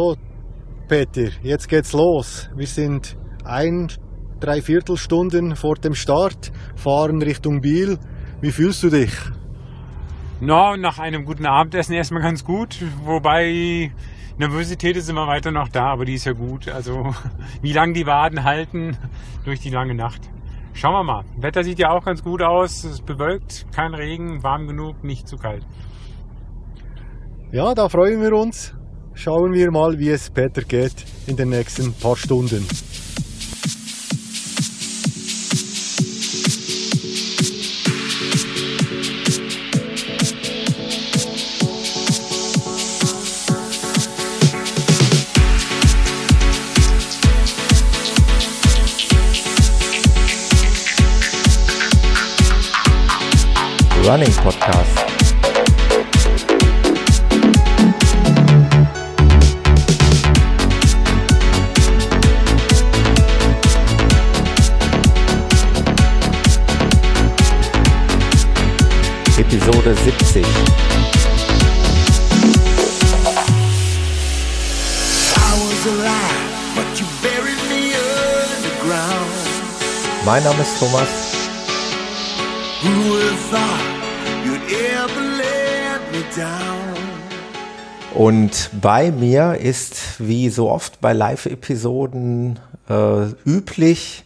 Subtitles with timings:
[0.00, 0.16] So,
[0.88, 2.48] Peter, jetzt geht's los.
[2.56, 3.88] Wir sind ein,
[4.40, 7.98] drei Viertelstunden vor dem Start, fahren Richtung Biel.
[8.40, 9.12] Wie fühlst du dich?
[10.40, 13.92] No, nach einem guten Abendessen erstmal ganz gut, wobei
[14.38, 16.66] Nervosität ist immer weiter noch da, aber die ist ja gut.
[16.70, 17.14] Also
[17.60, 18.96] wie lange die Waden halten
[19.44, 20.30] durch die lange Nacht.
[20.72, 21.24] Schauen wir mal.
[21.36, 22.84] Wetter sieht ja auch ganz gut aus.
[22.84, 25.66] Es ist bewölkt, kein Regen, warm genug, nicht zu kalt.
[27.52, 28.79] Ja, da freuen wir uns.
[29.14, 32.66] Schauen wir mal, wie es Peter geht in den nächsten paar Stunden.
[80.42, 81.08] Mein Name ist Thomas.
[88.14, 94.24] Und bei mir ist, wie so oft bei Live-Episoden äh, üblich,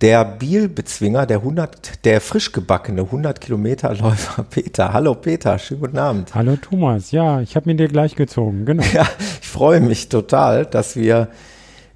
[0.00, 4.92] der Bielbezwinger, der 100, der frisch gebackene 100 Kilometer Läufer Peter.
[4.92, 6.34] Hallo Peter, schönen guten Abend.
[6.34, 8.82] Hallo Thomas, ja, ich habe mir dir gleich gezogen, genau.
[8.92, 9.06] Ja,
[9.40, 11.28] ich freue mich total, dass wir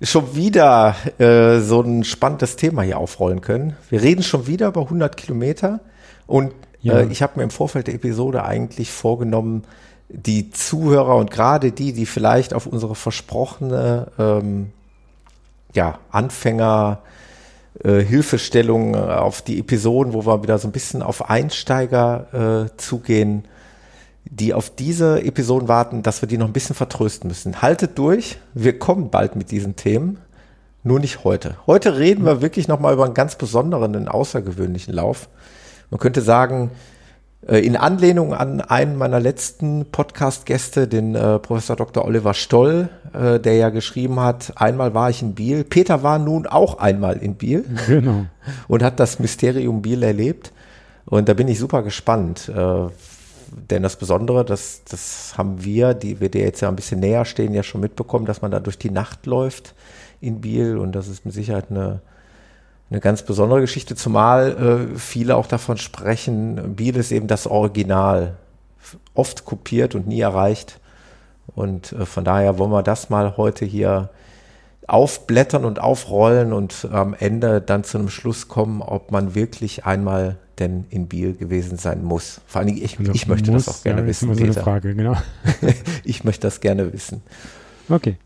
[0.01, 3.77] schon wieder äh, so ein spannendes Thema hier aufrollen können.
[3.91, 5.81] Wir reden schon wieder über 100 Kilometer
[6.27, 6.99] und ja.
[6.99, 9.65] äh, ich habe mir im Vorfeld der Episode eigentlich vorgenommen,
[10.09, 14.73] die Zuhörer und gerade die, die vielleicht auf unsere versprochene ähm,
[15.75, 17.03] ja, Anfänger
[17.85, 22.77] äh, Hilfestellung äh, auf die Episoden, wo wir wieder so ein bisschen auf Einsteiger äh,
[22.77, 23.45] zugehen,
[24.31, 27.63] die auf diese Episoden warten, dass wir die noch ein bisschen vertrösten müssen.
[27.63, 30.19] Haltet durch, wir kommen bald mit diesen Themen,
[30.83, 31.57] nur nicht heute.
[31.67, 35.29] Heute reden wir wirklich nochmal über einen ganz besonderen, einen außergewöhnlichen Lauf.
[35.91, 36.71] Man könnte sagen,
[37.47, 42.05] äh, in Anlehnung an einen meiner letzten Podcast-Gäste, den äh, Professor Dr.
[42.05, 45.65] Oliver Stoll, äh, der ja geschrieben hat, einmal war ich in Biel.
[45.65, 47.65] Peter war nun auch einmal in Biel.
[47.87, 48.27] Genau.
[48.67, 50.53] Und hat das Mysterium Biel erlebt.
[51.07, 52.51] Und da bin ich super gespannt.
[52.55, 52.89] Äh,
[53.71, 57.25] denn das Besondere, das, das haben wir, die wir dir jetzt ja ein bisschen näher
[57.25, 59.75] stehen, ja schon mitbekommen, dass man da durch die Nacht läuft
[60.21, 60.77] in Biel.
[60.77, 62.01] Und das ist mit Sicherheit eine
[62.91, 68.37] eine ganz besondere Geschichte, zumal äh, viele auch davon sprechen, Biel ist eben das Original,
[69.15, 70.81] oft kopiert und nie erreicht.
[71.55, 74.11] Und äh, von daher wollen wir das mal heute hier
[74.87, 80.39] aufblättern und aufrollen und am Ende dann zu einem Schluss kommen, ob man wirklich einmal
[80.59, 82.41] denn in Biel gewesen sein muss.
[82.47, 84.53] Vor allen Dingen, ich, also ich möchte muss, das auch gerne ja, wissen, Peter.
[84.53, 85.17] So Frage, genau.
[86.05, 87.23] ich möchte das gerne wissen.
[87.89, 88.17] Okay.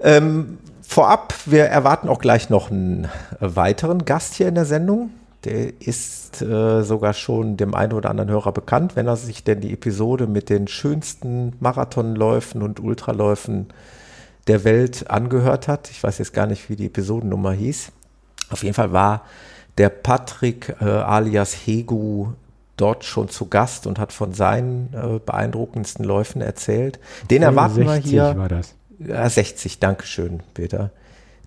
[0.00, 0.58] Ähm,
[0.90, 3.08] Vorab, wir erwarten auch gleich noch einen
[3.40, 5.10] weiteren Gast hier in der Sendung.
[5.44, 9.60] Der ist äh, sogar schon dem einen oder anderen Hörer bekannt, wenn er sich denn
[9.60, 13.66] die Episode mit den schönsten Marathonläufen und Ultraläufen
[14.46, 15.90] der Welt angehört hat.
[15.90, 17.92] Ich weiß jetzt gar nicht, wie die Episodennummer hieß.
[18.48, 19.26] Auf jeden Fall war
[19.78, 22.28] der Patrick äh, alias Hegu
[22.76, 26.98] dort schon zu Gast und hat von seinen äh, beeindruckendsten Läufen erzählt.
[27.30, 28.36] Den erwarten wir hier.
[28.36, 28.74] War das.
[28.98, 30.90] Ja, 60, Dankeschön, Peter.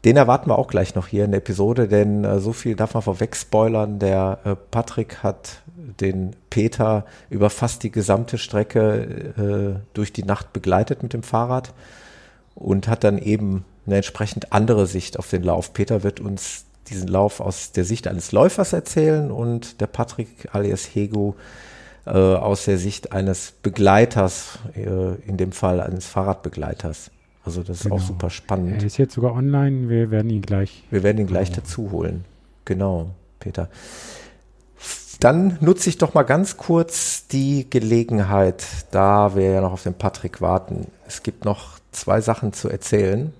[0.06, 2.94] Den erwarten wir auch gleich noch hier in der Episode, denn äh, so viel darf
[2.94, 4.00] man vorweg spoilern.
[4.00, 10.53] Der äh, Patrick hat den Peter über fast die gesamte Strecke äh, durch die Nacht
[10.53, 11.74] begleitet mit dem Fahrrad
[12.56, 15.74] und hat dann eben eine entsprechend andere Sicht auf den Lauf.
[15.74, 20.85] Peter wird uns diesen Lauf aus der Sicht eines Läufers erzählen und der Patrick alias
[20.94, 21.35] Hego
[22.06, 27.11] äh, aus der Sicht eines Begleiters, äh, in dem Fall eines Fahrradbegleiters.
[27.43, 27.96] Also das ist genau.
[27.96, 28.82] auch super spannend.
[28.82, 30.84] Er ist jetzt sogar online, wir werden ihn gleich.
[30.91, 31.61] Wir werden ihn gleich genau.
[31.61, 32.26] dazu holen.
[32.66, 33.09] Genau,
[33.40, 33.70] Peter.
[35.20, 39.94] Dann nutze ich doch mal ganz kurz die Gelegenheit, da wir ja noch auf den
[39.94, 40.87] Patrick warten.
[41.08, 43.34] Es gibt noch zwei Sachen zu erzählen.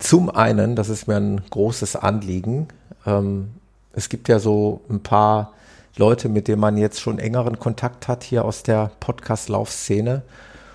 [0.00, 2.68] Zum einen, das ist mir ein großes Anliegen.
[3.06, 3.50] Ähm,
[3.92, 5.52] es gibt ja so ein paar
[5.96, 10.22] Leute, mit denen man jetzt schon engeren Kontakt hat hier aus der Podcast-Laufszene.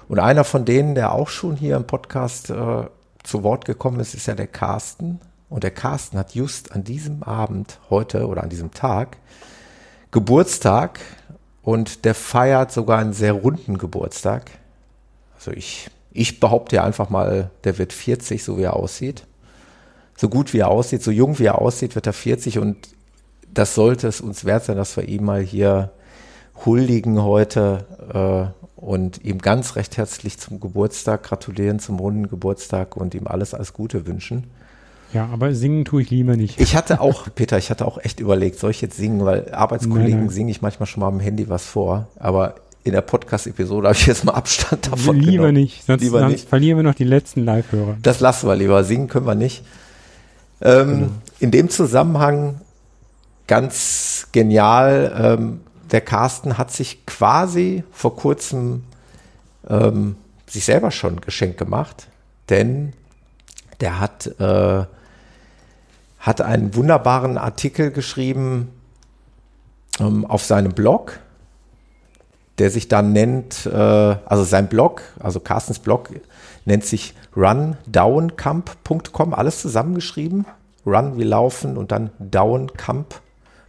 [0.07, 2.83] Und einer von denen, der auch schon hier im Podcast äh,
[3.23, 5.19] zu Wort gekommen ist, ist ja der Carsten.
[5.49, 9.17] Und der Carsten hat just an diesem Abend, heute oder an diesem Tag,
[10.11, 10.99] Geburtstag
[11.63, 14.51] und der feiert sogar einen sehr runden Geburtstag.
[15.35, 19.25] Also ich, Ich behaupte ja einfach mal, der wird 40, so wie er aussieht.
[20.15, 22.77] So gut wie er aussieht, so jung wie er aussieht, wird er 40 und
[23.53, 25.91] das sollte es uns wert sein, dass wir ihm mal hier
[26.65, 33.13] huldigen heute äh, und ihm ganz recht herzlich zum Geburtstag gratulieren, zum runden Geburtstag und
[33.13, 34.45] ihm alles, alles Gute wünschen.
[35.13, 36.59] Ja, aber singen tue ich lieber nicht.
[36.59, 40.11] Ich hatte auch, Peter, ich hatte auch echt überlegt, soll ich jetzt singen, weil Arbeitskollegen
[40.11, 40.29] nein, nein.
[40.29, 44.05] singe ich manchmal schon mal am Handy was vor, aber in der Podcast-Episode habe ich
[44.05, 45.53] jetzt mal Abstand davon Lieber genommen.
[45.55, 46.49] nicht, sonst, lieber sonst nicht.
[46.49, 47.97] verlieren wir noch die letzten Live-Hörer.
[48.03, 49.65] Das lassen wir lieber, singen können wir nicht.
[50.61, 51.11] Ähm, genau.
[51.39, 52.61] In dem Zusammenhang
[53.47, 55.61] ganz genial, ähm,
[55.91, 58.83] der Carsten hat sich quasi vor kurzem
[59.67, 60.15] ähm,
[60.47, 62.07] sich selber schon ein Geschenk gemacht,
[62.49, 62.93] denn
[63.81, 64.85] der hat, äh,
[66.19, 68.69] hat einen wunderbaren Artikel geschrieben
[69.99, 71.19] ähm, auf seinem Blog,
[72.59, 76.09] der sich dann nennt, äh, also sein Blog, also Carstens Blog
[76.65, 80.45] nennt sich rundowncamp.com, alles zusammengeschrieben.
[80.85, 83.25] Run wie laufen und dann downcamp.com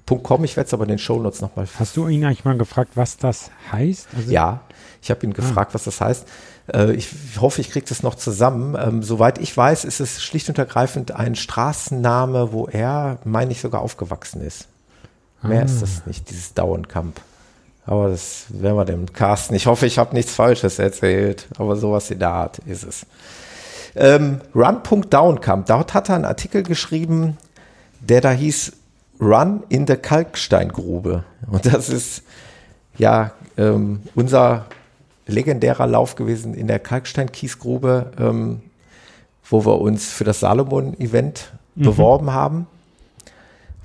[0.07, 0.45] Com.
[0.45, 1.67] Ich werde es aber in den Shownotes nochmal.
[1.81, 4.07] Hast du ihn eigentlich mal gefragt, was das heißt?
[4.15, 4.61] Also ja,
[5.03, 5.35] ich habe ihn ah.
[5.35, 5.75] gefragt, ah.
[5.75, 6.29] was das heißt.
[6.73, 7.09] Äh, ich
[7.41, 8.77] hoffe, ich kriege das noch zusammen.
[8.81, 13.61] Ähm, soweit ich weiß, ist es schlicht und ergreifend ein Straßenname, wo er, meine ich,
[13.61, 14.69] sogar aufgewachsen ist.
[15.43, 15.65] Mehr ah.
[15.65, 17.21] ist das nicht, dieses Dauernkamp.
[17.87, 19.55] Aber das werden wir dem Carsten.
[19.55, 23.07] Ich hoffe, ich habe nichts Falsches erzählt, aber sowas in der Art ist es.
[23.95, 27.39] Ähm, Run.Downcamp, dort hat er einen Artikel geschrieben,
[28.01, 28.73] der da hieß
[29.21, 31.25] Run in der Kalksteingrube.
[31.51, 32.23] Und das ist
[32.99, 34.67] ja ähm, unser
[35.27, 38.61] legendärer Lauf gewesen in der Kalksteinkiesgrube, ähm,
[39.49, 41.83] wo wir uns für das Salomon-Event mhm.
[41.83, 42.67] beworben haben.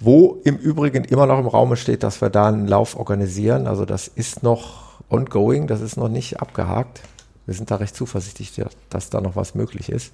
[0.03, 3.67] Wo im Übrigen immer noch im Raum steht, dass wir da einen Lauf organisieren.
[3.67, 7.01] Also das ist noch ongoing, das ist noch nicht abgehakt.
[7.45, 8.51] Wir sind da recht zuversichtlich,
[8.89, 10.11] dass da noch was möglich ist.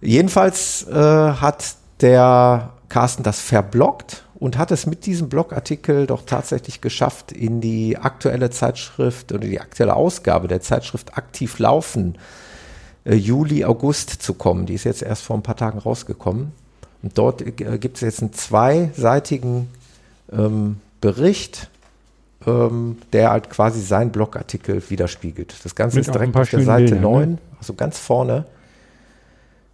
[0.00, 6.80] Jedenfalls äh, hat der Carsten das verblockt und hat es mit diesem Blogartikel doch tatsächlich
[6.80, 12.16] geschafft, in die aktuelle Zeitschrift oder die aktuelle Ausgabe der Zeitschrift Aktiv Laufen
[13.04, 14.66] äh, Juli, August zu kommen.
[14.66, 16.52] Die ist jetzt erst vor ein paar Tagen rausgekommen.
[17.08, 19.70] Und dort äh, gibt es jetzt einen zweiseitigen
[20.30, 21.70] ähm, Bericht,
[22.46, 25.54] ähm, der halt quasi seinen Blogartikel widerspiegelt.
[25.64, 27.38] Das Ganze mit ist direkt auf der Seite Bilder, 9, ne?
[27.58, 28.44] also ganz vorne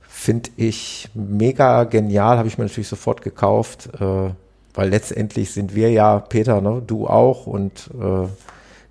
[0.09, 4.31] finde ich mega genial, habe ich mir natürlich sofort gekauft, äh,
[4.75, 8.29] weil letztendlich sind wir ja, Peter, ne, du auch und äh,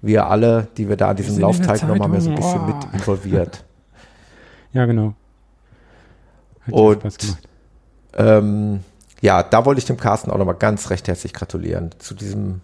[0.01, 2.66] wir alle, die wir da an diesem Lauf teilgenommen haben, ja so ein bisschen oh.
[2.66, 3.63] mit involviert.
[4.74, 5.13] Ja, genau.
[6.66, 7.04] Hat und
[8.18, 8.83] ähm,
[9.21, 12.62] ja, da wollte ich dem Carsten auch nochmal ganz recht herzlich gratulieren zu diesem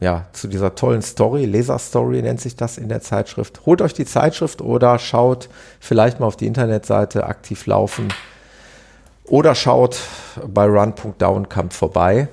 [0.00, 3.66] ja, zu dieser tollen Story, Leserstory nennt sich das in der Zeitschrift.
[3.66, 8.08] Holt euch die Zeitschrift oder schaut vielleicht mal auf die Internetseite aktiv laufen
[9.24, 10.00] oder schaut
[10.46, 12.28] bei run.downcamp vorbei.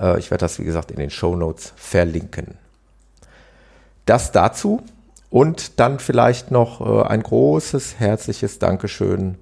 [0.00, 2.56] Äh, ich werde das, wie gesagt, in den Show Notes verlinken.
[4.06, 4.82] Das dazu
[5.28, 9.36] und dann vielleicht noch äh, ein großes, herzliches Dankeschön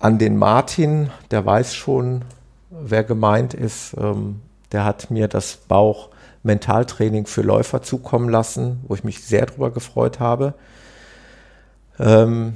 [0.00, 2.22] an den Martin, der weiß schon,
[2.70, 3.94] wer gemeint ist.
[3.98, 4.40] Ähm,
[4.72, 10.20] der hat mir das Bauch-Mentaltraining für Läufer zukommen lassen, wo ich mich sehr drüber gefreut
[10.20, 10.54] habe.
[11.98, 12.54] Ähm,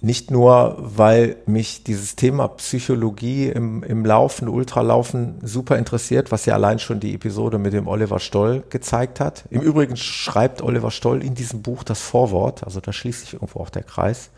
[0.00, 6.54] nicht nur, weil mich dieses Thema Psychologie im, im Laufen, Ultralaufen super interessiert, was ja
[6.54, 9.44] allein schon die Episode mit dem Oliver Stoll gezeigt hat.
[9.50, 13.58] Im Übrigen schreibt Oliver Stoll in diesem Buch das Vorwort, also da schließt sich irgendwo
[13.58, 14.30] auch der Kreis.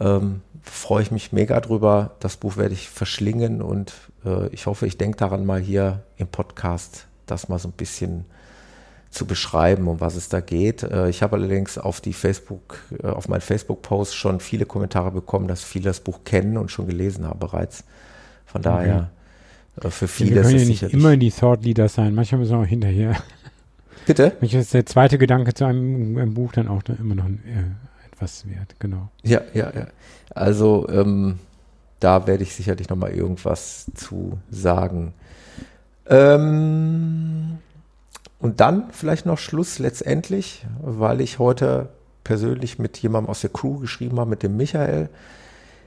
[0.00, 2.12] Ähm, freue ich mich mega drüber.
[2.20, 3.92] Das Buch werde ich verschlingen und
[4.24, 8.24] äh, ich hoffe, ich denke daran mal hier im Podcast, das mal so ein bisschen
[9.10, 10.82] zu beschreiben, um was es da geht.
[10.82, 15.46] Äh, ich habe allerdings auf die Facebook, äh, auf meinen Facebook-Post schon viele Kommentare bekommen,
[15.46, 17.84] dass viele das Buch kennen und schon gelesen haben bereits.
[18.44, 19.10] Von daher,
[19.82, 22.14] äh, für viele ja, wir können ist ja nicht immer die Thought Leader sein.
[22.14, 23.16] Manchmal müssen wir auch hinterher.
[24.06, 24.32] Bitte?
[24.40, 27.30] Manchmal ist der zweite Gedanke zu einem, einem Buch dann auch dann immer noch äh,
[28.24, 29.08] etwas wert, genau.
[29.22, 29.86] Ja, ja, ja.
[30.34, 31.38] Also, ähm,
[32.00, 35.14] da werde ich sicherlich noch mal irgendwas zu sagen.
[36.06, 37.58] Ähm,
[38.40, 41.88] und dann vielleicht noch Schluss letztendlich, weil ich heute
[42.24, 45.08] persönlich mit jemandem aus der Crew geschrieben habe, mit dem Michael.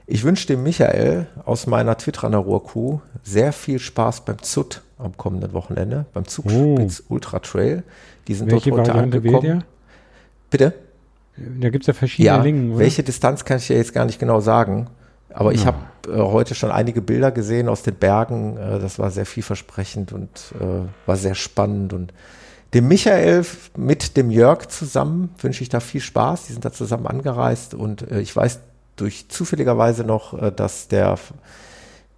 [0.06, 5.52] Ich wünsche dem Michael aus meiner Twittraner Crew sehr viel Spaß beim ZUT am kommenden
[5.52, 7.14] Wochenende, beim Zugspitz oh.
[7.14, 7.82] Ultra Trail.
[8.26, 9.64] Die sind Welche dort heute Variante angekommen.
[10.50, 10.74] Bitte?
[11.60, 12.70] Da gibt es ja verschiedene ja, Lingen.
[12.70, 12.80] Oder?
[12.80, 14.88] Welche Distanz kann ich dir jetzt gar nicht genau sagen.
[15.32, 15.78] Aber ich habe
[16.08, 18.56] äh, heute schon einige Bilder gesehen aus den Bergen.
[18.56, 21.92] Äh, das war sehr vielversprechend und äh, war sehr spannend.
[21.92, 22.12] Und
[22.74, 23.44] Dem Michael
[23.76, 26.46] mit dem Jörg zusammen wünsche ich da viel Spaß.
[26.46, 28.60] Die sind da zusammen angereist und äh, ich weiß
[28.96, 31.18] durch zufälligerweise noch, äh, dass der,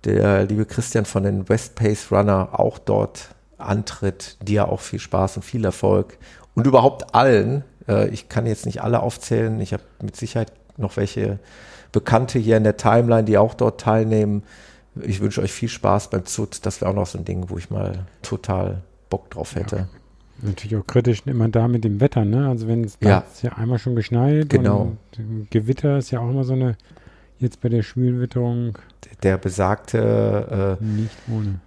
[0.04, 4.38] der liebe Christian von den West Pace Runner auch dort antritt.
[4.42, 6.18] Dir auch viel Spaß und viel Erfolg.
[6.54, 7.64] Und überhaupt allen.
[7.88, 9.60] Äh, ich kann jetzt nicht alle aufzählen.
[9.60, 11.38] Ich habe mit Sicherheit noch welche
[11.92, 14.42] Bekannte hier in der Timeline, die auch dort teilnehmen.
[15.02, 16.64] Ich wünsche euch viel Spaß beim ZUT.
[16.66, 19.76] Das wäre auch noch so ein Ding, wo ich mal total Bock drauf hätte.
[19.76, 19.88] Ja.
[20.42, 22.48] Natürlich auch kritisch immer da mit dem Wetter, ne?
[22.48, 23.24] Also wenn es ja.
[23.42, 24.96] ja einmal schon geschneit genau.
[25.50, 26.76] Gewitter ist ja auch immer so eine,
[27.38, 28.78] jetzt bei der Schwülwitterung.
[29.22, 31.60] Der besagte äh, nicht ohne.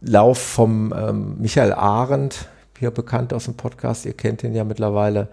[0.00, 2.48] Lauf vom ähm, Michael Arendt,
[2.82, 5.28] hier bekannt aus dem Podcast, ihr kennt ihn ja mittlerweile,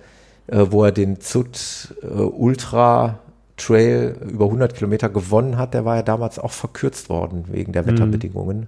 [0.46, 3.18] äh, wo er den Zut äh, Ultra
[3.58, 7.82] Trail über 100 Kilometer gewonnen hat, der war ja damals auch verkürzt worden wegen der
[7.82, 7.88] mhm.
[7.88, 8.68] Wetterbedingungen,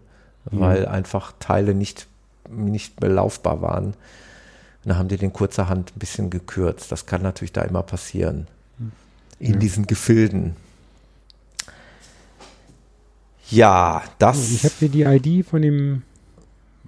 [0.49, 0.59] mhm.
[0.59, 2.07] weil einfach Teile nicht,
[2.49, 3.85] nicht mehr laufbar waren.
[3.85, 3.95] Und
[4.83, 6.91] dann haben die den kurzerhand ein bisschen gekürzt.
[6.91, 8.47] Das kann natürlich da immer passieren.
[8.79, 8.91] Mhm.
[9.37, 10.55] In diesen Gefilden.
[13.51, 14.49] Ja, das.
[14.49, 16.01] Ich habe hier die ID von dem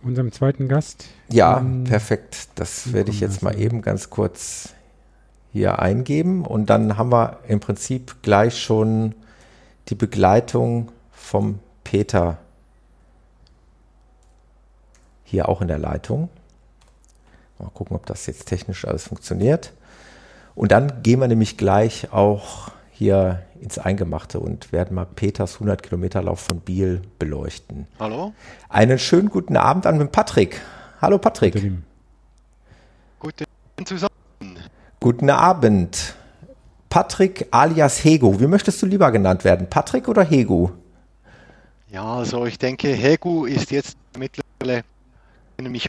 [0.03, 1.05] unserem zweiten Gast.
[1.29, 2.50] Ja, ähm, perfekt.
[2.55, 4.74] Das werde ich jetzt mal eben ganz kurz
[5.51, 9.13] hier eingeben und dann haben wir im Prinzip gleich schon
[9.89, 12.38] die Begleitung vom Peter
[15.24, 16.29] hier auch in der Leitung.
[17.60, 19.74] Mal gucken, ob das jetzt technisch alles funktioniert.
[20.55, 25.81] Und dann gehen wir nämlich gleich auch hier ins Eingemachte und werden mal Peters 100
[25.81, 27.88] Kilometer Lauf von Biel beleuchten.
[28.00, 28.33] Hallo.
[28.69, 30.62] Einen schönen guten Abend an mit Patrick.
[31.01, 31.55] Hallo Patrick.
[33.19, 33.45] Guten
[33.85, 34.12] zusammen.
[35.00, 36.13] Guten Abend.
[36.89, 38.39] Patrick alias Hego.
[38.39, 39.67] Wie möchtest du lieber genannt werden?
[39.69, 40.71] Patrick oder Hego?
[41.89, 44.83] Ja, also ich denke, Hego ist jetzt mittlerweile
[45.59, 45.88] nämlich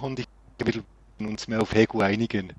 [0.00, 0.26] und ich
[0.58, 0.82] will
[1.20, 2.52] uns mehr auf Hego einigen.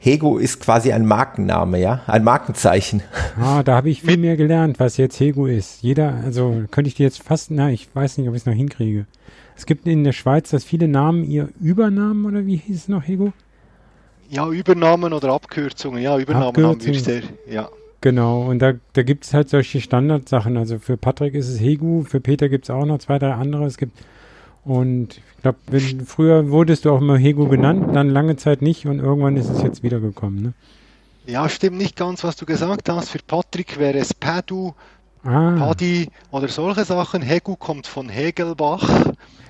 [0.00, 2.02] Hego ist quasi ein Markenname, ja?
[2.06, 3.02] Ein Markenzeichen.
[3.40, 5.82] Ah, da habe ich viel mehr gelernt, was jetzt Hego ist.
[5.82, 8.54] Jeder, also könnte ich dir jetzt fast, na, ich weiß nicht, ob ich es noch
[8.54, 9.06] hinkriege.
[9.56, 13.06] Es gibt in der Schweiz, dass viele Namen ihr Übernamen oder wie hieß es noch,
[13.06, 13.32] Hego?
[14.30, 16.00] Ja, Übernahmen oder Abkürzungen.
[16.00, 16.80] Ja, Übernahmen Abkürzung.
[16.80, 17.68] haben wir sehr, ja.
[18.00, 20.56] Genau, und da, da gibt es halt solche Standardsachen.
[20.56, 23.64] Also für Patrick ist es Hegu, für Peter gibt es auch noch zwei, drei andere.
[23.64, 23.98] Es gibt,
[24.68, 25.58] und ich glaube,
[26.04, 29.62] früher wurdest du auch immer Hegu genannt, dann lange Zeit nicht und irgendwann ist es
[29.62, 30.42] jetzt wiedergekommen.
[30.42, 30.52] Ne?
[31.26, 33.10] Ja, stimmt nicht ganz, was du gesagt hast.
[33.10, 34.74] Für Patrick wäre es Padu,
[35.24, 35.56] ah.
[35.58, 37.22] Paddy oder solche Sachen.
[37.22, 39.06] Hegu kommt von Hegelbach.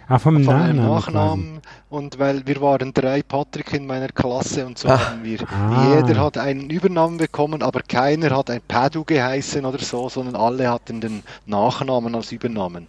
[0.08, 0.76] Ah, vom Nachnamen.
[0.76, 1.60] Nachnamen.
[1.90, 5.10] Und weil wir waren drei Patrick in meiner Klasse und so Ach.
[5.10, 5.40] haben wir.
[5.50, 5.96] Ah.
[5.96, 10.70] Jeder hat einen Übernamen bekommen, aber keiner hat ein Padu geheißen oder so, sondern alle
[10.70, 12.86] hatten den Nachnamen als Übernamen.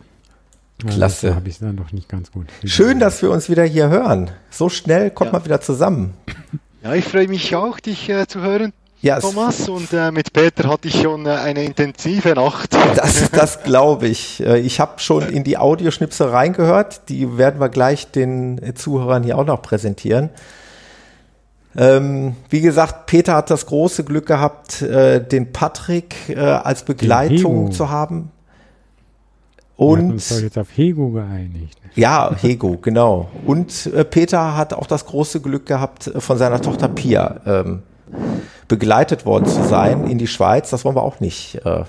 [0.88, 1.30] Klasse.
[1.30, 2.48] Ja, habe ich dann noch nicht ganz gut.
[2.64, 4.32] Schön, dass wir uns wieder hier hören.
[4.50, 5.34] So schnell kommt ja.
[5.34, 6.14] man wieder zusammen.
[6.84, 8.72] Ja, ich freue mich auch, dich äh, zu hören.
[9.02, 12.76] Ja, Thomas, und äh, mit Peter hatte ich schon äh, eine intensive Nacht.
[12.96, 14.42] Das, das glaube ich.
[14.42, 17.08] Äh, ich habe schon in die Audioschnipsel reingehört.
[17.08, 20.30] Die werden wir gleich den Zuhörern hier auch noch präsentieren.
[21.78, 27.72] Ähm, wie gesagt, Peter hat das große Glück gehabt, äh, den Patrick äh, als Begleitung
[27.72, 28.32] zu haben.
[29.80, 31.80] Und wir uns doch jetzt auf Hego geeinigt.
[31.96, 33.30] Ja, Hego, genau.
[33.46, 37.84] Und äh, Peter hat auch das große Glück gehabt, äh, von seiner Tochter Pia ähm,
[38.68, 41.86] begleitet worden zu sein in die Schweiz, das wollen wir auch nicht äh,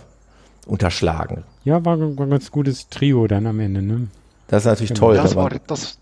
[0.66, 1.42] unterschlagen.
[1.64, 3.82] Ja, war, war ein ganz gutes Trio dann am Ende.
[3.82, 4.06] Ne?
[4.46, 5.00] Das ist natürlich genau.
[5.00, 5.16] toll.
[5.16, 5.98] Das war, das,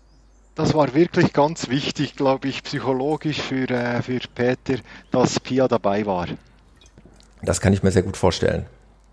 [0.53, 4.75] das war wirklich ganz wichtig, glaube ich, psychologisch für, äh, für Peter,
[5.09, 6.27] dass Pia dabei war.
[7.41, 8.67] Das kann ich mir sehr gut vorstellen.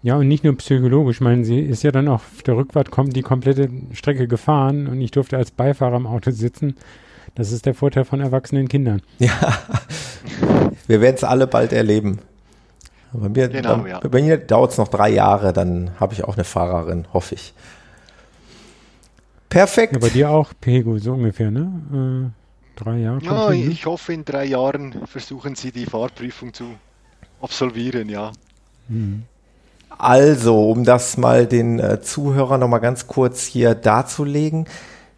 [0.07, 1.17] Ja, und nicht nur psychologisch.
[1.17, 4.87] Ich meine, sie ist ja dann auch auf der Rückfahrt kommt die komplette Strecke gefahren
[4.87, 6.77] und ich durfte als Beifahrer im Auto sitzen.
[7.35, 9.03] Das ist der Vorteil von erwachsenen Kindern.
[9.19, 9.59] Ja,
[10.87, 12.21] wir werden es alle bald erleben.
[13.13, 13.99] Bei mir, genau, dann, ja.
[13.99, 17.53] bei mir dauert es noch drei Jahre, dann habe ich auch eine Fahrerin, hoffe ich.
[19.49, 19.95] Perfekt.
[19.95, 22.33] Ja, bei dir auch, Pego, so ungefähr, ne?
[22.79, 23.25] Äh, drei Jahre.
[23.25, 26.77] Ja, ich hoffe, in drei Jahren versuchen Sie die Fahrprüfung zu
[27.41, 28.31] absolvieren, ja.
[28.87, 29.25] Mhm.
[29.99, 34.67] Also, um das mal den äh, Zuhörern nochmal ganz kurz hier darzulegen.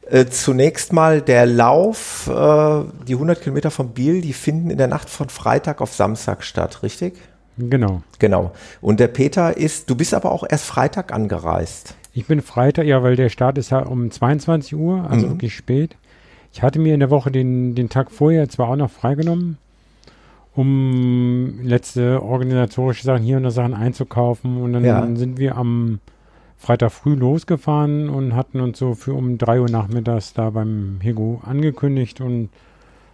[0.09, 4.87] Äh, zunächst mal der Lauf, äh, die 100 Kilometer von Biel, die finden in der
[4.87, 7.15] Nacht von Freitag auf Samstag statt, richtig?
[7.59, 8.03] Genau.
[8.19, 8.53] Genau.
[8.81, 11.95] Und der Peter ist, du bist aber auch erst Freitag angereist.
[12.13, 15.31] Ich bin Freitag, ja, weil der Start ist ja um 22 Uhr, also mhm.
[15.33, 15.97] wirklich spät.
[16.53, 19.59] Ich hatte mir in der Woche den, den Tag vorher zwar auch noch freigenommen,
[20.59, 24.61] um letzte organisatorische Sachen hier und da Sachen einzukaufen.
[24.61, 25.07] Und dann ja.
[25.15, 26.01] sind wir am
[26.57, 31.41] Freitag früh losgefahren und hatten uns so für um drei Uhr nachmittags da beim Hego
[31.45, 32.49] angekündigt und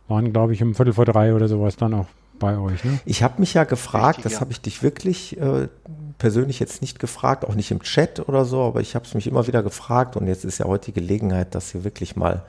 [0.09, 2.07] waren, glaube ich, um Viertel vor drei oder sowas dann auch
[2.39, 2.83] bei euch.
[2.83, 2.99] Ne?
[3.05, 4.41] Ich habe mich ja gefragt, Richtig, das ja.
[4.41, 5.69] habe ich dich wirklich äh,
[6.17, 9.27] persönlich jetzt nicht gefragt, auch nicht im Chat oder so, aber ich habe es mich
[9.27, 12.43] immer wieder gefragt und jetzt ist ja heute die Gelegenheit, das hier wirklich mal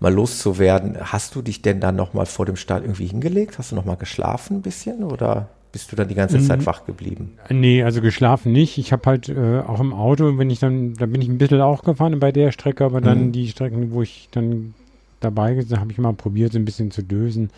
[0.00, 0.96] mal loszuwerden.
[1.00, 3.58] Hast du dich denn dann noch mal vor dem Start irgendwie hingelegt?
[3.58, 6.66] Hast du noch mal geschlafen ein bisschen oder bist du dann die ganze Zeit mhm.
[6.66, 7.32] wach geblieben?
[7.50, 8.78] Nee, also geschlafen nicht.
[8.78, 11.60] Ich habe halt äh, auch im Auto, wenn ich dann, da bin ich ein bisschen
[11.60, 13.32] auch gefahren bei der Strecke, aber dann mhm.
[13.32, 14.74] die Strecken, wo ich dann
[15.18, 17.50] dabei bin, habe ich mal probiert, so ein bisschen zu dösen.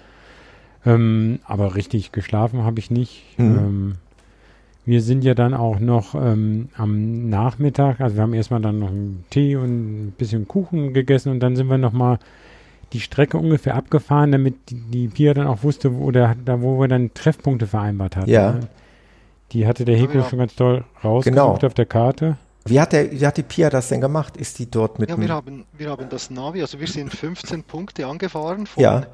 [0.87, 3.23] Ähm, aber richtig geschlafen habe ich nicht.
[3.37, 3.45] Mhm.
[3.59, 3.95] Ähm,
[4.87, 8.89] wir sind ja dann auch noch ähm, am Nachmittag, also wir haben erstmal dann noch
[8.89, 12.19] einen Tee und ein bisschen Kuchen gegessen und dann sind wir nochmal
[12.93, 16.79] die Strecke ungefähr abgefahren, damit die, die Pia dann auch wusste, wo, der, da, wo
[16.79, 18.31] wir dann Treffpunkte vereinbart hatten.
[18.31, 18.53] Ja.
[18.53, 18.61] Ne?
[19.53, 20.29] Die hatte der Heko ja.
[20.29, 21.67] schon ganz toll rausgesucht genau.
[21.67, 22.37] auf der Karte.
[22.65, 24.37] Wie hat, der, wie hat die Pia das denn gemacht?
[24.37, 25.09] Ist die dort mit.
[25.09, 29.07] Ja, wir haben, wir haben das Navi, also wir sind 15 Punkte angefahren von ja.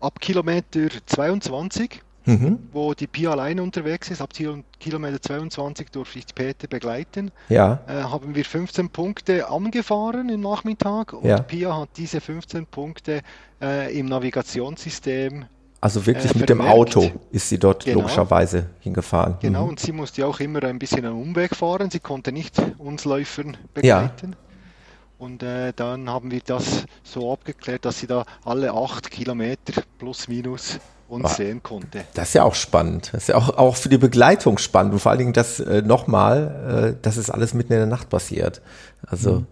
[0.00, 2.58] ab Kilometer 22 mhm.
[2.72, 4.20] wo die Pia alleine unterwegs ist.
[4.20, 4.30] Ab
[4.78, 7.30] Kilometer 22 durfte ich Peter begleiten.
[7.48, 7.80] Ja.
[7.86, 11.40] Äh, haben wir 15 Punkte angefahren im Nachmittag und ja.
[11.40, 13.22] Pia hat diese 15 Punkte
[13.60, 15.46] äh, im Navigationssystem
[15.84, 18.00] also wirklich äh, mit dem Auto ist sie dort genau.
[18.00, 19.36] logischerweise hingefahren.
[19.40, 19.68] Genau, mhm.
[19.68, 21.90] und sie musste auch immer ein bisschen einen Umweg fahren.
[21.90, 24.30] Sie konnte nicht uns Läufern begleiten.
[24.30, 24.38] Ja.
[25.18, 30.26] Und äh, dann haben wir das so abgeklärt, dass sie da alle acht Kilometer plus
[30.26, 30.78] minus
[31.08, 32.00] uns ah, sehen konnte.
[32.14, 33.10] Das ist ja auch spannend.
[33.12, 35.82] Das ist ja auch, auch für die Begleitung spannend und vor allen Dingen das äh,
[35.82, 38.62] nochmal, äh, dass es alles mitten in der Nacht passiert.
[39.06, 39.40] Also.
[39.40, 39.46] Mhm.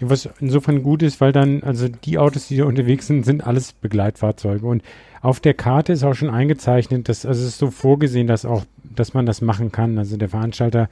[0.00, 3.44] Ja, was insofern gut ist, weil dann, also die Autos, die da unterwegs sind, sind
[3.44, 4.64] alles Begleitfahrzeuge.
[4.64, 4.82] Und
[5.22, 8.64] auf der Karte ist auch schon eingezeichnet, dass, also es ist so vorgesehen, dass auch,
[8.84, 9.98] dass man das machen kann.
[9.98, 10.88] Also der Veranstalter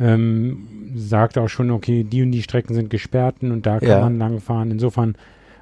[0.00, 4.00] ähm, sagt auch schon, okay, die und die Strecken sind gesperrt und da kann ja.
[4.00, 4.70] man langfahren.
[4.70, 5.16] Insofern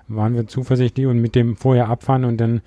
[0.08, 2.61] waren wir zuversichtlich und mit dem vorher abfahren und dann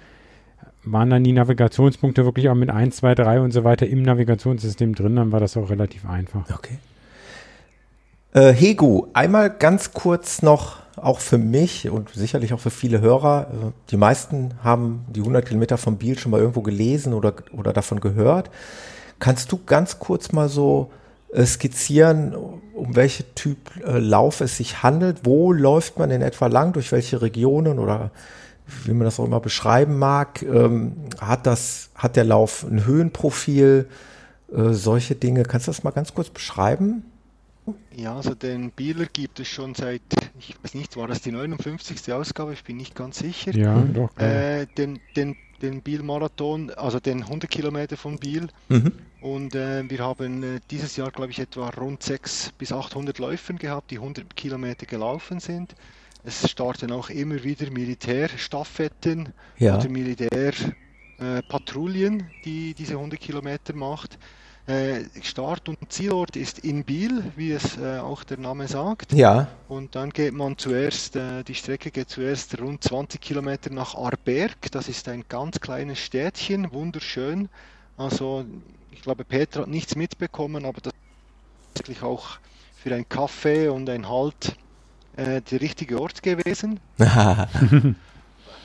[0.84, 4.96] waren dann die Navigationspunkte wirklich auch mit 1, 2, 3 und so weiter im Navigationssystem
[4.96, 6.50] drin, dann war das auch relativ einfach.
[6.54, 6.78] Okay.
[8.34, 13.48] Äh, Hegu, einmal ganz kurz noch, auch für mich und sicherlich auch für viele Hörer.
[13.52, 17.74] Äh, die meisten haben die 100 Kilometer vom Biel schon mal irgendwo gelesen oder, oder
[17.74, 18.50] davon gehört.
[19.20, 20.92] Kannst du ganz kurz mal so
[21.34, 22.36] äh, skizzieren,
[22.74, 25.22] um welche Typ äh, Lauf es sich handelt?
[25.24, 26.74] Wo läuft man in etwa lang?
[26.74, 28.12] Durch welche Regionen oder
[28.86, 33.88] wie man das auch immer beschreiben mag, ähm, hat das, hat der Lauf ein Höhenprofil,
[34.52, 35.44] äh, solche Dinge.
[35.44, 37.04] Kannst du das mal ganz kurz beschreiben?
[37.96, 40.02] Ja, also den Bieler gibt es schon seit,
[40.40, 42.12] ich weiß nicht, war das die 59.
[42.14, 43.54] Ausgabe, ich bin nicht ganz sicher.
[43.56, 44.18] Ja, doch.
[44.18, 48.48] Äh, den, den, den Biel-Marathon, also den 100 Kilometer von Biel.
[48.70, 48.94] Mhm.
[49.22, 53.54] Und äh, wir haben äh, dieses Jahr, glaube ich, etwa rund 600 bis 800 Läufer
[53.54, 55.76] gehabt, die 100 Kilometer gelaufen sind.
[56.24, 59.78] Es starten auch immer wieder Militärstaffetten ja.
[59.78, 64.18] oder Militärpatrouillen, äh, die diese 100 Kilometer macht.
[64.68, 69.14] Äh, Start- und Zielort ist in Biel, wie es äh, auch der Name sagt.
[69.14, 69.48] Ja.
[69.68, 74.72] Und dann geht man zuerst, äh, die Strecke geht zuerst rund 20 Kilometer nach Arberg.
[74.72, 77.50] Das ist ein ganz kleines Städtchen, wunderschön.
[77.98, 78.46] Also
[78.92, 80.94] ich glaube, Peter hat nichts mitbekommen, aber das
[81.74, 82.38] ist wirklich auch
[82.76, 84.56] für ein Kaffee und ein Halt
[85.20, 86.80] äh, der richtige Ort gewesen.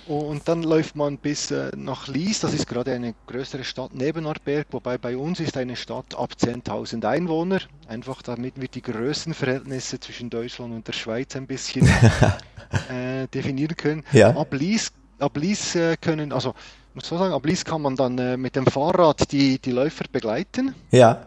[0.06, 4.26] Und dann läuft man bis äh, nach Lies, das ist gerade eine größere Stadt neben
[4.26, 9.98] Arberg, wobei bei uns ist eine Stadt ab 10.000 Einwohner, einfach damit wir die Größenverhältnisse
[10.00, 11.86] zwischen Deutschland und der Schweiz ein bisschen
[12.90, 14.04] äh, definieren können.
[14.12, 14.36] Ja.
[14.36, 16.54] Ab Lies, ab Lies äh, können, also
[16.92, 20.04] muss so sagen, ab Lies kann man dann äh, mit dem Fahrrad die, die Läufer
[20.12, 20.74] begleiten.
[20.90, 21.26] Ja.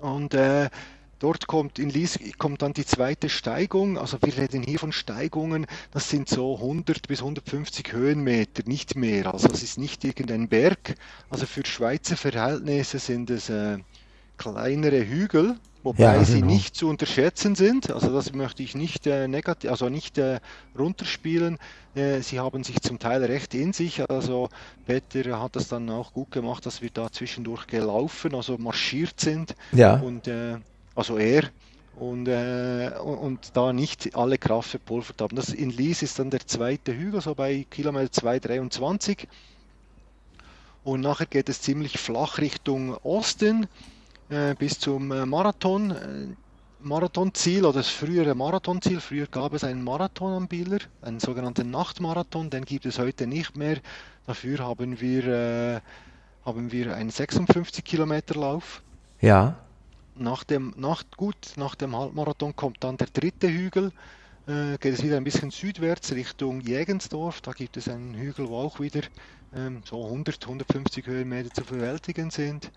[0.00, 0.70] Und äh,
[1.24, 3.96] Dort kommt in Lies kommt dann die zweite Steigung.
[3.96, 9.32] Also wir reden hier von Steigungen, das sind so 100 bis 150 Höhenmeter, nicht mehr.
[9.32, 10.96] Also es ist nicht irgendein Berg.
[11.30, 13.78] Also für Schweizer Verhältnisse sind es äh,
[14.36, 16.52] kleinere Hügel, wobei ja, sie genau.
[16.52, 17.90] nicht zu unterschätzen sind.
[17.90, 20.40] Also das möchte ich nicht äh, negativ, also nicht äh,
[20.78, 21.56] runterspielen.
[21.94, 24.10] Äh, sie haben sich zum Teil recht in sich.
[24.10, 24.50] Also
[24.84, 29.54] Peter hat das dann auch gut gemacht, dass wir da zwischendurch gelaufen, also marschiert sind.
[29.72, 29.94] Ja.
[29.94, 30.58] Und äh,
[30.94, 31.50] also er,
[31.96, 35.36] und, äh, und da nicht alle Kraft verpulvert haben.
[35.36, 39.28] Das in Lies ist dann der zweite Hügel, so bei Kilometer 223.
[40.82, 43.66] Und nachher geht es ziemlich flach Richtung Osten
[44.28, 45.90] äh, bis zum äh, Marathon.
[45.92, 46.26] Äh,
[46.80, 49.00] Marathonziel oder das frühere Marathonziel.
[49.00, 53.56] Früher gab es einen Marathon am Bieler, einen sogenannten Nachtmarathon, den gibt es heute nicht
[53.56, 53.78] mehr.
[54.26, 55.80] Dafür haben wir, äh,
[56.44, 58.82] haben wir einen 56 Kilometer Lauf.
[59.22, 59.63] Ja.
[60.16, 63.92] Nach dem, nach, gut, nach dem Halbmarathon kommt dann der dritte Hügel.
[64.46, 67.40] Äh, geht es wieder ein bisschen südwärts Richtung Jägensdorf.
[67.40, 69.00] Da gibt es einen Hügel, wo auch wieder
[69.54, 72.70] ähm, so 100, 150 Höhenmeter zu bewältigen sind.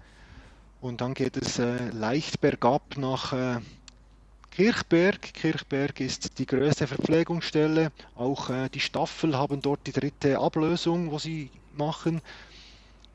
[0.80, 3.60] Und dann geht es äh, leicht bergab nach äh,
[4.52, 5.22] Kirchberg.
[5.34, 7.92] Kirchberg ist die größte Verpflegungsstelle.
[8.16, 12.22] Auch äh, die Staffel haben dort die dritte Ablösung, wo sie machen.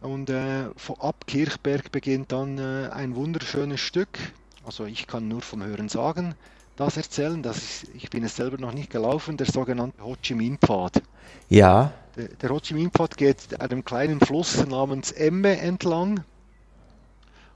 [0.03, 0.65] Und äh,
[0.99, 4.19] ab Kirchberg beginnt dann äh, ein wunderschönes Stück.
[4.65, 6.35] Also ich kann nur vom Hören sagen,
[6.77, 7.43] das erzählen.
[7.43, 11.03] Das ist, ich bin es selber noch nicht gelaufen, der sogenannte Ho Chi Minh Pfad.
[11.49, 11.93] Ja.
[12.17, 16.25] Der, der Ho Chi Minh Pfad geht einem kleinen Fluss namens Emme entlang.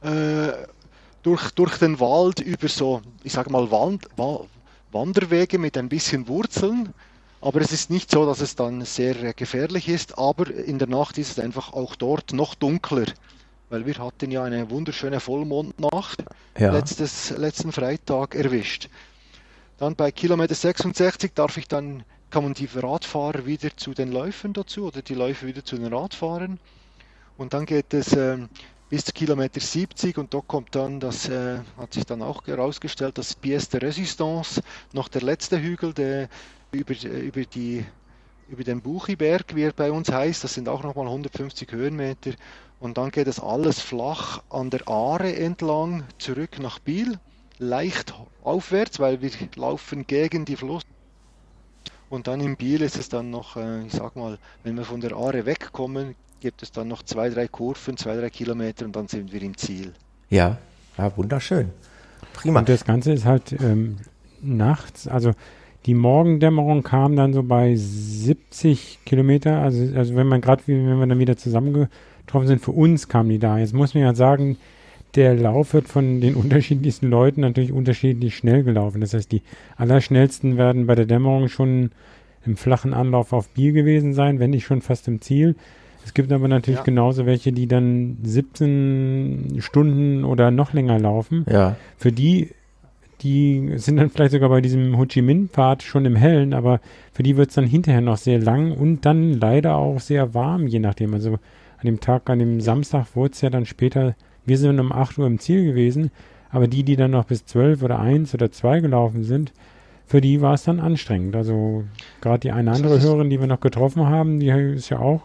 [0.02, 0.52] Äh,
[1.24, 4.06] durch, durch den Wald über so, ich sage mal, Wand,
[4.92, 6.94] Wanderwege mit ein bisschen Wurzeln
[7.40, 10.88] aber es ist nicht so, dass es dann sehr äh, gefährlich ist, aber in der
[10.88, 13.06] Nacht ist es einfach auch dort noch dunkler,
[13.68, 16.24] weil wir hatten ja eine wunderschöne Vollmondnacht
[16.58, 16.72] ja.
[16.72, 18.88] letztes, letzten Freitag erwischt.
[19.78, 24.86] Dann bei Kilometer 66 darf ich dann, kommen die Radfahrer wieder zu den Läufern dazu
[24.86, 26.58] oder die Läufer wieder zu den Radfahrern.
[27.36, 28.38] Und dann geht es äh,
[28.88, 33.18] bis zu Kilometer 70 und da kommt dann, das äh, hat sich dann auch herausgestellt,
[33.18, 36.28] das Pièce de Résistance, noch der letzte Hügel, der
[36.76, 37.84] über, über, die,
[38.48, 40.44] über den Buchiberg, wie er bei uns heißt.
[40.44, 42.32] Das sind auch nochmal 150 Höhenmeter.
[42.78, 47.18] Und dann geht es alles flach an der Aare entlang zurück nach Biel,
[47.58, 50.82] leicht aufwärts, weil wir laufen gegen die Fluss.
[52.08, 55.00] Und dann in Biel ist es dann noch, äh, ich sag mal, wenn wir von
[55.00, 59.08] der Aare wegkommen, gibt es dann noch zwei, drei Kurven, zwei, drei Kilometer und dann
[59.08, 59.92] sind wir im Ziel.
[60.30, 60.58] Ja,
[60.98, 61.70] ja wunderschön.
[62.34, 62.60] Prima.
[62.60, 63.96] Und das Ganze ist halt ähm,
[64.40, 65.32] nachts, also
[65.86, 69.60] die Morgendämmerung kam dann so bei 70 Kilometer.
[69.60, 73.38] Also, also wenn man gerade, wenn wir dann wieder zusammengetroffen sind, für uns kam die
[73.38, 73.58] da.
[73.58, 74.56] Jetzt muss man ja sagen,
[75.14, 79.00] der Lauf wird von den unterschiedlichsten Leuten natürlich unterschiedlich schnell gelaufen.
[79.00, 79.42] Das heißt, die
[79.76, 81.90] allerschnellsten werden bei der Dämmerung schon
[82.44, 85.54] im flachen Anlauf auf Bier gewesen sein, wenn nicht schon fast im Ziel.
[86.04, 86.84] Es gibt aber natürlich ja.
[86.84, 91.44] genauso welche, die dann 17 Stunden oder noch länger laufen.
[91.50, 91.76] Ja.
[91.96, 92.50] Für die
[93.22, 96.80] die sind dann vielleicht sogar bei diesem Ho Chi Minh-Pfad schon im Hellen, aber
[97.12, 100.66] für die wird es dann hinterher noch sehr lang und dann leider auch sehr warm,
[100.66, 101.14] je nachdem.
[101.14, 104.92] Also an dem Tag, an dem Samstag wurde es ja dann später, wir sind um
[104.92, 106.10] 8 Uhr im Ziel gewesen,
[106.50, 109.52] aber die, die dann noch bis 12 oder 1 oder 2 gelaufen sind,
[110.06, 111.34] für die war es dann anstrengend.
[111.34, 111.84] Also
[112.20, 115.22] gerade die eine andere Hörerin, die wir noch getroffen haben, die ist ja auch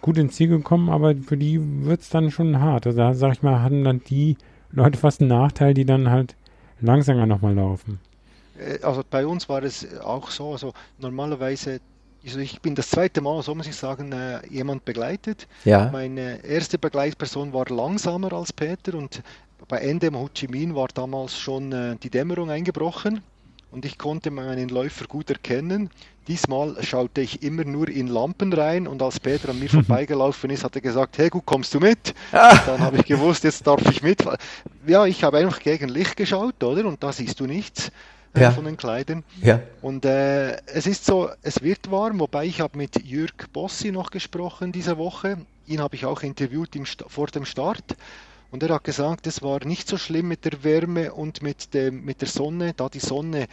[0.00, 2.86] gut ins Ziel gekommen, aber für die wird es dann schon hart.
[2.86, 4.36] Also da sag ich mal, hatten dann die
[4.72, 6.34] Leute fast einen Nachteil, die dann halt
[6.82, 8.00] langsamer nochmal laufen.
[8.58, 11.80] Äh, also bei uns war es auch so, also normalerweise,
[12.24, 15.46] also ich bin das zweite Mal, so muss ich sagen, äh, jemand begleitet.
[15.64, 15.90] Ja.
[15.90, 19.22] Meine erste Begleitperson war langsamer als Peter und
[19.68, 23.22] bei Ende im Ho Chi Minh war damals schon äh, die Dämmerung eingebrochen
[23.70, 25.90] und ich konnte meinen Läufer gut erkennen.
[26.28, 30.62] Diesmal schaute ich immer nur in Lampen rein und als Peter an mir vorbeigelaufen ist,
[30.64, 32.14] hat er gesagt, hey gut, kommst du mit?
[32.30, 32.56] Ah.
[32.66, 34.24] Dann habe ich gewusst, jetzt darf ich mit.
[34.86, 36.84] Ja, ich habe einfach gegen Licht geschaut, oder?
[36.86, 37.90] Und da siehst du nichts
[38.34, 38.50] äh, ja.
[38.52, 39.24] von den Kleidern.
[39.40, 39.60] Ja.
[39.80, 44.10] Und äh, es ist so, es wird warm, wobei ich habe mit Jürg Bossi noch
[44.10, 45.38] gesprochen diese Woche.
[45.66, 47.96] Ihn habe ich auch interviewt im, vor dem Start.
[48.50, 52.04] Und er hat gesagt, es war nicht so schlimm mit der Wärme und mit, dem,
[52.04, 53.48] mit der Sonne, da die Sonne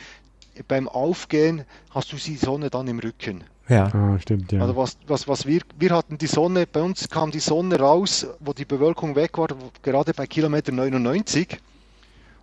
[0.68, 3.44] beim Aufgehen hast du die Sonne dann im Rücken.
[3.68, 4.62] Ja, ah, stimmt, ja.
[4.62, 8.28] Also was, was, was wir, wir hatten die Sonne, bei uns kam die Sonne raus,
[8.40, 9.50] wo die Bewölkung weg war,
[9.84, 11.60] gerade bei Kilometer 99.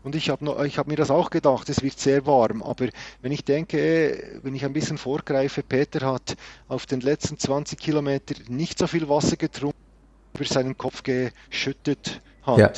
[0.05, 2.63] Und ich habe hab mir das auch gedacht, es wird sehr warm.
[2.63, 2.87] Aber
[3.23, 6.37] wenn ich denke, wenn ich ein bisschen vorgreife, Peter hat
[6.69, 9.77] auf den letzten 20 Kilometern nicht so viel Wasser getrunken,
[10.33, 12.59] über seinen Kopf geschüttet hat.
[12.59, 12.73] Ja.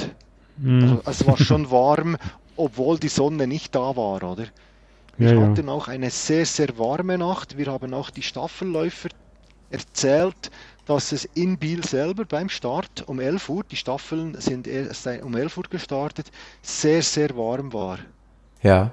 [0.65, 2.17] Also, es war schon warm,
[2.57, 4.47] obwohl die Sonne nicht da war, oder?
[5.19, 5.73] Wir ja, hatten ja.
[5.73, 7.59] auch eine sehr, sehr warme Nacht.
[7.59, 9.09] Wir haben auch die Staffelläufer
[9.71, 10.51] erzählt,
[10.87, 15.37] dass es in Biel selber beim Start um 11 Uhr, die Staffeln sind erst um
[15.37, 16.31] 11 Uhr gestartet,
[16.63, 17.99] sehr, sehr warm war.
[18.63, 18.93] Ja.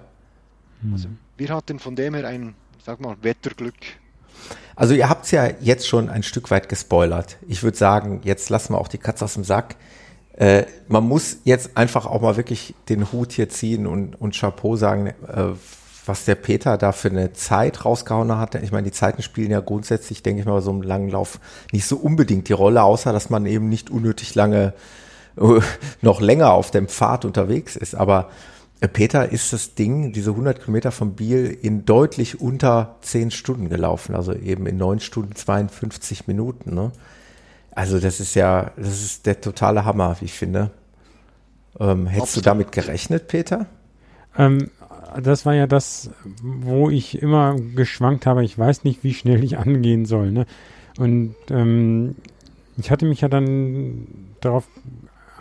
[0.92, 1.08] Also
[1.38, 3.76] wir hatten von dem her ein, sag mal, Wetterglück.
[4.76, 7.38] Also ihr habt es ja jetzt schon ein Stück weit gespoilert.
[7.48, 9.76] Ich würde sagen, jetzt lassen wir auch die Katze aus dem Sack.
[10.34, 14.76] Äh, man muss jetzt einfach auch mal wirklich den Hut hier ziehen und, und Chapeau
[14.76, 15.54] sagen, äh,
[16.08, 18.56] was der Peter da für eine Zeit rausgehauen hat.
[18.56, 21.40] Ich meine, die Zeiten spielen ja grundsätzlich, denke ich mal, bei so einem langen Lauf
[21.72, 24.74] nicht so unbedingt die Rolle, außer dass man eben nicht unnötig lange,
[26.02, 27.96] noch länger auf dem Pfad unterwegs ist.
[27.96, 28.30] Aber
[28.82, 33.70] äh, Peter ist das Ding, diese 100 Kilometer von Biel in deutlich unter 10 Stunden
[33.70, 36.74] gelaufen, also eben in 9 Stunden 52 Minuten.
[36.76, 36.92] Ne?
[37.72, 40.72] Also das ist ja, das ist der totale Hammer, wie ich finde.
[41.80, 42.46] Ähm, hättest Absolut.
[42.46, 43.66] du damit gerechnet, Peter?
[44.38, 44.70] Ähm,
[45.22, 46.10] das war ja das,
[46.42, 48.44] wo ich immer geschwankt habe.
[48.44, 50.32] Ich weiß nicht, wie schnell ich angehen soll.
[50.32, 50.46] Ne?
[50.98, 52.16] Und ähm,
[52.78, 54.08] ich hatte mich ja dann
[54.42, 54.68] darauf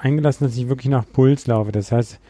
[0.01, 1.73] eingelassen, dass ich wirklich nach Puls laufe.
[1.73, 2.21] Das heißt,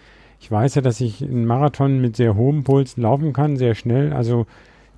[0.40, 4.12] ich weiß ja, dass ich einen Marathon mit sehr hohem Puls laufen kann, sehr schnell.
[4.12, 4.46] Also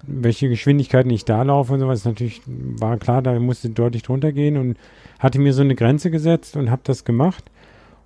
[0.02, 4.56] welche Geschwindigkeiten ich da laufe und sowas, natürlich war klar, da musste deutlich drunter gehen
[4.56, 4.76] und
[5.18, 7.44] hatte mir so eine Grenze gesetzt und habe das gemacht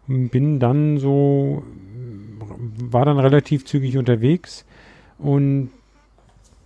[0.08, 1.62] und bin dann so,
[2.78, 4.64] war dann relativ zügig unterwegs
[5.18, 5.70] und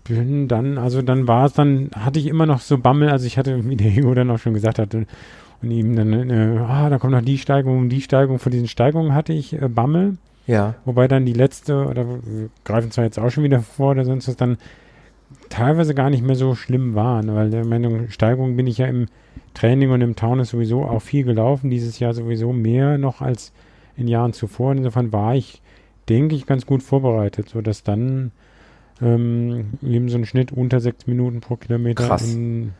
[0.05, 3.39] bin dann, also dann war es dann, hatte ich immer noch so Bammel, also ich
[3.39, 5.07] hatte, wie der Hugo dann auch schon gesagt hatte,
[5.63, 9.15] und ihm dann, äh, ah, da kommt noch die Steigung die Steigung, von diesen Steigungen
[9.15, 10.19] hatte ich äh, Bammel.
[10.47, 10.75] Ja.
[10.85, 14.29] Wobei dann die letzte, oder wir greifen zwar jetzt auch schon wieder vor, oder sonst
[14.29, 14.59] was, dann
[15.49, 19.07] teilweise gar nicht mehr so schlimm waren, weil der Meinung, Steigung bin ich ja im
[19.55, 23.53] Training und im Taunus sowieso auch viel gelaufen, dieses Jahr sowieso mehr noch als
[23.97, 24.73] in Jahren zuvor.
[24.73, 25.63] Insofern war ich,
[26.09, 28.33] denke ich, ganz gut vorbereitet, sodass dann
[29.01, 32.73] ähm, eben so ein Schnitt unter sechs Minuten pro Kilometer in,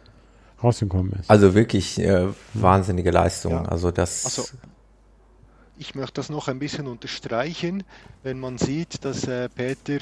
[0.63, 1.31] rausgekommen ist.
[1.31, 3.53] Also wirklich äh, wahnsinnige Leistung.
[3.53, 3.63] Ja.
[3.65, 4.25] Also das.
[4.25, 4.45] Also,
[5.77, 7.83] ich möchte das noch ein bisschen unterstreichen,
[8.23, 9.99] wenn man sieht, dass äh, Peter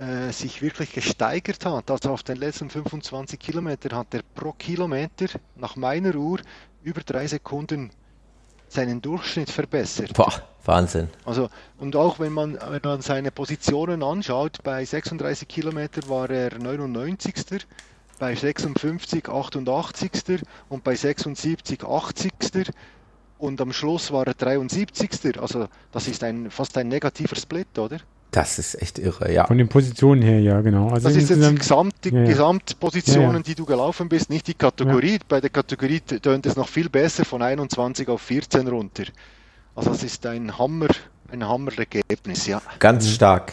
[0.00, 1.90] äh, sich wirklich gesteigert hat.
[1.90, 6.40] Also auf den letzten 25 Kilometern hat er pro Kilometer nach meiner Uhr
[6.82, 7.90] über drei Sekunden
[8.72, 10.14] seinen Durchschnitt verbessert.
[10.14, 10.32] Boah,
[10.64, 11.08] Wahnsinn.
[11.24, 16.58] Also, und auch wenn man, wenn man seine Positionen anschaut, bei 36 Kilometern war er
[16.58, 17.66] 99.
[18.18, 20.42] Bei 56 88.
[20.68, 22.70] und bei 76 80.
[23.38, 25.40] Und am Schluss war er 73.
[25.40, 27.98] Also das ist ein, fast ein negativer Split, oder?
[28.32, 29.46] Das ist echt irre, ja.
[29.46, 30.88] Von den Positionen her, ja, genau.
[30.88, 32.24] Also das ist jetzt die, Gesamt, die ja, ja.
[32.24, 35.18] Gesamtpositionen, ja, die du gelaufen bist, nicht die Kategorie.
[35.28, 39.04] Bei der Kategorie tönt es noch viel besser von 21 auf 14 runter.
[39.76, 40.88] Also das ist ein Hammer,
[41.30, 42.62] ein Hammerergebnis, ja.
[42.78, 43.52] Ganz stark.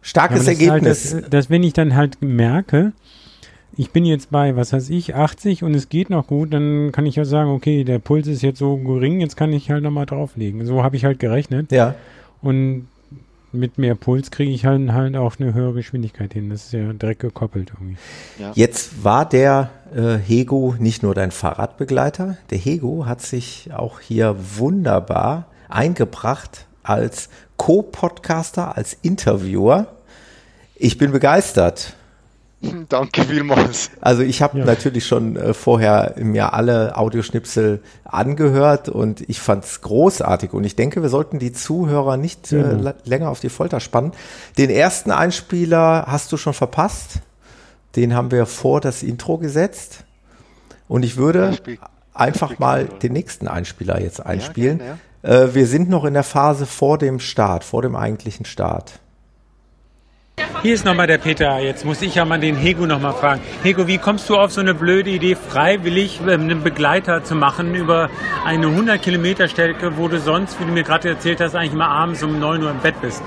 [0.00, 1.12] Starkes Ergebnis.
[1.12, 2.92] Halt das, das, wenn ich dann halt merke,
[3.76, 7.04] ich bin jetzt bei, was weiß ich, 80 und es geht noch gut, dann kann
[7.04, 10.06] ich ja sagen, okay, der Puls ist jetzt so gering, jetzt kann ich halt nochmal
[10.06, 10.64] drauflegen.
[10.64, 11.72] So habe ich halt gerechnet.
[11.72, 11.94] Ja.
[12.40, 12.88] Und
[13.52, 16.50] mit mehr Puls kriege ich halt, halt auch eine höhere Geschwindigkeit hin.
[16.50, 17.96] Das ist ja direkt gekoppelt irgendwie.
[18.38, 18.52] Ja.
[18.54, 24.36] Jetzt war der äh, Hego nicht nur dein Fahrradbegleiter, der Hego hat sich auch hier
[24.56, 29.86] wunderbar eingebracht als Co-Podcaster, als Interviewer.
[30.74, 31.94] Ich bin begeistert.
[32.88, 33.90] Danke vielmals.
[34.00, 34.64] Also ich habe ja.
[34.64, 41.02] natürlich schon äh, vorher mir alle Audioschnipsel angehört und ich fand's großartig und ich denke,
[41.02, 42.92] wir sollten die Zuhörer nicht äh, mhm.
[43.04, 44.12] länger auf die Folter spannen.
[44.58, 47.20] Den ersten Einspieler hast du schon verpasst.
[47.96, 50.04] Den haben wir vor das Intro gesetzt
[50.88, 51.58] und ich würde
[52.14, 54.78] einfach mal den nächsten Einspieler jetzt einspielen.
[54.78, 54.84] Ja,
[55.22, 55.44] gerne, ja.
[55.44, 59.01] äh, wir sind noch in der Phase vor dem Start, vor dem eigentlichen Start.
[60.60, 61.58] Hier ist nochmal der Peter.
[61.58, 63.40] Jetzt muss ich ja mal den Hego nochmal fragen.
[63.62, 67.74] Hego, wie kommst du auf so eine blöde Idee, freiwillig ähm, einen Begleiter zu machen
[67.74, 68.10] über
[68.44, 71.88] eine 100 Kilometer Strecke, wo du sonst, wie du mir gerade erzählt hast, eigentlich immer
[71.88, 73.22] abends um 9 Uhr im Bett bist?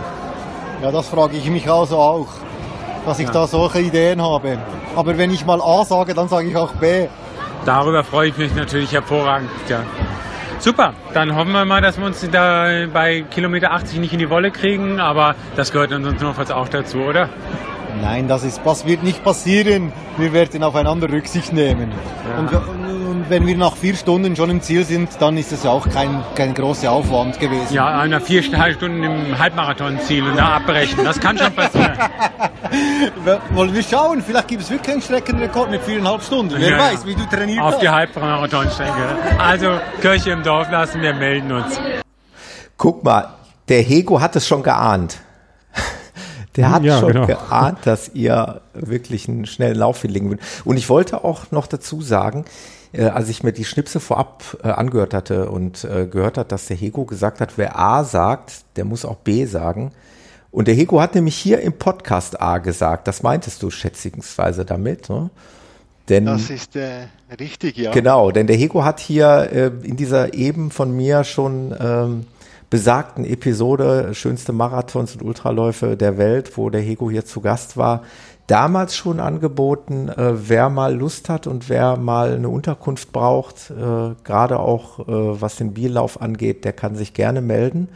[0.82, 2.28] Ja, das frage ich mich also auch,
[3.06, 3.34] dass ich ja.
[3.34, 4.58] da solche Ideen habe.
[4.96, 7.08] Aber wenn ich mal A sage, dann sage ich auch B.
[7.66, 9.50] Darüber freue ich mich natürlich hervorragend.
[9.68, 9.84] Ja.
[10.60, 14.30] Super, dann hoffen wir mal, dass wir uns da bei Kilometer 80 nicht in die
[14.30, 17.30] Wolle kriegen, aber das gehört uns notfalls auch dazu, oder?
[18.02, 19.94] Nein, das, ist, das wird nicht passieren.
[20.18, 21.92] Wir werden aufeinander Rücksicht nehmen.
[21.92, 22.40] Ja.
[22.40, 22.85] Und,
[23.26, 25.88] und, wenn wir nach vier Stunden schon im Ziel sind, dann ist es ja auch
[25.90, 27.74] kein, kein großer Aufwand gewesen.
[27.74, 31.94] Ja, nach vier Stunden im Halbmarathon-Ziel und da abbrechen, das kann schon passieren.
[33.52, 36.56] Wollen wir schauen, vielleicht gibt es wirklich einen Streckenrekord mit viereinhalb Stunden.
[36.58, 37.82] Wer ja, weiß, wie du trainiert Auf hast.
[37.82, 39.18] die Halbmarathonstrecke.
[39.38, 41.80] Also Kirche im Dorf lassen, wir melden uns.
[42.78, 43.30] Guck mal,
[43.70, 45.18] der Hego hat es schon geahnt.
[46.56, 47.26] Der hat ja, schon genau.
[47.26, 50.46] geahnt, dass ihr wirklich einen schnellen Lauf hinlegen würdet.
[50.64, 52.46] Und ich wollte auch noch dazu sagen,
[52.98, 56.68] äh, als ich mir die Schnipse vorab äh, angehört hatte und äh, gehört hat, dass
[56.68, 59.92] der Hego gesagt hat, wer A sagt, der muss auch B sagen.
[60.52, 63.08] Und der Hego hat nämlich hier im Podcast A gesagt.
[63.08, 65.30] Das meintest du schätzungsweise damit, ne?
[66.08, 67.08] Denn, das ist äh,
[67.40, 67.92] richtig, ja.
[67.92, 72.28] Genau, denn der Hego hat hier äh, in dieser eben von mir schon ähm,
[72.70, 78.04] besagten Episode Schönste Marathons und Ultraläufe der Welt, wo der Hego hier zu Gast war,
[78.48, 84.16] damals schon angeboten, äh, wer mal Lust hat und wer mal eine Unterkunft braucht, äh,
[84.24, 87.90] gerade auch äh, was den Bierlauf angeht, der kann sich gerne melden.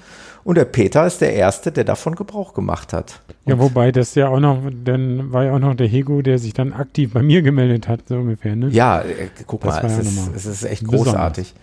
[0.43, 3.21] Und der Peter ist der Erste, der davon Gebrauch gemacht hat.
[3.45, 6.53] Ja, wobei das ja auch noch, dann war ja auch noch der Hego, der sich
[6.53, 8.55] dann aktiv bei mir gemeldet hat, so ungefähr.
[8.55, 8.69] Ne?
[8.69, 11.53] Ja, äh, guck das mal, es, ja ist, es ist echt großartig.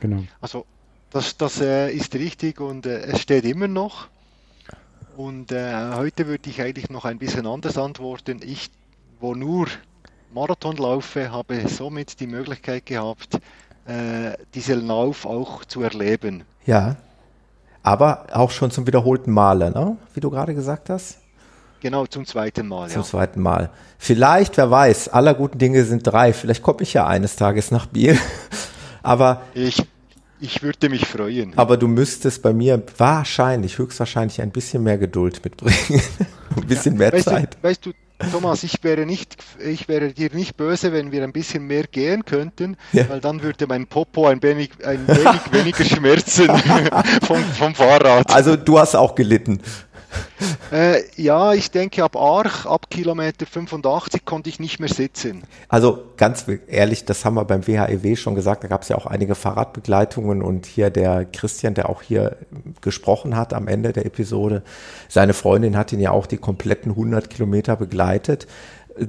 [0.00, 0.22] Genau.
[0.40, 0.66] Also
[1.12, 4.08] Das, das äh, ist richtig und äh, es steht immer noch.
[5.20, 8.40] Und äh, heute würde ich eigentlich noch ein bisschen anders antworten.
[8.42, 8.70] Ich,
[9.20, 9.66] wo nur
[10.32, 13.34] Marathon laufe, habe somit die Möglichkeit gehabt,
[13.84, 16.44] äh, diesen Lauf auch zu erleben.
[16.64, 16.96] Ja,
[17.82, 19.98] aber auch schon zum wiederholten Male, ne?
[20.14, 21.18] wie du gerade gesagt hast.
[21.80, 22.88] Genau, zum zweiten Mal.
[22.88, 23.06] Zum ja.
[23.06, 23.68] zweiten Mal.
[23.98, 26.32] Vielleicht, wer weiß, aller guten Dinge sind drei.
[26.32, 28.18] Vielleicht komme ich ja eines Tages nach Biel.
[29.02, 29.86] aber ich,
[30.40, 31.52] ich würde mich freuen.
[31.56, 36.02] Aber du müsstest bei mir wahrscheinlich, höchstwahrscheinlich ein bisschen mehr Geduld mitbringen.
[36.56, 37.54] ein bisschen mehr weißt Zeit.
[37.54, 37.92] Du, weißt du,
[38.30, 42.24] Thomas, ich wäre nicht, ich wäre dir nicht böse, wenn wir ein bisschen mehr gehen
[42.24, 43.08] könnten, ja.
[43.08, 46.48] weil dann würde mein Popo ein wenig, ein wenig weniger schmerzen
[47.26, 48.30] vom, vom Fahrrad.
[48.30, 49.60] Also du hast auch gelitten.
[50.72, 55.42] Äh, ja, ich denke ab Arch, ab Kilometer 85 konnte ich nicht mehr sitzen.
[55.68, 58.96] Also ganz ehrlich, das haben wir beim WHEW e schon gesagt, da gab es ja
[58.96, 62.36] auch einige Fahrradbegleitungen und hier der Christian, der auch hier
[62.82, 64.62] gesprochen hat am Ende der Episode,
[65.08, 68.46] seine Freundin hat ihn ja auch die kompletten 100 Kilometer begleitet.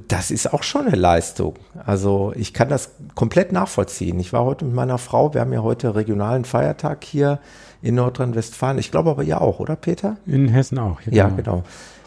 [0.08, 1.54] Das ist auch schon eine Leistung.
[1.84, 4.18] Also ich kann das komplett nachvollziehen.
[4.18, 7.38] Ich war heute mit meiner Frau, wir haben ja heute regionalen Feiertag hier
[7.82, 8.78] in Nordrhein-Westfalen.
[8.78, 10.16] Ich glaube aber ihr auch, oder Peter?
[10.26, 11.00] In Hessen auch.
[11.10, 11.36] Ja, genau.
[11.36, 11.64] genau.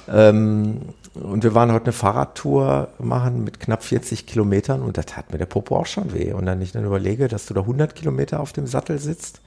[0.07, 0.81] Ähm,
[1.15, 5.37] und wir waren heute eine Fahrradtour machen mit knapp 40 Kilometern und da tat mir
[5.37, 6.33] der Popo auch schon weh.
[6.33, 9.41] Und dann ich dann überlege, dass du da 100 Kilometer auf dem Sattel sitzt,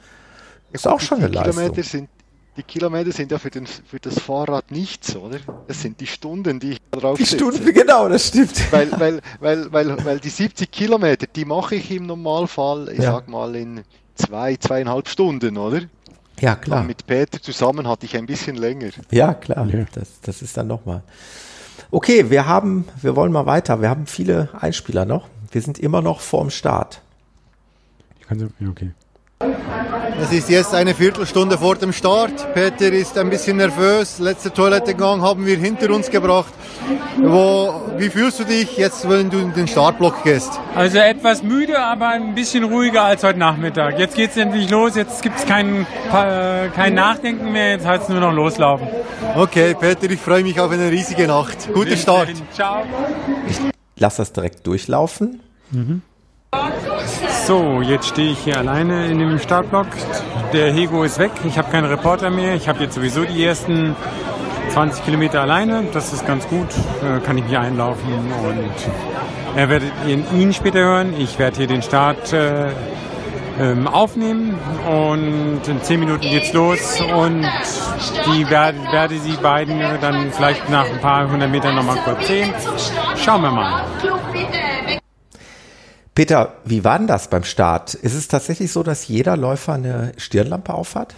[0.73, 1.55] ist auch schon eine Leistung.
[1.55, 2.09] Kilometer sind,
[2.57, 5.39] die Kilometer sind ja für, den, für das Fahrrad nichts, oder?
[5.67, 7.37] Das sind die Stunden, die ich da drauf Die sitze.
[7.37, 8.73] Stunden, genau, das stimmt.
[8.73, 13.13] Weil, weil, weil, weil, weil die 70 Kilometer, die mache ich im Normalfall, ich ja.
[13.13, 13.83] sag mal, in
[14.15, 15.83] zwei, zweieinhalb Stunden, oder?
[16.41, 16.81] Ja, klar.
[16.81, 18.91] Und mit Peter zusammen hatte ich ein bisschen länger.
[19.11, 19.67] Ja, klar.
[19.67, 19.85] Ja.
[19.93, 21.03] Das, das ist dann nochmal.
[21.91, 23.81] Okay, wir haben, wir wollen mal weiter.
[23.81, 25.29] Wir haben viele Einspieler noch.
[25.51, 27.01] Wir sind immer noch vorm Start.
[28.21, 28.93] Ich kann so, okay.
[30.21, 32.53] Es ist jetzt eine Viertelstunde vor dem Start.
[32.55, 34.19] Peter ist ein bisschen nervös.
[34.19, 36.53] Letzter Toilettengang haben wir hinter uns gebracht.
[37.19, 40.59] Wo, wie fühlst du dich jetzt, wenn du in den Startblock gehst?
[40.75, 43.99] Also etwas müde, aber ein bisschen ruhiger als heute Nachmittag.
[43.99, 44.97] Jetzt geht es endlich los.
[44.97, 47.73] Jetzt gibt es kein, kein Nachdenken mehr.
[47.73, 48.89] Jetzt heißt es nur noch loslaufen.
[49.37, 51.73] Okay, Peter, ich freue mich auf eine riesige Nacht.
[51.73, 52.31] Guter Start.
[52.53, 52.83] Ciao.
[53.49, 53.59] Ich
[53.97, 55.41] lasse das direkt durchlaufen.
[55.71, 56.03] Mhm.
[57.49, 59.87] So, jetzt stehe ich hier alleine in dem Startblock.
[60.53, 61.31] Der Hego ist weg.
[61.47, 62.55] Ich habe keinen Reporter mehr.
[62.55, 63.97] Ich habe jetzt sowieso die ersten
[64.75, 65.85] 20 Kilometer alleine.
[65.95, 66.67] Das ist ganz gut.
[67.03, 68.13] Äh, kann ich hier einlaufen
[68.47, 71.15] und er werdet ihn später hören.
[71.19, 72.67] Ich werde hier den Start äh,
[73.59, 77.47] ähm, aufnehmen und in 10 Minuten geht's los und
[78.27, 82.53] die werde, werde sie beiden dann vielleicht nach ein paar hundert Metern nochmal kurz sehen.
[83.17, 83.85] Schauen wir mal.
[86.19, 87.95] Peter, wie war denn das beim Start?
[87.95, 91.15] Ist es tatsächlich so, dass jeder Läufer eine Stirnlampe aufhat?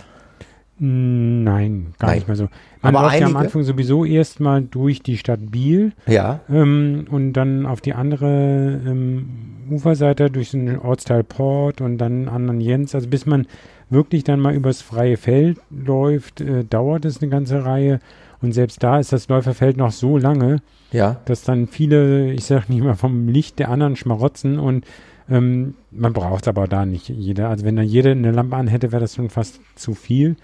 [0.78, 2.18] Nein, gar Nein.
[2.18, 2.48] nicht mehr so.
[2.82, 3.30] Man Aber läuft einige...
[3.30, 6.40] ja am Anfang sowieso erstmal durch die Stadt Biel ja.
[6.50, 9.30] Ähm, und dann auf die andere ähm,
[9.70, 12.94] Uferseite durch den Ortsteil Port und dann anderen Jens.
[12.94, 13.46] Also bis man
[13.88, 18.00] wirklich dann mal übers freie Feld läuft, äh, dauert es eine ganze Reihe.
[18.42, 21.16] Und selbst da ist das Läuferfeld noch so lange, ja.
[21.26, 24.84] dass dann viele, ich sag nicht mal vom Licht der anderen schmarotzen und
[25.28, 27.50] ähm, man braucht aber da nicht jeder.
[27.50, 30.36] Also wenn da jeder eine Lampe an hätte, wäre das schon fast zu viel.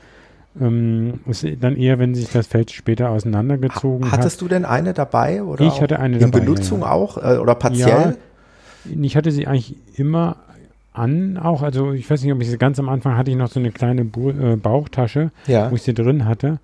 [0.61, 4.21] Ähm, ist dann eher, wenn sich das Feld später auseinandergezogen Hattest hat.
[4.21, 5.43] Hattest du denn eine dabei?
[5.43, 6.39] Oder ich hatte eine in dabei.
[6.39, 6.93] In Benutzung ja.
[6.93, 8.17] auch äh, oder partiell?
[8.89, 10.37] Ja, ich hatte sie eigentlich immer
[10.93, 11.63] an auch.
[11.63, 13.73] Also ich weiß nicht, ob ich sie ganz am Anfang hatte ich noch so eine
[13.73, 15.71] kleine Bu äh, Bauchtasche, ja.
[15.71, 16.59] wo ich sie drin hatte.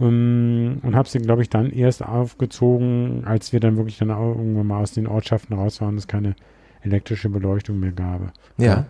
[0.00, 4.36] Ähm, und habe sie, glaube ich, dann erst aufgezogen, als wir dann wirklich dann auch
[4.36, 6.34] irgendwann mal aus den Ortschaften raus waren, es keine
[6.82, 8.32] elektrische Beleuchtung mehr gab.
[8.58, 8.66] Ja.
[8.66, 8.86] ja.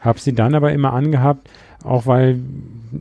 [0.00, 1.50] Habe sie dann aber immer angehabt,
[1.82, 2.38] auch weil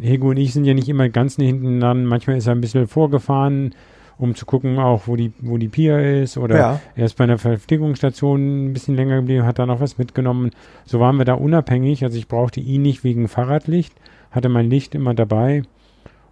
[0.02, 2.06] Hego und ich sind ja nicht immer ganz hinten dran.
[2.06, 3.76] Manchmal ist er ein bisschen vorgefahren,
[4.18, 6.38] um zu gucken, auch wo die, wo die Pia ist.
[6.38, 6.80] Oder ja.
[6.96, 10.52] er ist bei einer Verpflegungsstation ein bisschen länger geblieben, hat da noch was mitgenommen.
[10.86, 12.04] So waren wir da unabhängig.
[12.04, 13.94] Also ich brauchte ihn nicht wegen Fahrradlicht,
[14.32, 15.64] hatte mein Licht immer dabei.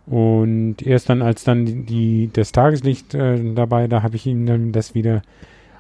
[0.06, 4.72] Und erst dann, als dann die, das Tageslicht äh, dabei, da habe ich ihm dann
[4.72, 5.22] das wieder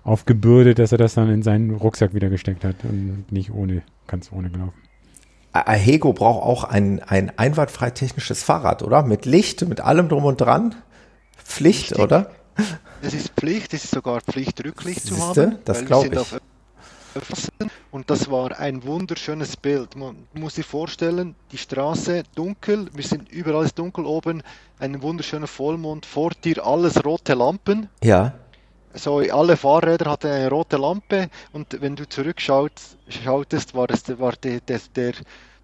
[0.04, 4.32] aufgebürdet, dass er das dann in seinen Rucksack wieder gesteckt hat und nicht ohne, ganz
[4.32, 4.74] ohne gelaufen.
[5.54, 9.04] Ahego braucht auch ein, ein einwandfrei technisches Fahrrad, oder?
[9.04, 10.76] Mit Licht, mit allem drum und dran.
[11.38, 12.00] Pflicht, Richtig.
[12.00, 12.32] oder?
[13.02, 15.34] Das ist Pflicht, es ist sogar Pflicht, Rücklicht Siehste?
[15.34, 15.56] zu haben.
[15.66, 16.40] Das glaube ich.
[17.92, 19.96] Und das war ein wunderschönes Bild.
[19.96, 24.42] Man muss sich vorstellen, die Straße dunkel, wir sind überall ist dunkel oben,
[24.80, 27.90] ein wunderschöner Vollmond, vor dir alles rote Lampen.
[28.04, 28.34] Ja.
[28.96, 34.60] So, alle Fahrräder hatten eine rote Lampe und wenn du zurückschautest, war, das, war der,
[34.62, 35.14] der, der,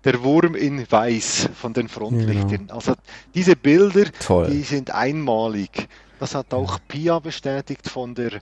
[0.03, 2.49] der Wurm in Weiß von den Frontlichtern.
[2.49, 2.75] Genau.
[2.75, 2.95] Also
[3.35, 4.49] diese Bilder, Toll.
[4.49, 5.87] die sind einmalig.
[6.19, 8.41] Das hat auch Pia bestätigt von der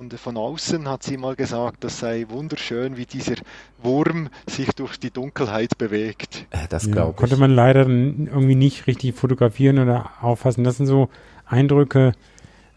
[0.00, 3.34] von, der, von außen hat sie mal gesagt, das sei wunderschön, wie dieser
[3.82, 6.46] Wurm sich durch die Dunkelheit bewegt.
[6.48, 7.16] Äh, das ja, glaube ich.
[7.16, 10.64] Konnte man leider irgendwie nicht richtig fotografieren oder auffassen.
[10.64, 11.10] Das sind so
[11.44, 12.14] Eindrücke,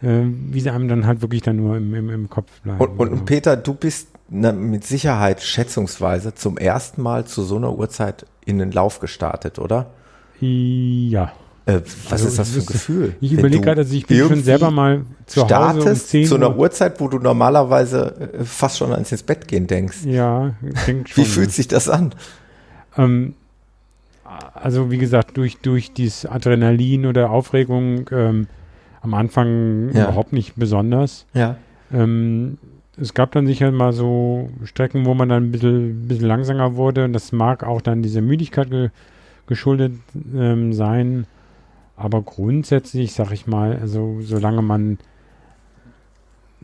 [0.02, 2.82] äh, wie sie einem dann halt wirklich dann nur im, im, im Kopf bleiben.
[2.82, 7.56] Und, und, und Peter, du bist na, mit Sicherheit schätzungsweise zum ersten Mal zu so
[7.56, 9.92] einer Uhrzeit in den Lauf gestartet, oder?
[10.42, 11.32] Ja.
[11.66, 13.16] Äh, was also, ist das für ein Gefühl?
[13.22, 16.36] Ich überlege gerade, also ich bin schon selber mal zu startest Hause um 10 zu
[16.36, 20.00] einer Uhrzeit, wo du normalerweise äh, fast schon ans ins Bett gehen denkst.
[20.06, 20.56] Ja,
[20.88, 21.24] denk schon.
[21.24, 22.14] Wie fühlt sich das an?
[22.98, 23.36] Ähm,
[24.54, 28.48] also wie gesagt, durch, durch dieses Adrenalin oder Aufregung ähm,
[29.02, 30.06] am Anfang ja.
[30.06, 31.26] überhaupt nicht besonders.
[31.34, 31.56] Ja.
[31.94, 32.58] Ähm,
[33.00, 37.06] es gab dann sicher mal so Strecken, wo man dann ein bisschen, bisschen langsamer wurde
[37.06, 38.90] und das mag auch dann dieser Müdigkeit ge
[39.46, 39.92] geschuldet
[40.34, 41.28] ähm, sein.
[41.96, 44.98] Aber grundsätzlich, sag ich mal, also solange man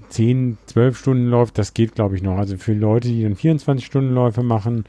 [0.10, 2.38] 10, 12 Stunden läuft, das geht, glaube ich, noch.
[2.38, 4.86] Also für Leute, die dann 24-Stunden-Läufe machen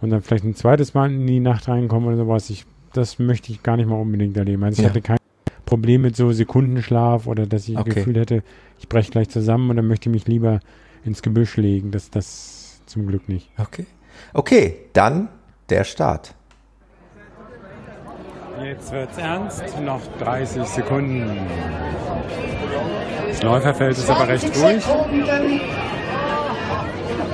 [0.00, 3.52] und dann vielleicht ein zweites Mal in die Nacht reinkommen oder sowas, ich, das möchte
[3.52, 4.64] ich gar nicht mal unbedingt erleben.
[4.64, 4.90] Also ich ja.
[4.90, 5.18] hatte kein
[5.66, 7.88] Problem mit so Sekundenschlaf oder dass ich okay.
[7.88, 8.42] das Gefühl hätte,
[8.78, 10.60] ich breche gleich zusammen und dann möchte ich mich lieber
[11.04, 11.90] ins Gebüsch legen.
[11.90, 13.50] Das, das zum Glück nicht.
[13.58, 13.86] Okay.
[14.32, 15.28] Okay, dann
[15.68, 16.34] der Start.
[18.64, 21.36] Jetzt wird's ernst, noch 30 Sekunden.
[23.28, 24.82] Das Läuferfeld ist aber recht ruhig.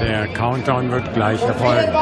[0.00, 1.92] Der Countdown wird gleich erfolgen.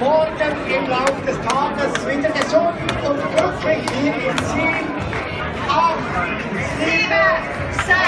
[0.00, 0.30] Morgen
[0.66, 2.72] im Laufe des Tages wieder gesund
[3.06, 4.80] und glücklich hier im Ziel.
[5.68, 5.98] 8,
[6.78, 7.12] 7,
[7.84, 8.00] 6,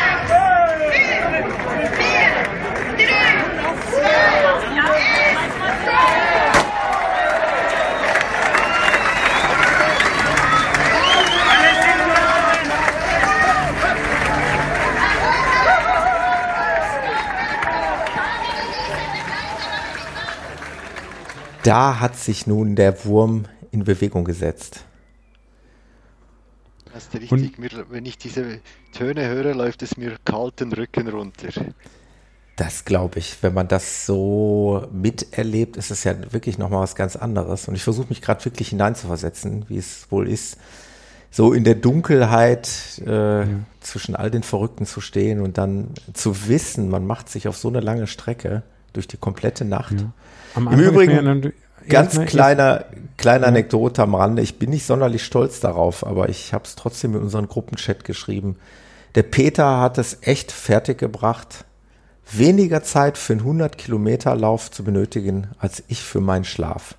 [1.32, 1.52] 5,
[1.96, 2.24] 4,
[2.96, 3.12] 3,
[3.90, 4.08] 2,
[4.54, 6.33] 1, 0.
[21.64, 24.84] da hat sich nun der Wurm in Bewegung gesetzt.
[26.92, 27.58] Das ist richtig.
[27.58, 28.60] Mir, wenn ich diese
[28.92, 31.48] Töne höre, läuft es mir kalten Rücken runter.
[32.54, 33.42] Das glaube ich.
[33.42, 37.66] Wenn man das so miterlebt, ist es ja wirklich nochmal was ganz anderes.
[37.66, 40.56] Und ich versuche mich gerade wirklich hineinzuversetzen, wie es wohl ist,
[41.32, 43.46] so in der Dunkelheit äh, ja.
[43.80, 47.66] zwischen all den Verrückten zu stehen und dann zu wissen, man macht sich auf so
[47.66, 48.62] eine lange Strecke
[48.94, 49.94] durch die komplette Nacht.
[50.00, 50.12] Ja.
[50.56, 51.52] Im Übrigen,
[51.88, 52.86] ganz kleiner,
[53.16, 54.42] kleine Anekdote am Rande.
[54.42, 58.56] Ich bin nicht sonderlich stolz darauf, aber ich habe es trotzdem in unseren Gruppenchat geschrieben.
[59.14, 61.64] Der Peter hat es echt fertiggebracht,
[62.30, 66.96] weniger Zeit für einen 100 Kilometer Lauf zu benötigen, als ich für meinen Schlaf.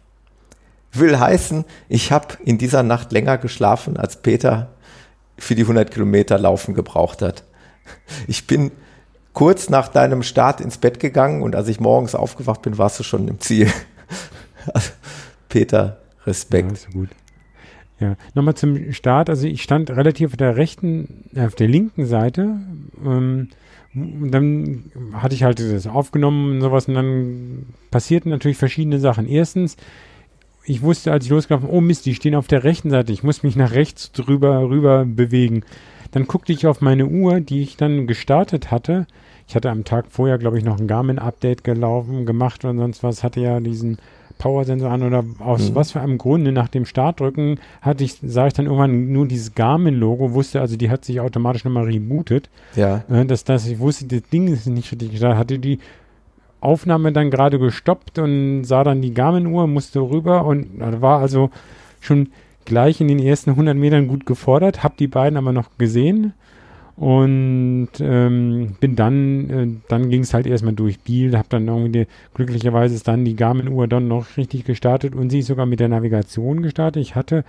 [0.93, 4.70] Will heißen, ich habe in dieser Nacht länger geschlafen, als Peter
[5.38, 7.43] für die 100 Kilometer Laufen gebraucht hat.
[8.28, 8.72] Ich bin
[9.36, 13.04] kurz nach deinem Start ins Bett gegangen und als ich morgens aufgewacht bin, warst du
[13.04, 13.72] schon im Ziel.
[14.74, 14.94] Also,
[15.48, 16.72] Peter, Respekt.
[16.72, 17.10] Ja, so gut.
[18.00, 19.30] Ja, nochmal zum Start.
[19.30, 22.58] Also ich stand relativ auf der rechten, äh, auf der linken Seite.
[23.06, 23.50] Ähm,
[23.94, 29.28] und dann hatte ich halt das aufgenommen und sowas und dann passierten natürlich verschiedene Sachen.
[29.28, 29.78] Erstens,
[30.66, 33.14] ich wusste, als ich losgelaufen oh Mist, die stehen auf der rechten Seite.
[33.14, 35.64] Ich muss mich nach rechts drüber rüber bewegen.
[36.12, 39.06] Dann guckte ich auf meine Uhr, die ich dann gestartet hatte.
[39.48, 43.24] Ich hatte am Tag vorher, glaube ich, noch ein Garmin-Update gelaufen, gemacht und sonst was.
[43.24, 43.98] Hatte ja diesen
[44.38, 45.76] Power-Sensor an oder aus mhm.
[45.76, 49.56] was für einem Grunde nach dem Startdrücken hatte ich, sah ich dann irgendwann nur dieses
[49.56, 52.50] Garmin-Logo, wusste also, die hat sich automatisch nochmal rebootet.
[52.76, 53.04] Ja.
[53.10, 55.38] Äh, dass, dass ich wusste, das Ding ist nicht richtig gestartet.
[55.38, 55.80] Hatte die
[56.60, 61.52] Aufnahme dann gerade gestoppt und sah dann die Garmin-Uhr, musste rüber und war also
[62.02, 62.30] schon
[62.66, 66.34] gleich in den ersten 100 Metern gut gefordert, hab die beiden aber noch gesehen
[66.98, 71.91] und ähm, bin dann, äh, dann ging es halt erstmal durch Biel, habe dann irgendwie,
[71.91, 75.82] die, glücklicherweise ist dann die Garmin-Uhr dann noch richtig gestartet und sie ist sogar mit
[75.82, 77.02] der Navigation gestartet.
[77.02, 77.43] Ich hatte,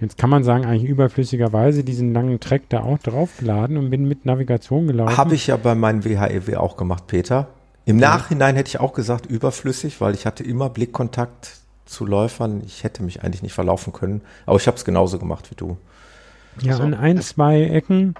[0.00, 4.24] jetzt kann man sagen, eigentlich überflüssigerweise diesen langen Track da auch draufgeladen und bin mit
[4.24, 5.16] Navigation gelaufen.
[5.16, 7.48] Habe ich ja bei meinem WHEW auch gemacht, Peter.
[7.84, 8.08] Im ja.
[8.08, 12.62] Nachhinein hätte ich auch gesagt überflüssig, weil ich hatte immer Blickkontakt zu Läufern.
[12.64, 15.76] Ich hätte mich eigentlich nicht verlaufen können, aber ich habe es genauso gemacht wie du.
[16.62, 18.14] Ja, also, an ein, zwei Ecken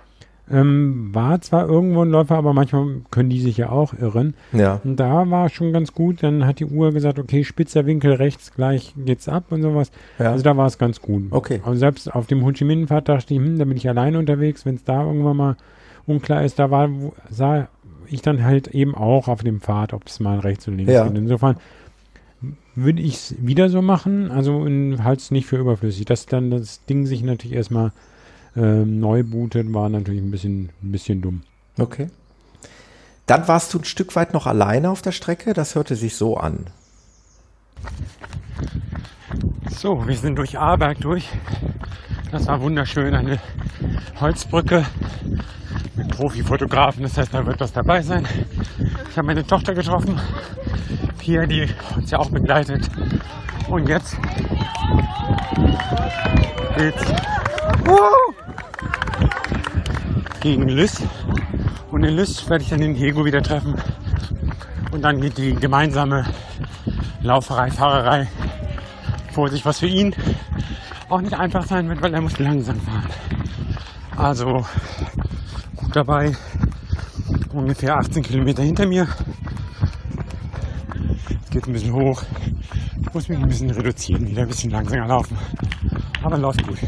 [0.50, 4.34] ähm, war zwar irgendwo ein Läufer, aber manchmal können die sich ja auch irren.
[4.52, 4.80] Ja.
[4.84, 6.22] Und da war schon ganz gut.
[6.22, 9.90] Dann hat die Uhr gesagt, okay, spitzer Winkel rechts, gleich geht's ab und sowas.
[10.18, 10.32] Ja.
[10.32, 11.24] Also da war es ganz gut.
[11.30, 11.62] Okay.
[11.64, 14.18] Und selbst auf dem Ho Chi Minh Fahrt dachte ich, hm, da bin ich alleine
[14.18, 14.66] unterwegs.
[14.66, 15.56] Wenn es da irgendwann mal
[16.06, 16.90] unklar ist, da war,
[17.30, 17.68] sah
[18.10, 21.06] ich dann halt eben auch auf dem Pfad, ob es mal rechts oder links ja.
[21.06, 21.16] geht.
[21.16, 21.56] Insofern
[22.74, 24.66] würde ich es wieder so machen, also
[25.02, 26.04] halte es nicht für überflüssig.
[26.04, 27.92] Dass dann das Ding sich natürlich erstmal
[28.56, 31.42] ähm, neu bootet, war natürlich ein bisschen, ein bisschen dumm.
[31.78, 32.08] Okay.
[33.26, 35.54] Dann warst du ein Stück weit noch alleine auf der Strecke.
[35.54, 36.66] Das hörte sich so an.
[39.68, 41.28] So, wir sind durch Aarberg durch.
[42.30, 43.14] Das war wunderschön.
[43.14, 43.38] Eine
[44.20, 44.86] Holzbrücke
[45.96, 47.02] mit Profifotografen.
[47.02, 48.26] Das heißt, da wird was dabei sein.
[49.10, 50.18] Ich habe meine Tochter getroffen.
[51.18, 52.88] Pia, die uns ja auch begleitet.
[53.68, 54.16] Und jetzt
[56.76, 57.12] geht's
[60.40, 61.02] gegen Lys.
[61.90, 63.74] Und in Lys werde ich dann den Hego wieder treffen.
[64.92, 66.24] Und dann geht die gemeinsame
[67.22, 68.28] Lauferei, Fahrerei
[69.34, 70.14] vor sich, was für ihn
[71.08, 73.10] auch nicht einfach sein wird, weil er muss langsam fahren.
[74.16, 74.64] Also
[75.76, 76.32] gut dabei,
[77.52, 79.08] ungefähr 18 Kilometer hinter mir.
[81.44, 82.22] Es geht ein bisschen hoch.
[83.02, 85.36] Ich muss mich ein bisschen reduzieren, wieder ein bisschen langsamer laufen.
[86.22, 86.78] Aber läuft gut.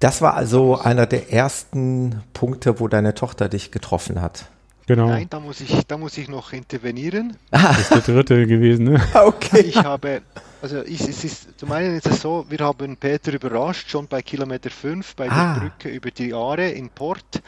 [0.00, 4.46] Das war also einer der ersten Punkte, wo deine Tochter dich getroffen hat.
[4.86, 5.08] Genau.
[5.08, 7.36] Nein, da muss ich, da muss ich noch intervenieren.
[7.50, 9.02] Das ist der dritte gewesen, ne?
[9.14, 9.60] Okay.
[9.60, 10.22] Ich habe,
[10.60, 14.20] also ich, es ist, zum einen ist es so, wir haben Peter überrascht, schon bei
[14.20, 15.54] Kilometer 5 bei ah.
[15.54, 17.42] der Brücke über die Aare in Port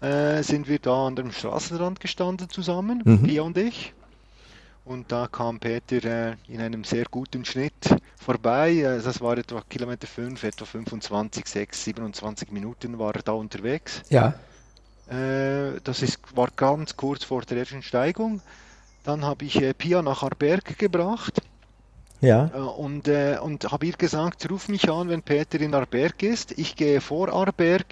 [0.00, 3.22] äh, sind wir da an dem Straßenrand gestanden zusammen, mhm.
[3.22, 3.92] Pia und ich.
[4.84, 8.72] Und da kam Peter äh, in einem sehr guten Schnitt vorbei.
[8.72, 14.02] Äh, das war etwa Kilometer 5, etwa 25, 6, 27 Minuten war er da unterwegs.
[14.08, 14.34] Ja.
[15.10, 18.40] Äh, das ist, war ganz kurz vor der ersten Steigung.
[19.04, 21.42] Dann habe ich äh, Pia nach Arberg gebracht.
[22.20, 22.50] Ja.
[22.54, 26.56] Äh, und, äh, und habe ihr gesagt, ruf mich an, wenn Peter in Arberg ist.
[26.58, 27.86] Ich gehe vor Arberg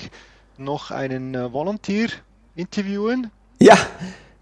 [0.58, 2.08] noch einen äh, Volunteer
[2.54, 3.30] interviewen.
[3.60, 3.76] Ja,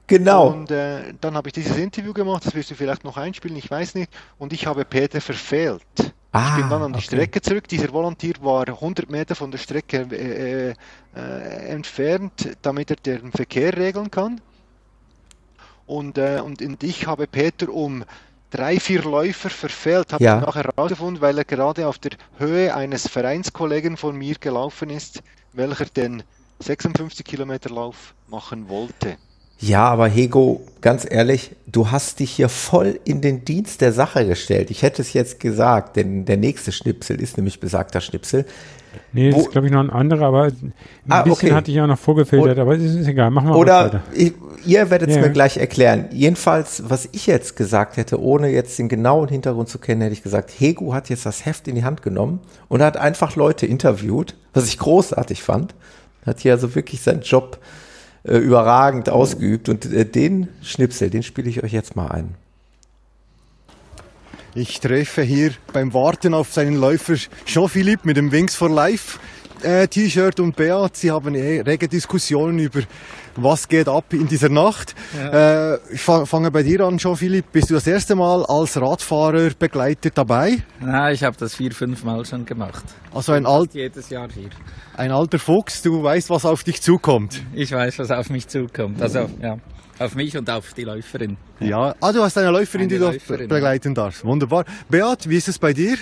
[0.07, 0.49] genau.
[0.49, 3.71] Und äh, dann habe ich dieses Interview gemacht, das wirst du vielleicht noch einspielen, ich
[3.71, 4.13] weiß nicht.
[4.39, 5.83] Und ich habe Peter verfehlt.
[6.37, 7.07] Ah, ich bin dann an die okay.
[7.07, 7.69] Strecke zurück.
[7.69, 10.75] Dieser Volontier war 100 Meter von der Strecke äh,
[11.15, 14.41] äh, entfernt, damit er den Verkehr regeln kann.
[15.87, 18.05] Und, äh, und, und ich habe Peter um
[18.51, 20.39] drei, vier Läufer verfehlt, habe ja.
[20.39, 25.23] ich nachher herausgefunden, weil er gerade auf der Höhe eines Vereinskollegen von mir gelaufen ist,
[25.53, 26.23] welcher den
[26.61, 29.17] 56 Kilometer Lauf machen wollte.
[29.59, 34.27] Ja, aber Hego, ganz ehrlich, du hast dich hier voll in den Dienst der Sache
[34.27, 34.71] gestellt.
[34.71, 38.45] Ich hätte es jetzt gesagt, denn der nächste Schnipsel ist nämlich besagter Schnipsel.
[39.13, 40.73] Nee, das ist glaube ich noch ein anderer, aber ein
[41.09, 41.53] ah, bisschen okay.
[41.55, 44.03] hatte ich ja noch vorgefiltert, aber es ist egal, machen wir Oder weiter.
[44.15, 44.33] Ich,
[44.65, 45.23] ihr werdet es ja.
[45.23, 46.07] mir gleich erklären.
[46.13, 50.23] Jedenfalls, was ich jetzt gesagt hätte, ohne jetzt den genauen Hintergrund zu kennen, hätte ich
[50.23, 54.35] gesagt, Hegu hat jetzt das Heft in die Hand genommen und hat einfach Leute interviewt,
[54.55, 55.75] was ich großartig fand.
[56.25, 57.59] Hat hier also wirklich seinen Job
[58.27, 59.69] äh, überragend ausgeübt.
[59.69, 62.35] Und äh, den Schnipsel, den spiele ich euch jetzt mal ein.
[64.55, 69.19] Ich treffe hier beim Warten auf seinen Läufer Jean-Philippe mit dem Wings for Life
[69.63, 70.97] äh, T-Shirt und Beat.
[70.97, 72.81] Sie haben eh rege Diskussionen über
[73.37, 74.95] was geht ab in dieser Nacht.
[75.17, 75.75] Ja.
[75.75, 77.49] Äh, ich fange bei dir an, Jean-Philippe.
[77.53, 80.63] Bist du das erste Mal als Radfahrer begleitet dabei?
[80.81, 82.85] Nein, ich habe das vier, fünf Mal schon gemacht.
[83.13, 84.51] Also ein alt jedes Jahr hier.
[84.97, 87.43] Ein alter Fuchs, du weißt, was auf dich zukommt.
[87.55, 89.01] Ich weiß, was auf mich zukommt.
[89.03, 89.59] Also ja.
[89.99, 91.39] Auf mich und auf die Läuferin.
[91.59, 94.25] Ja, ah, du hast eine Läuferin, eine die Läuferin, du begleiten darfst.
[94.25, 94.65] Wunderbar.
[94.91, 95.97] Beat, wie ist es bei dir?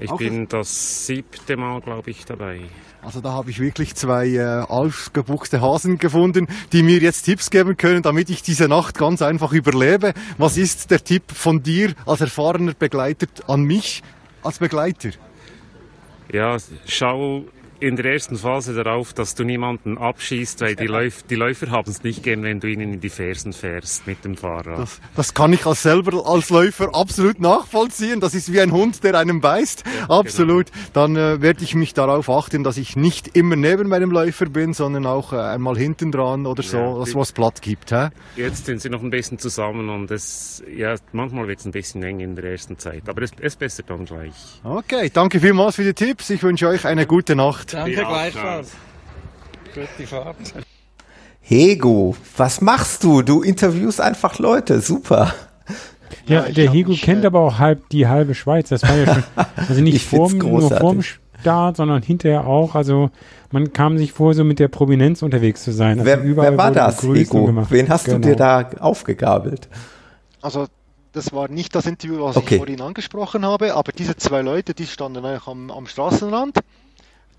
[0.00, 2.60] Ich Auch bin das siebte Mal, glaube ich, dabei.
[3.02, 7.76] Also da habe ich wirklich zwei äh, ausgebuchste Hasen gefunden, die mir jetzt Tipps geben
[7.76, 10.12] können, damit ich diese Nacht ganz einfach überlebe.
[10.36, 14.02] Was ist der Tipp von dir als erfahrener Begleiter an mich
[14.42, 15.10] als Begleiter?
[16.30, 17.44] Ja, schau
[17.80, 21.90] in der ersten Phase darauf, dass du niemanden abschießt, weil die, Läuf die Läufer haben
[21.90, 24.78] es nicht gern, wenn du ihnen in die Fersen fährst mit dem Fahrrad.
[24.78, 28.20] Das, das kann ich als selber als Läufer absolut nachvollziehen.
[28.20, 29.84] Das ist wie ein Hund, der einem beißt.
[30.00, 30.66] Ja, absolut.
[30.66, 30.84] Genau.
[30.92, 34.74] Dann äh, werde ich mich darauf achten, dass ich nicht immer neben meinem Läufer bin,
[34.74, 37.92] sondern auch äh, einmal hinten dran oder so, ja, dass was Blatt gibt.
[37.92, 38.10] Hä?
[38.36, 42.02] Jetzt sind sie noch ein bisschen zusammen und es, ja, manchmal wird es ein bisschen
[42.02, 44.34] eng in der ersten Zeit, aber es, es bessert dann gleich.
[44.64, 46.28] Okay, danke vielmals für die Tipps.
[46.30, 47.69] Ich wünsche euch eine gute Nacht.
[47.72, 48.72] Danke gleichfalls.
[49.74, 50.36] Gute Fahrt.
[51.40, 53.22] Hego, was machst du?
[53.22, 54.80] Du interviewst einfach Leute.
[54.80, 55.34] Super.
[56.26, 58.68] Ja, ja der Hego kennt äh, aber auch halb die halbe Schweiz.
[58.68, 59.24] Das war ja schon,
[59.68, 62.74] also nicht vorm, nur vorm Start, sondern hinterher auch.
[62.74, 63.10] Also
[63.50, 65.98] man kam sich vor, so mit der Prominenz unterwegs zu sein.
[65.98, 67.66] Also wer, wer war das, Hego?
[67.68, 68.18] Wen hast genau.
[68.18, 69.68] du dir da aufgegabelt?
[70.42, 70.66] Also
[71.12, 72.54] das war nicht das Interview, was okay.
[72.54, 76.58] ich vorhin angesprochen habe, aber diese zwei Leute, die standen eigentlich am, am Straßenrand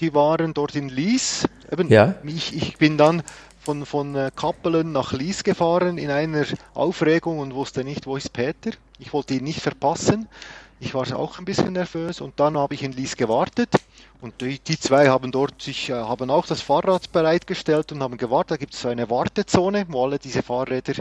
[0.02, 1.48] die waren dort in Lies.
[1.72, 2.16] Eben, ja.
[2.26, 3.24] ich, ich bin dann
[3.60, 8.34] von, von äh, Kappelen nach Lies gefahren in einer Aufregung und wusste nicht, wo ist
[8.34, 8.72] Peter.
[8.98, 10.28] Ich wollte ihn nicht verpassen.
[10.80, 13.70] Ich war auch ein bisschen nervös und dann habe ich in Lies gewartet
[14.20, 18.18] und die, die zwei haben dort sich äh, haben auch das Fahrrad bereitgestellt und haben
[18.18, 18.52] gewartet.
[18.52, 20.94] Da gibt es so eine Wartezone, wo alle diese Fahrräder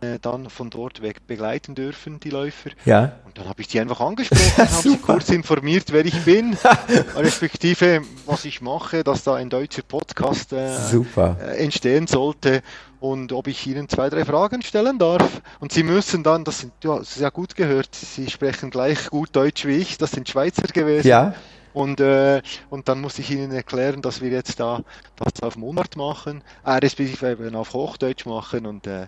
[0.00, 2.70] äh, dann von dort weg begleiten dürfen, die Läufer.
[2.84, 3.12] Ja.
[3.24, 6.56] Und dann habe ich die einfach angesprochen, habe sie kurz informiert, wer ich bin,
[7.16, 12.62] respektive was ich mache, dass da ein deutscher Podcast äh, äh, entstehen sollte
[13.00, 15.42] und ob ich Ihnen zwei, drei Fragen stellen darf.
[15.60, 19.66] Und Sie müssen dann, das sind ja sehr gut gehört, Sie sprechen gleich gut Deutsch
[19.66, 21.06] wie ich, das sind Schweizer gewesen.
[21.08, 21.34] Ja.
[21.74, 22.40] Und, äh,
[22.70, 24.80] und dann musste ich Ihnen erklären, dass wir jetzt da
[25.16, 29.06] das auf Mundart machen, äh, respektive eben auf Hochdeutsch machen und äh,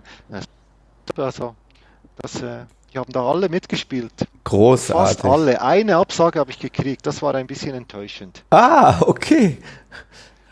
[1.16, 1.54] also,
[2.16, 4.12] das, äh, die haben da alle mitgespielt.
[4.44, 5.18] Großartig.
[5.20, 5.61] Fast alle.
[5.61, 7.07] Eine Absage habe ich gekriegt.
[7.07, 8.42] Das war ein bisschen enttäuschend.
[8.50, 9.59] Ah, okay.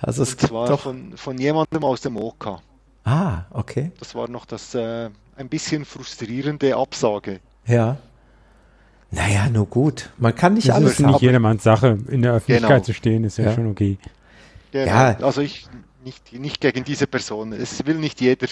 [0.01, 0.81] Also es Und zwar doch.
[0.81, 2.59] von, von jemandem aus dem OK.
[3.05, 3.93] Ah, okay.
[3.99, 7.41] Das war noch das äh, ein bisschen frustrierende Absage.
[7.67, 7.97] Ja.
[9.11, 10.11] Naja, nur gut.
[10.19, 11.21] Man kann nicht Das alles ist nicht haben.
[11.25, 12.83] jedermanns Sache, in der Öffentlichkeit Genau.
[12.85, 13.55] zu stehen, ist ja, Ja.
[13.55, 13.97] schon okay.
[14.73, 14.87] Genau.
[14.87, 15.17] Ja.
[15.21, 15.67] Also ich
[16.05, 17.53] nicht, nicht gegen diese Person.
[17.53, 18.47] Es will nicht jeder.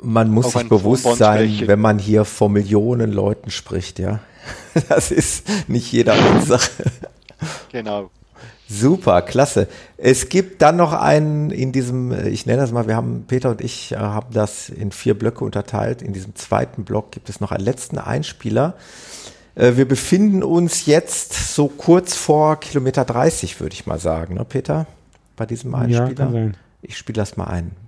[0.00, 4.20] Man muss sich bewusst sein, wenn man hier vor Millionen Leuten spricht, ja.
[4.88, 6.70] Das ist nicht jedermanns Sache.
[7.72, 8.10] Genau.
[8.68, 9.66] Super, klasse.
[9.96, 13.60] Es gibt dann noch einen in diesem, ich nenne das mal, wir haben, Peter und
[13.62, 16.02] ich äh, haben das in vier Blöcke unterteilt.
[16.02, 18.74] In diesem zweiten Block gibt es noch einen letzten Einspieler.
[19.54, 24.44] Äh, Wir befinden uns jetzt so kurz vor Kilometer 30, würde ich mal sagen, ne,
[24.44, 24.86] Peter?
[25.36, 26.14] Bei diesem Ja, Einspieler.
[26.14, 26.56] kann sein.
[26.82, 27.70] ich spiele das mal ein.
[27.72, 27.80] Genau.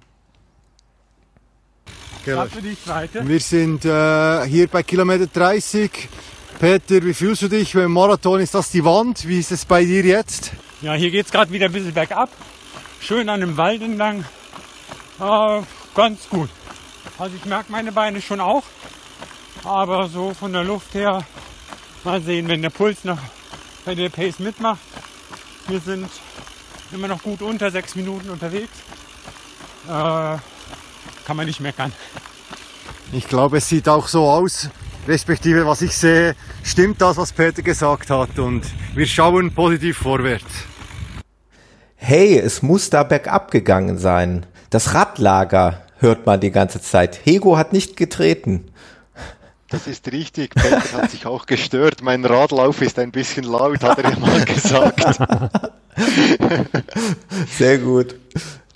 [1.85, 2.10] für die zweite.
[2.25, 5.91] Wir sind äh, hier bei Kilometer 30.
[6.59, 7.73] Peter, wie fühlst du dich?
[7.73, 9.27] Beim Marathon ist das die Wand.
[9.27, 10.53] Wie ist es bei dir jetzt?
[10.83, 12.31] Ja, hier geht's gerade wieder ein bisschen bergab.
[13.01, 14.25] Schön an dem Wald entlang.
[15.18, 15.62] Äh,
[15.95, 16.51] ganz gut.
[17.18, 18.64] Also ich merke meine Beine schon auch.
[19.64, 21.25] Aber so von der Luft her,
[22.05, 23.18] mal sehen, wenn der Puls noch
[23.85, 24.81] bei der Pace mitmacht.
[25.68, 26.09] Wir sind
[26.93, 28.73] immer noch gut unter sechs Minuten unterwegs.
[29.89, 30.37] Äh,
[31.31, 31.93] kann man nicht meckern.
[33.12, 34.68] Ich glaube, es sieht auch so aus,
[35.07, 38.64] respektive was ich sehe, stimmt das, was Peter gesagt hat und
[38.97, 40.45] wir schauen positiv vorwärts.
[41.95, 44.45] Hey, es muss da bergab gegangen sein.
[44.70, 47.20] Das Radlager hört man die ganze Zeit.
[47.24, 48.64] Hego hat nicht getreten.
[49.68, 50.57] Das ist richtig.
[50.57, 52.03] Peter hat sich auch gestört.
[52.03, 55.01] Mein Radlauf ist ein bisschen laut, hat er ja mal gesagt.
[57.57, 58.16] Sehr gut.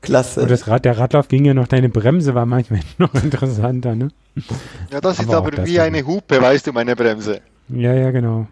[0.05, 0.43] Klasse.
[0.43, 4.13] Und das Rad, der Radlauf ging ja noch, deine Bremse war manchmal noch interessanter, ne?
[4.91, 7.43] Ja, das ist Aber auch aber das wie eine Hupe, weißt du, meine Bremse.
[7.69, 8.49] Ja, ja, genau.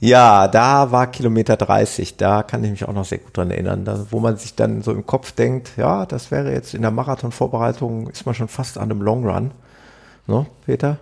[0.00, 3.84] Ja, da war Kilometer 30, da kann ich mich auch noch sehr gut dran erinnern,
[3.84, 6.90] da, wo man sich dann so im Kopf denkt, ja, das wäre jetzt in der
[6.90, 9.52] Marathonvorbereitung, ist man schon fast an einem Long Run.
[10.26, 10.98] Ne, Peter?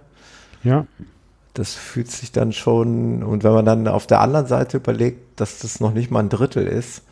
[0.63, 0.87] Ja,
[1.55, 5.59] Das fühlt sich dann schon, und wenn man dann auf der anderen Seite überlegt, dass
[5.61, 7.03] das noch nicht mal ein Drittel ist,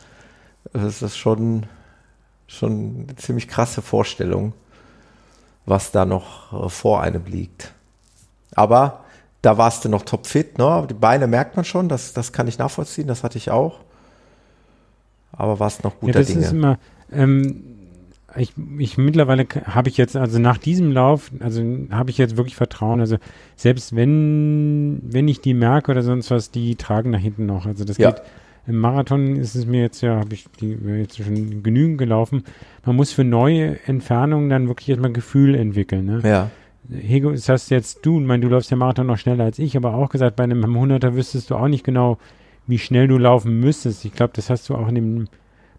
[0.74, 1.66] ist das schon,
[2.49, 4.53] schon eine ziemlich krasse Vorstellung,
[5.66, 7.72] was da noch äh, vor einem liegt.
[8.55, 9.05] Aber
[9.42, 10.84] da warst du noch topfit, ne?
[10.90, 13.80] Die Beine merkt man schon, das, das kann ich nachvollziehen, das hatte ich auch.
[15.30, 16.49] Aber warst noch ja guter das ist Dinge.
[16.49, 16.78] immer,
[17.12, 17.62] ähm,
[18.36, 22.57] ich, ich mittlerweile habe ich jetzt, also nach diesem Lauf, also habe ich jetzt wirklich
[22.57, 23.01] Vertrauen.
[23.01, 23.18] Also
[23.57, 27.66] selbst wenn, wenn ich die merke oder sonst was, die tragen nach hinten noch.
[27.66, 28.11] Also das Ja.
[28.12, 28.22] geht.
[28.69, 32.45] Im Marathon ist es mir jetzt ja, habe ich die jetzt schon genügend gelaufen.
[32.85, 36.05] Man muss für neue Entfernungen dann wirklich erstmal Gefühl entwickeln.
[36.05, 36.21] Ne?
[36.23, 36.51] Ja,
[36.91, 39.77] Hego, das hast jetzt du, ich meine, du läufst ja Marathon noch schneller als ich,
[39.77, 42.19] aber auch gesagt, bei einem 100er wüsstest du auch nicht genau,
[42.66, 44.05] wie schnell du laufen müsstest.
[44.05, 45.29] Ich glaube, das hast du auch in dem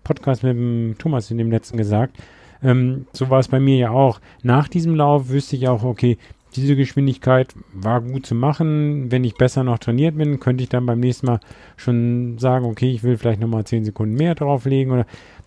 [0.04, 2.18] Podcast mit dem Thomas in dem letzten gesagt.
[2.62, 4.20] Ähm, so war es bei mir ja auch.
[4.44, 6.18] Nach diesem Lauf wüsste ich auch, okay,
[6.56, 9.12] diese Geschwindigkeit war gut zu machen.
[9.12, 11.40] Wenn ich besser noch trainiert bin, könnte ich dann beim nächsten Mal
[11.78, 15.06] schon sagen, okay, ich will vielleicht nochmal 10 Sekunden mehr drauflegen oder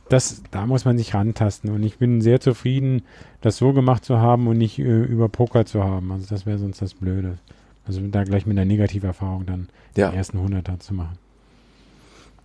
[0.08, 1.70] das, da muss man sich rantasten.
[1.70, 3.02] Und ich bin sehr zufrieden,
[3.40, 6.12] das so gemacht zu haben und nicht äh, über Poker zu haben.
[6.12, 7.38] Also das wäre sonst das Blöde.
[7.86, 10.10] Also da gleich mit einer Negativerfahrung dann Ja.
[10.10, 11.18] den ersten Hunderter zu machen.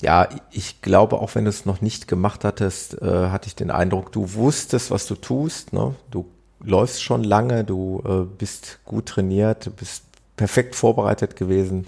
[0.01, 3.71] Ja, ich glaube, auch wenn du es noch nicht gemacht hattest, äh, hatte ich den
[3.71, 5.73] Eindruck, du wusstest, was du tust.
[5.73, 5.95] Ne?
[6.11, 6.25] Du
[6.63, 10.03] läufst schon lange, du äh, bist gut trainiert, du bist
[10.35, 11.85] perfekt vorbereitet gewesen.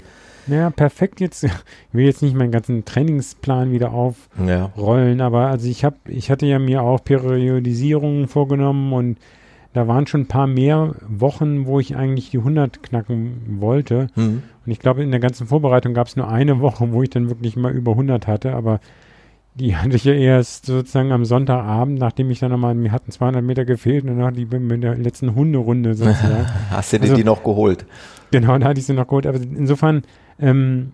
[0.47, 1.43] Ja, perfekt jetzt.
[1.91, 6.29] Ich will jetzt nicht meinen ganzen Trainingsplan wieder Ja, aufrollen, aber also ich habe, ich
[6.29, 9.17] hatte ja mir auch Periodisierungen vorgenommen und
[9.73, 14.07] da waren schon ein paar mehr Wochen, wo ich eigentlich die 100 knacken wollte.
[14.15, 14.41] hm.
[14.65, 17.29] Und ich glaube, in der ganzen Vorbereitung gab es nur eine Woche, wo ich dann
[17.29, 18.79] wirklich mal über 100 hatte, aber
[19.59, 23.43] die hatte ich ja erst sozusagen am Sonntagabend, nachdem ich dann nochmal, mir hatten 200
[23.43, 26.47] Meter gefehlt und dann die mit der letzten Hunderunde sozusagen.
[26.69, 27.85] Hast du dir also, die noch geholt?
[28.31, 29.27] Genau, da hatte ich sie noch geholt.
[29.27, 30.03] Aber insofern,
[30.39, 30.93] ähm,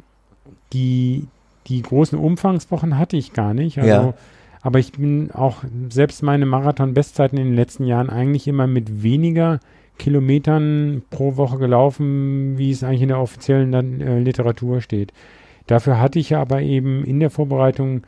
[0.73, 1.27] die,
[1.67, 3.77] die großen Umfangswochen hatte ich gar nicht.
[3.77, 4.13] Also, ja.
[4.61, 5.57] Aber ich bin auch,
[5.89, 9.59] selbst meine Marathon-Bestzeiten in den letzten Jahren eigentlich immer mit weniger
[9.99, 15.13] Kilometern pro Woche gelaufen, wie es eigentlich in der offiziellen äh, Literatur steht.
[15.67, 18.01] Dafür hatte ich ja aber eben in der Vorbereitung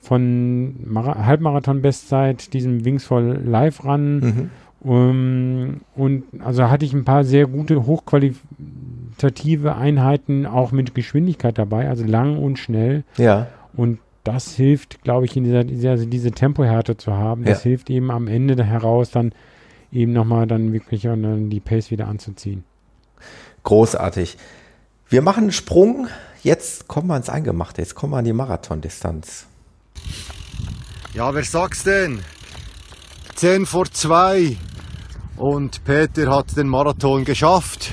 [0.00, 4.20] von Mara Halbmarathon-Bestzeit, diesem Wings for Live Run.
[4.20, 4.50] Mhm.
[4.82, 11.58] Um, ähm, und also hatte ich ein paar sehr gute, hochqualitative Einheiten auch mit Geschwindigkeit
[11.58, 13.04] dabei, also lang und schnell.
[13.18, 13.48] Ja.
[13.76, 17.44] Und das hilft, glaube ich, in dieser, dieser also diese Tempohärte zu haben.
[17.44, 17.70] Das ja.
[17.70, 19.32] hilft eben am Ende heraus dann
[19.92, 22.64] eben nochmal dann wirklich dann die Pace wieder anzuziehen.
[23.64, 24.38] Großartig.
[25.08, 26.08] Wir machen einen Sprung.
[26.42, 27.82] Jetzt kommen wir ins Eingemachte.
[27.82, 29.46] Jetzt kommen wir an die Marathondistanz.
[31.12, 32.22] Ja, wer sagt's denn?
[33.34, 34.56] 10 vor 2
[35.36, 37.92] und Peter hat den Marathon geschafft.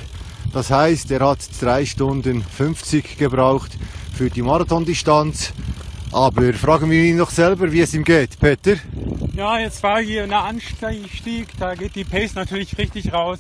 [0.54, 3.72] Das heißt, er hat 3 Stunden 50 gebraucht
[4.16, 5.52] für die Marathondistanz.
[6.12, 8.76] Aber fragen wir ihn doch selber, wie es ihm geht, Peter.
[9.34, 13.40] Ja, jetzt war hier ein Anstieg, da geht die Pace natürlich richtig raus.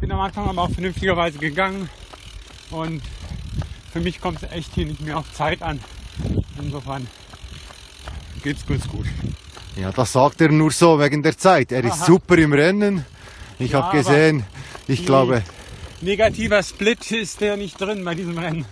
[0.00, 1.88] Bin am Anfang aber auch vernünftigerweise gegangen
[2.70, 3.02] und
[3.92, 5.78] für mich kommt es echt hier nicht mehr auf Zeit an.
[6.60, 7.06] Insofern
[8.42, 9.06] geht's ganz gut.
[9.76, 11.72] Ja, das sagt er nur so wegen der Zeit.
[11.72, 11.88] Er Aha.
[11.94, 13.04] ist super im Rennen.
[13.58, 14.44] Ich ja, habe gesehen,
[14.86, 15.42] ich glaube.
[16.00, 18.64] Negativer Split ist der nicht drin bei diesem Rennen.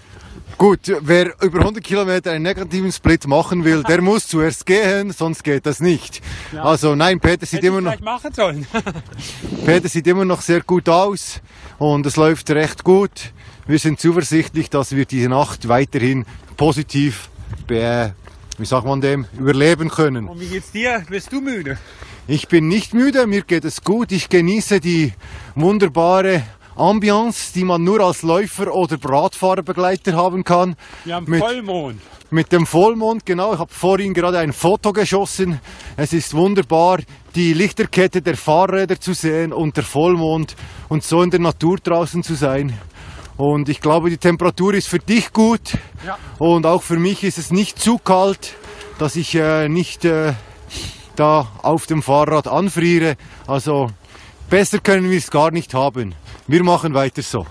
[0.56, 5.42] Gut, wer über 100 Kilometer einen negativen Split machen will, der muss zuerst gehen, sonst
[5.42, 6.22] geht das nicht.
[6.52, 6.62] Ja.
[6.62, 8.00] Also nein, Peter sieht Hätte immer noch.
[8.00, 8.66] machen sollen.
[9.66, 11.40] Peter sieht immer noch sehr gut aus
[11.78, 13.32] und es läuft recht gut.
[13.66, 16.24] Wir sind zuversichtlich, dass wir diese Nacht weiterhin
[16.56, 17.28] positiv
[17.66, 18.14] be
[18.58, 20.28] wie sagt man dem, überleben können.
[20.28, 21.04] Und wie geht's dir?
[21.08, 21.78] Bist du müde?
[22.26, 24.12] Ich bin nicht müde, mir geht es gut.
[24.12, 25.12] Ich genieße die
[25.54, 26.42] wunderbare
[26.76, 30.76] Ambiance, die man nur als Läufer oder Radfahrerbegleiter haben kann.
[31.04, 32.00] Wir haben mit, Vollmond.
[32.30, 33.52] Mit dem Vollmond, genau.
[33.52, 35.60] Ich habe vorhin gerade ein Foto geschossen.
[35.96, 37.00] Es ist wunderbar,
[37.34, 40.56] die Lichterkette der Fahrräder zu sehen und der Vollmond
[40.88, 42.78] und so in der Natur draußen zu sein.
[43.36, 45.76] Und ich glaube, die Temperatur ist für dich gut.
[46.06, 46.18] Ja.
[46.38, 48.54] Und auch für mich ist es nicht zu kalt,
[48.98, 50.34] dass ich äh, nicht äh,
[51.16, 53.16] da auf dem Fahrrad anfriere.
[53.46, 53.90] Also
[54.50, 56.14] besser können wir es gar nicht haben.
[56.46, 57.46] Wir machen weiter so.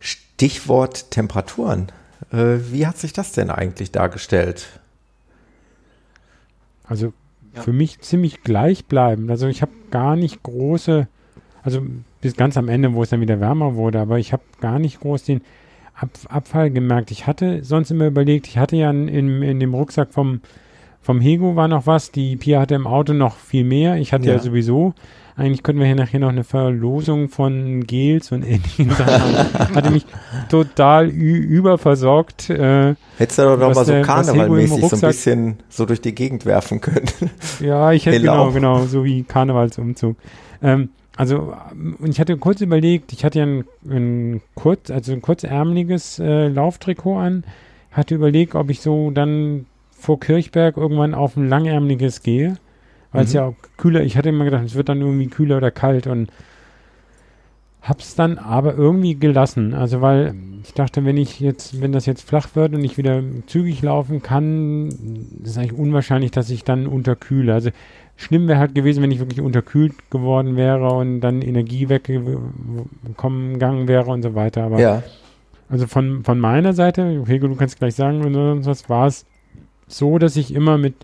[0.00, 1.92] Stichwort Temperaturen.
[2.32, 4.80] Äh, wie hat sich das denn eigentlich dargestellt?
[6.84, 7.12] Also
[7.54, 7.62] ja.
[7.62, 9.30] für mich ziemlich gleichbleibend.
[9.30, 11.06] Also ich habe gar nicht große,
[11.62, 11.82] also
[12.20, 15.00] bis ganz am Ende, wo es dann wieder wärmer wurde, aber ich habe gar nicht
[15.00, 15.42] groß den
[15.94, 17.10] Ab Abfall gemerkt.
[17.10, 20.40] Ich hatte sonst immer überlegt, ich hatte ja in, in, in dem Rucksack vom,
[21.02, 23.96] vom Hego war noch was, die Pia hatte im Auto noch viel mehr.
[23.96, 24.94] Ich hatte ja, ja sowieso,
[25.38, 29.36] eigentlich könnten wir hier nachher noch eine Verlosung von Gels und ähnlichen Sachen
[29.74, 30.04] Hatte mich
[30.48, 32.50] total überversorgt.
[32.50, 36.44] Äh, Hättest du doch noch mal so karnevalmäßig so ein bisschen so durch die Gegend
[36.44, 37.06] werfen können.
[37.60, 40.16] Ja, ich hätte genau, genau, so wie Karnevalsumzug.
[40.60, 41.52] Ähm, also
[42.04, 47.18] ich hatte kurz überlegt, ich hatte ja ein, ein kurz, also ein kurzärmeliges äh, Lauftrikot
[47.18, 47.44] an,
[47.90, 52.56] hatte überlegt, ob ich so dann vor Kirchberg irgendwann auf ein langärmeliges gehe,
[53.10, 53.36] weil es mhm.
[53.36, 56.30] ja auch kühler, ich hatte immer gedacht, es wird dann irgendwie kühler oder kalt und
[57.82, 62.22] hab's dann aber irgendwie gelassen, also weil ich dachte, wenn ich jetzt, wenn das jetzt
[62.22, 64.88] flach wird und ich wieder zügig laufen kann,
[65.42, 67.54] ist es eigentlich unwahrscheinlich, dass ich dann unterkühle.
[67.54, 67.70] Also
[68.20, 73.86] Schlimm wäre halt gewesen, wenn ich wirklich unterkühlt geworden wäre und dann Energie weggekommen gegangen
[73.86, 74.64] wäre und so weiter.
[74.64, 75.04] Aber ja.
[75.68, 79.24] also von, von meiner Seite, Hego, du kannst gleich sagen, sonst was war es
[79.86, 80.94] so, dass ich immer mit,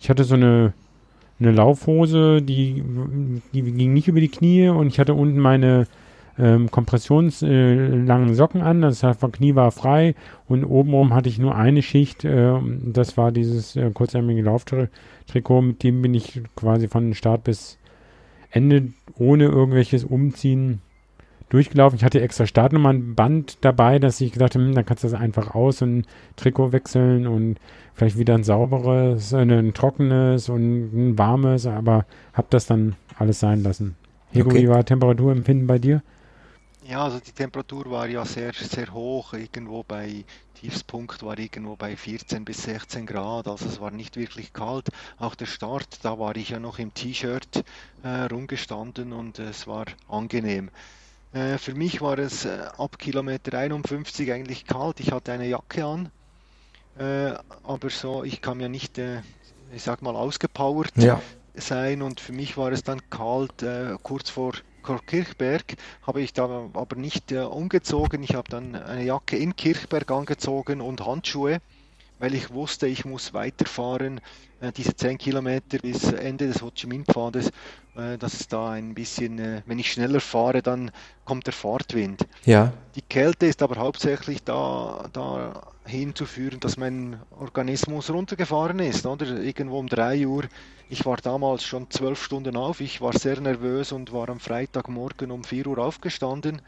[0.00, 0.72] ich hatte so eine,
[1.38, 2.82] eine Laufhose, die,
[3.54, 5.86] die ging nicht über die Knie und ich hatte unten meine
[6.40, 10.16] ähm, kompressionslangen äh, Socken an, das heißt, mein Knie war frei
[10.48, 14.42] und obenrum hatte ich nur eine Schicht, äh, das war dieses äh, kurzärmelige
[15.28, 17.78] Lauftrikot, mit dem bin ich quasi von Start bis
[18.50, 20.80] Ende ohne irgendwelches Umziehen
[21.50, 21.96] durchgelaufen.
[21.96, 25.54] Ich hatte extra Startnummernband dabei, dass ich gedacht habe, hm, dann kannst du das einfach
[25.54, 26.06] aus und ein
[26.36, 27.58] Trikot wechseln und
[27.94, 33.40] vielleicht wieder ein sauberes, äh, ein trockenes und ein warmes, aber hab das dann alles
[33.40, 33.96] sein lassen.
[34.32, 34.62] Hego, okay.
[34.62, 36.02] wie war Temperaturempfinden bei dir?
[36.88, 39.34] Ja, also die Temperatur war ja sehr, sehr hoch.
[39.34, 40.24] Irgendwo bei
[40.54, 43.46] Tiefspunkt war irgendwo bei 14 bis 16 Grad.
[43.46, 44.88] Also es war nicht wirklich kalt.
[45.18, 47.62] Auch der Start, da war ich ja noch im T-Shirt
[48.02, 50.70] äh, rumgestanden und es war angenehm.
[51.32, 55.00] Äh, für mich war es äh, ab Kilometer 51 eigentlich kalt.
[55.00, 56.10] Ich hatte eine Jacke an.
[56.98, 59.22] äh, aber so, ich kam ja nicht, äh,
[59.74, 61.20] ich sag mal, ausgepowert Ja.
[61.54, 64.52] sein und für mich war es dann kalt, äh, kurz vor
[64.96, 68.22] Kirchberg habe ich da aber nicht äh, umgezogen.
[68.22, 71.60] Ich habe dann eine Jacke in Kirchberg angezogen und Handschuhe,
[72.18, 74.20] weil ich wusste, ich muss weiterfahren,
[74.60, 77.50] äh, diese 10 Kilometer bis Ende des Ho Chi Minh Pfades,
[77.96, 80.90] äh, dass es da ein bisschen, äh, wenn ich schneller fahre, dann
[81.24, 82.26] kommt der Fahrtwind.
[82.44, 82.72] Ja.
[82.94, 89.26] Die Kälte ist aber hauptsächlich da, da hinzuführen, dass mein Organismus runtergefahren ist, oder?
[89.26, 90.44] Irgendwo um 3 Uhr.
[90.90, 95.30] Ich war damals schon zwölf Stunden auf, ich war sehr nervös und war am Freitagmorgen
[95.30, 96.62] um 4 Uhr aufgestanden.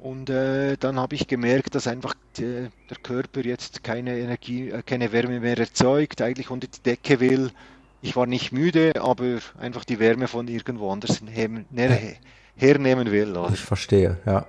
[0.00, 4.82] Und äh, dann habe ich gemerkt, dass einfach die, der Körper jetzt keine Energie, äh,
[4.82, 7.52] keine Wärme mehr erzeugt, eigentlich unter die Decke will.
[8.02, 11.50] Ich war nicht müde, aber einfach die Wärme von irgendwo anders her,
[12.56, 13.36] hernehmen will.
[13.36, 13.52] Oder?
[13.52, 14.46] Ich verstehe, ja.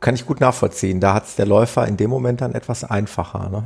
[0.00, 0.98] Kann ich gut nachvollziehen.
[0.98, 3.50] Da hat es der Läufer in dem Moment dann etwas einfacher.
[3.50, 3.64] Ne?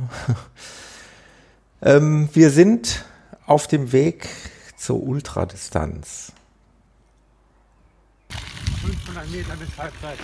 [1.81, 3.05] ähm, wir sind
[3.47, 4.27] auf dem Weg
[4.75, 6.33] zur Ultradistanz.
[8.81, 10.17] 500 Meter bis Halbzeit.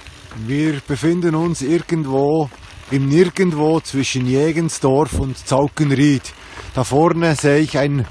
[0.46, 2.50] Wir befinden uns irgendwo
[2.92, 6.34] im Nirgendwo zwischen Jägensdorf und Zaukenried.
[6.76, 8.06] Da vorne sehe ich ein,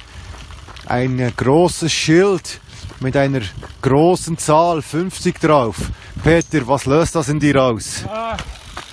[0.86, 2.60] ein großes Schild
[3.00, 3.42] mit einer
[3.82, 5.76] großen Zahl 50 drauf.
[6.24, 8.04] Peter, was löst das in dir aus?
[8.08, 8.36] Ah,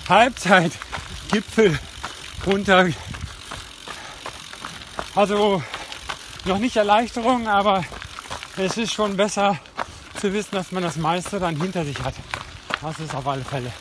[0.08, 0.74] Halbzeit,
[1.32, 1.80] Gipfel,
[2.46, 2.90] runter.
[5.16, 5.62] Also
[6.46, 7.84] noch nicht Erleichterung, aber
[8.58, 9.60] es ist schon besser
[10.20, 12.14] zu wissen, dass man das meiste dann hinter sich hat.
[12.82, 13.72] Das ist auf alle Fälle.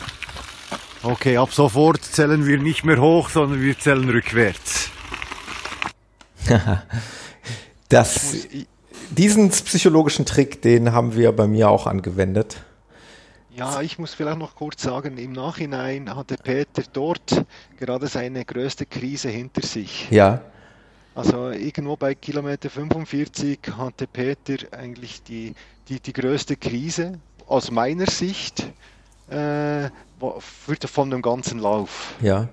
[1.03, 4.91] Okay, ab sofort zählen wir nicht mehr hoch, sondern wir zählen rückwärts.
[7.89, 8.37] das,
[9.11, 12.63] diesen psychologischen Trick, den haben wir bei mir auch angewendet.
[13.55, 17.45] Ja, ich muss vielleicht noch kurz sagen, im Nachhinein hatte Peter dort
[17.79, 20.09] gerade seine größte Krise hinter sich.
[20.11, 20.43] Ja.
[21.19, 25.53] Also irgendwo bei Kilometer 45 hatte Peter eigentlich die,
[25.89, 28.65] die, die größte Krise aus meiner Sicht
[29.29, 29.89] äh,
[30.87, 32.15] von dem ganzen Lauf.
[32.21, 32.49] Ja.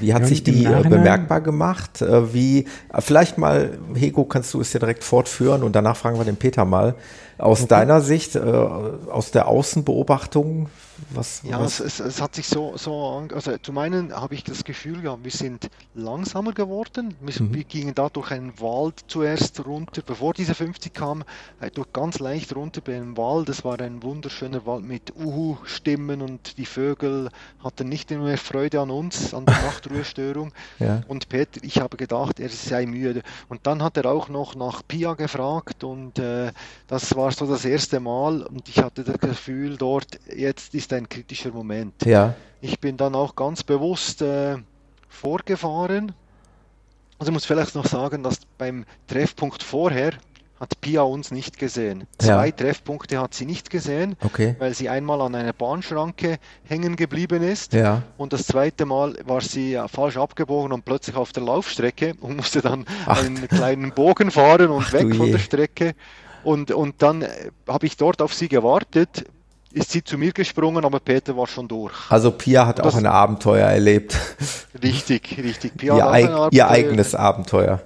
[0.00, 2.00] Wie hat ja, sich die äh, bemerkbar gemacht?
[2.00, 2.64] Äh, wie,
[3.00, 6.64] vielleicht mal, Hego, kannst du es ja direkt fortführen und danach fragen wir den Peter
[6.64, 6.94] mal.
[7.36, 7.68] Aus okay.
[7.68, 10.70] deiner Sicht, äh, aus der Außenbeobachtung,
[11.10, 11.42] was?
[11.42, 11.80] Ja, was?
[11.80, 15.30] Es, es, hat sich so, so, also zum einen habe ich das Gefühl, ja, wir
[15.30, 17.14] sind langsamer geworden.
[17.20, 17.54] Wir, mhm.
[17.54, 21.24] wir, gingen da durch einen Wald zuerst runter, bevor diese 50 kam,
[21.60, 23.48] äh, durch ganz leicht runter bei einem Wald.
[23.48, 27.30] Das war ein wunderschöner Wald mit Uhu-Stimmen und die Vögel
[27.62, 30.52] hatten nicht mehr Freude an uns, an der Nachtruhestörung.
[30.78, 31.02] ja.
[31.08, 33.22] Und Peter, ich habe gedacht, er sei müde.
[33.48, 36.52] Und dann hat er auch noch nach Pia gefragt und äh,
[36.86, 41.08] das war so das erste Mal und ich hatte das Gefühl dort, jetzt ist ein
[41.08, 41.94] kritischer Moment.
[42.04, 42.34] Ja.
[42.60, 44.56] Ich bin dann auch ganz bewusst äh,
[45.08, 46.12] vorgefahren.
[47.18, 50.12] Also ich muss vielleicht noch sagen, dass beim Treffpunkt vorher
[50.60, 52.04] hat Pia uns nicht gesehen.
[52.18, 52.52] Zwei Ja.
[52.52, 54.56] Treffpunkte hat sie nicht gesehen, Okay.
[54.58, 57.72] weil sie einmal an einer Bahnschranke hängen geblieben ist.
[57.74, 58.02] Ja.
[58.16, 62.36] Und das zweite Mal war sie äh, falsch abgebogen und plötzlich auf der Laufstrecke und
[62.36, 63.22] musste dann Ach.
[63.24, 65.94] einen kleinen Bogen fahren und Ach, weg von der Strecke.
[66.42, 69.26] Und, und dann äh, habe ich dort auf sie gewartet,
[69.72, 71.92] ist sie zu mir gesprungen, aber Peter war schon durch.
[72.10, 74.16] Also Pia hat Das- auch ein Abenteuer erlebt.
[74.82, 75.76] Richtig, richtig.
[75.76, 76.68] Pia ihr, eig ein ihr Abenteuer.
[76.70, 77.80] eigenes Abenteuer.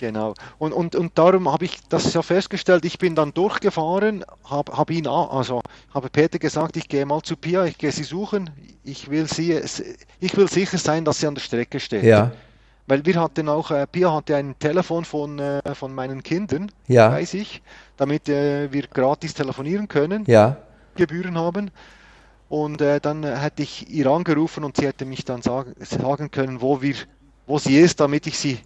[0.00, 0.32] Genau.
[0.58, 2.86] Und, und, und darum habe ich das ja festgestellt.
[2.86, 5.60] Ich bin dann durchgefahren, habe hab ihn, also
[5.92, 8.48] habe Peter gesagt, ich gehe mal zu Pia, ich gehe sie suchen.
[8.82, 9.60] Ich will sie,
[10.20, 12.02] ich will sicher sein, dass sie an der Strecke steht.
[12.04, 12.30] Ja.
[12.86, 17.12] Weil wir hatten auch, äh, Pia hatte ein Telefon von, äh, von meinen Kindern, Ja.
[17.12, 17.60] weiß ich,
[17.98, 20.56] damit äh, wir gratis telefonieren können, Ja.
[20.96, 21.70] Gebühren haben.
[22.48, 26.60] Und äh, dann hätte ich ihr angerufen und sie hätte mich dann sagen, sagen können,
[26.60, 26.96] wo wir,
[27.46, 28.58] wo sie ist, damit ich sie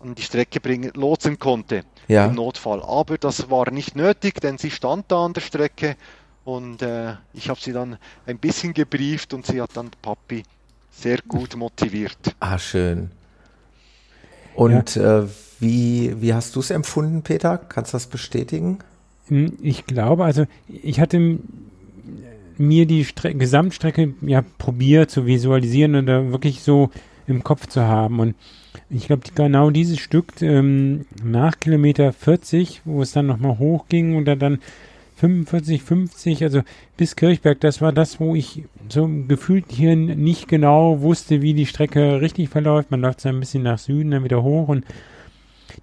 [0.00, 2.26] an die Strecke bringen, lotsen konnte Ja.
[2.26, 2.82] im Notfall.
[2.82, 5.96] Aber das war nicht nötig, denn sie stand da an der Strecke
[6.44, 10.44] und äh, ich habe sie dann ein bisschen gebrieft und sie hat dann Papi
[10.92, 12.18] sehr gut motiviert.
[12.38, 13.10] Ah, schön.
[14.54, 15.24] Und äh,
[15.58, 17.58] wie, wie hast du es empfunden, Peter?
[17.58, 18.78] Kannst du das bestätigen?
[19.28, 21.38] Hm, Ich glaube, also ich hatte
[22.58, 26.90] mir die Stre Gesamtstrecke ja probiert zu visualisieren oder wirklich so
[27.26, 28.20] im Kopf zu haben.
[28.20, 28.34] Und
[28.88, 34.24] ich glaube, genau dieses Stück ähm, nach Kilometer 40, wo es dann nochmal hochging und
[34.26, 34.58] dann- dann
[35.16, 36.60] 45, 50, also
[36.98, 41.64] bis Kirchberg, das war das, wo ich so gefühlt hier nicht genau wusste, wie die
[41.66, 42.90] Strecke richtig verläuft.
[42.90, 44.84] Man läuft so ein bisschen nach Süden, dann wieder hoch und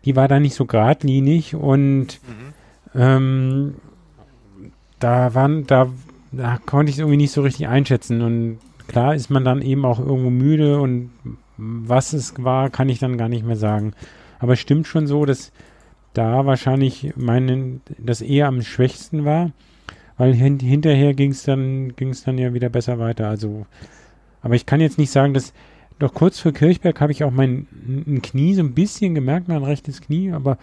[0.05, 2.19] die war da nicht so geradlinig und
[2.95, 3.75] ähm,
[4.99, 5.89] da waren, da,
[6.31, 8.21] da konnte ich es irgendwie nicht so richtig einschätzen.
[8.21, 11.11] Und klar ist man dann eben auch irgendwo müde und
[11.57, 13.93] was es war, kann ich dann gar nicht mehr sagen.
[14.39, 15.51] Aber es stimmt schon so, dass
[16.13, 19.51] da wahrscheinlich meine, das eher am schwächsten war,
[20.17, 23.27] weil hin, hinterher ging es dann, ging's dann ja wieder besser weiter.
[23.27, 23.65] Also,
[24.41, 25.53] aber ich kann jetzt nicht sagen, dass
[25.99, 29.63] doch kurz vor Kirchberg habe ich auch mein ein Knie so ein bisschen gemerkt, mein
[29.63, 30.57] rechtes Knie, aber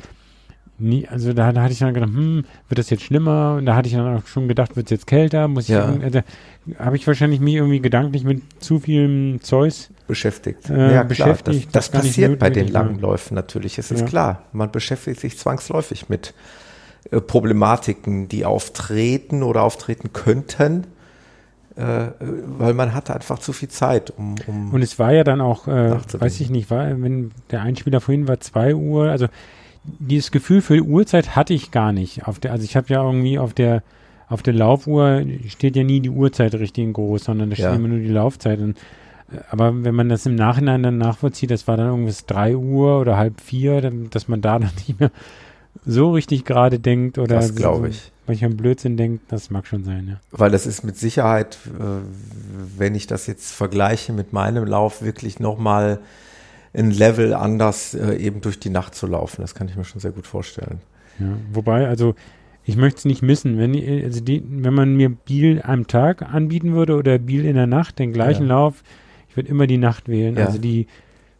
[0.80, 3.56] nie, also da, da hatte ich dann gedacht, hm, wird das jetzt schlimmer?
[3.58, 5.46] Und da hatte ich dann auch schon gedacht, wird es jetzt kälter?
[5.48, 5.84] Muss ich, Ja.
[6.02, 6.20] also,
[6.78, 10.68] habe ich wahrscheinlich mich irgendwie gedanklich mit zu viel Zeus beschäftigt.
[10.70, 11.04] Äh, ja, klar.
[11.04, 12.84] beschäftigt, Das, das das nicht passiert bei den war.
[12.84, 13.78] langen Läufen natürlich.
[13.78, 14.06] Es ist Ja.
[14.06, 14.42] klar.
[14.52, 16.34] Man beschäftigt sich zwangsläufig mit
[17.10, 20.84] äh, Problematiken, die auftreten oder auftreten könnten,
[21.76, 22.08] äh,
[22.58, 25.66] weil man hat einfach zu viel Zeit, um, um Und es war ja dann auch,
[25.68, 29.28] äh, weiß ich nicht, war, wenn der Einspieler vorhin war 2 Uhr, also
[29.84, 32.26] dieses Gefühl für Uhrzeit hatte ich gar nicht.
[32.26, 33.82] Auf der, also ich habe ja irgendwie auf der
[34.28, 37.74] auf der Laufuhr steht ja nie die Uhrzeit richtig groß, sondern da steht Ja.
[37.74, 38.60] immer nur die Laufzeit.
[38.60, 38.76] Und,
[39.32, 43.00] äh, aber wenn man das im Nachhinein dann nachvollzieht, das war dann irgendwas 3 Uhr
[43.00, 45.10] oder halb vier, dann, dass man da dann nicht mehr
[45.84, 48.12] so richtig gerade denkt oder Das glaube so, ich.
[48.28, 50.20] manchmal Blödsinn denkt, das mag schon sein, ja.
[50.30, 51.82] Weil das ist mit Sicherheit, äh,
[52.78, 55.98] wenn ich das jetzt vergleiche mit meinem Lauf, wirklich nochmal
[56.72, 59.40] ein Level anders, äh, eben durch die Nacht zu laufen.
[59.42, 60.80] Das kann ich mir schon sehr gut vorstellen.
[61.18, 62.14] Ja, wobei, also
[62.64, 63.58] ich möchte es nicht missen.
[63.58, 67.56] Wenn, ich- also die, wenn man mir Biel am Tag anbieten würde oder Biel in
[67.56, 68.54] der Nacht, den gleichen Ja.
[68.54, 68.82] Lauf,
[69.28, 70.36] ich würde immer die Nacht wählen.
[70.36, 70.46] Ja.
[70.46, 70.86] Also die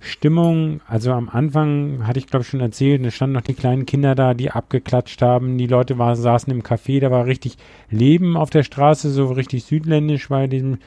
[0.03, 3.85] Stimmung, also am Anfang hatte ich glaube ich schon erzählt, da standen noch die kleinen
[3.85, 7.59] Kinder da, die abgeklatscht haben, die Leute war, saßen im Café, da war richtig
[7.91, 10.79] Leben auf der Straße, so richtig südländisch bei diesem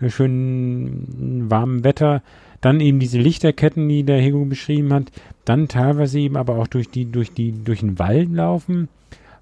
[0.00, 2.22] äh, schönen warmen Wetter.
[2.60, 5.12] Dann eben diese Lichterketten, die der Hego beschrieben hat.
[5.44, 8.88] Dann teilweise eben aber auch durch die, durch die, durch den Wald laufen,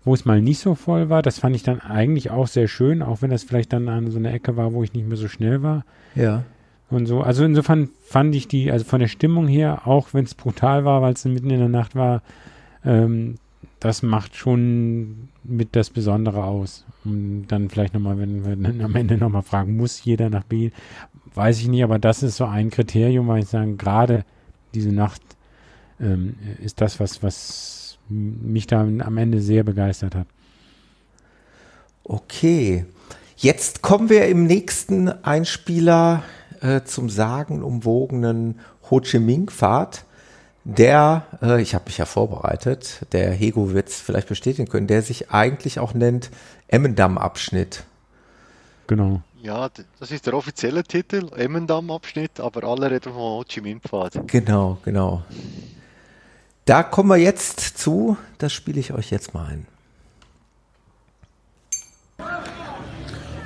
[0.04, 1.22] wo es mal nicht so voll war.
[1.22, 4.18] Das fand ich dann eigentlich auch sehr schön, auch wenn das vielleicht dann an so
[4.18, 6.44] einer Ecke war, wo ich nicht mehr so schnell war Ja.
[6.90, 7.22] und so.
[7.22, 11.00] Also insofern fand ich die, also von der Stimmung her, auch wenn es brutal war,
[11.02, 12.22] weil es mitten in der Nacht war,
[12.84, 13.36] ähm,
[13.80, 16.84] das macht schon mit das Besondere aus.
[17.07, 20.72] Und dann vielleicht nochmal, wenn wir dann am Ende nochmal fragen, muss jeder nach Biel?
[21.34, 24.24] Weiß ich nicht, aber das ist so ein Kriterium, weil ich sagen, gerade
[24.74, 25.22] diese Nacht
[26.00, 30.26] ähm, ist das, was, was mich da am Ende sehr begeistert hat.
[32.02, 32.86] Okay.
[33.36, 36.24] Jetzt kommen wir im nächsten Einspieler
[36.61, 38.59] äh, zum sagenumwogenen
[38.90, 40.04] Ho Chi Minh-Pfad.
[40.64, 45.02] Der, äh, ich habe mich ja vorbereitet, der Hego wird es vielleicht bestätigen können, der
[45.02, 46.30] sich eigentlich auch nennt
[46.68, 47.84] Emmendamm-Abschnitt.
[48.86, 49.22] Genau.
[49.42, 49.68] Ja,
[50.00, 54.26] das ist der offizielle Titel, Emmendam-Abschnitt, aber alle reden vom Ho Chi Minh-Pfad.
[54.26, 55.22] Genau, genau.
[56.64, 59.66] Da kommen wir jetzt zu, das spiele ich euch jetzt mal ein.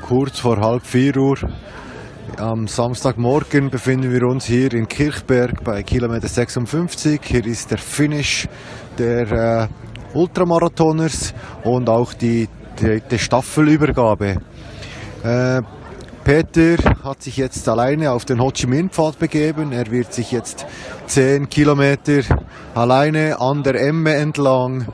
[0.02, 1.36] Kurz vor halb vier Uhr
[2.38, 7.20] am Samstagmorgen befinden wir uns hier in Kirchberg bei Kilometer 56.
[7.22, 8.48] Hier ist der Finish
[8.98, 9.68] der äh,
[10.16, 12.48] Ultramarathoners und auch die
[12.81, 14.37] dritte Staffelübergabe.
[15.22, 15.62] Äh,
[16.24, 19.72] Peter hat sich jetzt alleine auf den Ho Chi Minh Pfad begeben.
[19.72, 20.66] Er wird sich jetzt
[21.07, 22.22] 10 Kilometer
[22.74, 24.87] alleine an der Emme entlang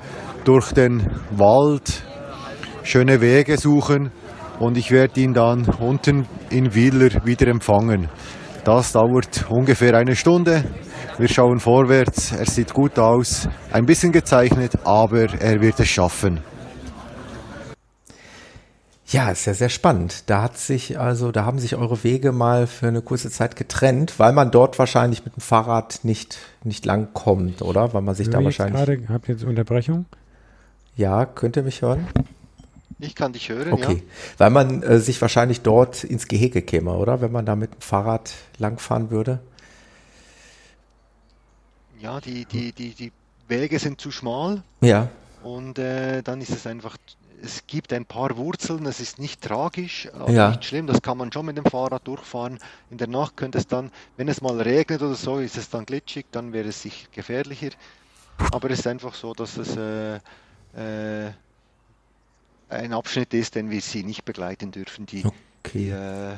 [0.45, 2.03] durch den Wald
[2.83, 4.11] schöne Wege suchen
[4.59, 8.09] und ich werde ihn dann unten in Wieler wieder empfangen.
[8.65, 10.65] Das dauert ungefähr eine Stunde.
[11.19, 12.33] Wir schauen vorwärts.
[12.33, 16.41] Er sieht gut aus, ein bisschen gezeichnet, aber er wird es schaffen.
[19.09, 20.25] Ja, ist ja sehr spannend.
[20.27, 24.19] Da hat sich also, da haben sich eure Wege mal für eine kurze Zeit getrennt,
[24.19, 27.95] weil man dort wahrscheinlich mit dem Fahrrad nicht, nicht lang kommt, oder?
[27.95, 29.07] Weil man sich da ich jetzt wahrscheinlich.
[29.07, 30.07] gerade, habt ihr jetzt Unterbrechung?
[30.97, 32.09] Ja, könnt ihr mich hören?
[32.99, 34.03] Ich kann dich hören, Okay.
[34.39, 37.21] Weil man äh, sich wahrscheinlich dort ins Gehege käme, oder?
[37.21, 39.41] Wenn man da mit dem Fahrrad langfahren würde.
[42.01, 42.15] ja.
[42.15, 43.13] Ja, die, die, die, die
[43.49, 45.09] Wege sind zu schmal Ja.
[45.43, 46.97] und äh, dann ist es einfach,
[47.43, 50.49] es gibt ein paar Wurzeln, es ist nicht tragisch, aber Ja.
[50.49, 52.59] nicht schlimm, das kann man schon mit dem Fahrrad durchfahren.
[52.91, 55.87] In der Nacht könnte es dann, wenn es mal regnet oder so, ist es dann
[55.87, 57.71] glitschig, dann wäre es sich gefährlicher.
[58.53, 60.17] Aber es ist einfach so, dass es äh,
[60.75, 61.33] äh,
[62.69, 65.07] ein Abschnitt ist, den wir sie nicht begleiten dürfen.
[65.07, 65.27] Die,
[65.73, 65.91] die Okay.
[65.91, 66.37] äh,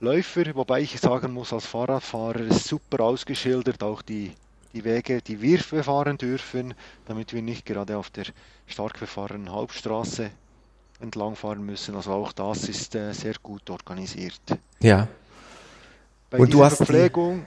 [0.00, 4.34] Läufer, wobei ich sagen muss, als Fahrradfahrer ist super ausgeschildert, auch die,
[4.72, 6.74] die Wege, die wir befahren dürfen,
[7.06, 8.24] damit wir nicht gerade auf der
[8.66, 10.30] stark befahrenen Hauptstraße
[11.00, 11.94] entlangfahren müssen.
[11.94, 14.40] Also auch das ist äh, sehr gut organisiert.
[14.80, 15.08] Ja.
[16.30, 17.44] Bei Und du hast die- Verpflegung,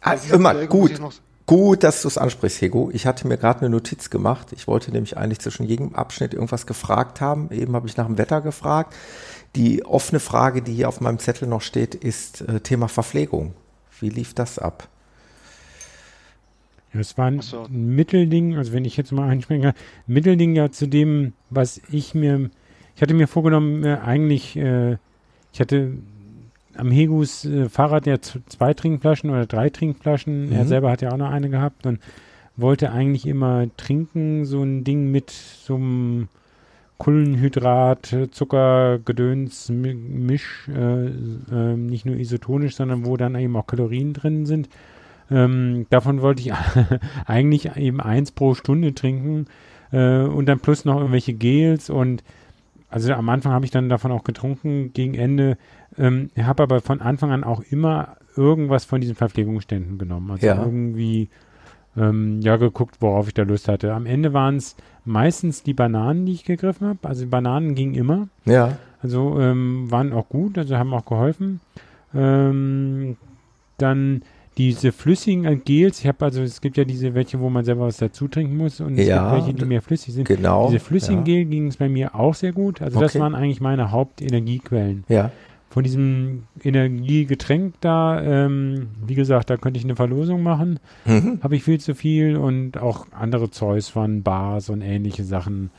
[0.00, 1.00] Ah, bei dieser immer Verpflegung gut.
[1.00, 1.12] noch-
[1.44, 2.90] Gut, dass du es ansprichst, Hego.
[2.92, 4.52] Ich hatte mir gerade eine Notiz gemacht.
[4.52, 7.50] Ich wollte nämlich eigentlich zwischen jedem Abschnitt irgendwas gefragt haben.
[7.50, 8.94] Eben habe ich nach dem Wetter gefragt.
[9.56, 13.54] Die offene Frage, die hier auf meinem Zettel noch steht, ist äh, Thema Verpflegung.
[13.98, 14.88] Wie lief das ab?
[16.92, 17.66] Ja, es war ein so.
[17.70, 19.74] Mittelding, also wenn ich jetzt mal einspringen kann,
[20.06, 22.50] Mittelding ja zu dem, was ich mir,
[22.94, 24.96] ich hatte mir vorgenommen, äh, eigentlich, äh,
[25.52, 25.92] ich hatte
[26.76, 30.46] am Hegus äh, Fahrrad ja zwei Trinkflaschen oder drei Trinkflaschen.
[30.46, 30.52] Mhm.
[30.52, 32.00] Er selber hat ja auch noch eine gehabt und
[32.56, 36.28] wollte eigentlich immer trinken, so ein Ding mit so einem
[36.98, 44.12] Kohlenhydrat, Zucker, Gedöns, Misch, äh, äh, nicht nur isotonisch, sondern wo dann eben auch Kalorien
[44.12, 44.68] drin sind.
[45.32, 46.52] Ähm, davon wollte ich
[47.26, 49.46] eigentlich eben eins pro Stunde trinken
[49.92, 52.22] äh, und dann plus noch irgendwelche Gels und
[52.88, 55.56] also am Anfang habe ich dann davon auch getrunken, gegen Ende
[55.98, 60.30] ähm, habe aber von Anfang an auch immer irgendwas von diesen Verpflegungsständen genommen.
[60.30, 60.62] Also ja.
[60.62, 61.28] irgendwie
[61.96, 63.92] ähm, ja geguckt, worauf ich da Lust hatte.
[63.92, 66.98] Am Ende waren es meistens die Bananen, die ich gegriffen habe.
[67.02, 68.28] Also Bananen gingen immer.
[68.44, 68.78] Ja.
[69.02, 71.60] Also ähm, waren auch gut, also haben auch geholfen.
[72.14, 73.16] Ähm,
[73.78, 74.22] dann
[74.58, 77.96] diese flüssigen Gels, ich habe also, es gibt ja diese welche, wo man selber was
[77.96, 80.28] dazu trinken muss und es ja, gibt welche, die mehr flüssig sind.
[80.28, 80.66] Genau.
[80.68, 81.24] Diese flüssigen ja.
[81.24, 82.82] Gel ging es bei mir auch sehr gut.
[82.82, 83.06] Also okay.
[83.06, 85.04] das waren eigentlich meine Hauptenergiequellen.
[85.08, 85.30] Ja.
[85.70, 90.78] Von diesem Energiegetränk da, ähm, wie gesagt, da könnte ich eine Verlosung machen.
[91.06, 91.38] Mhm.
[91.42, 95.70] Habe ich viel zu viel und auch andere Zeus waren Bars und ähnliche Sachen.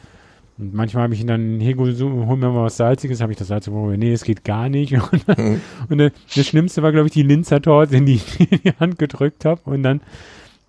[0.58, 3.48] Und manchmal habe ich ihn dann, hey, hol mir mal was Salziges, habe ich das
[3.48, 3.98] Salz geholt.
[3.98, 4.94] Nee, es geht gar nicht.
[5.12, 5.62] Und, mhm.
[5.90, 8.74] und äh, das Schlimmste war, glaube ich, die Linzer Torte, in die ich in die
[8.80, 9.62] Hand gedrückt habe.
[9.66, 10.02] Und dann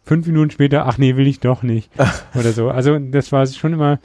[0.05, 1.91] fünf Minuten später, ach nee, will ich doch nicht.
[2.35, 2.70] Oder so.
[2.70, 3.99] Also das war schon immer,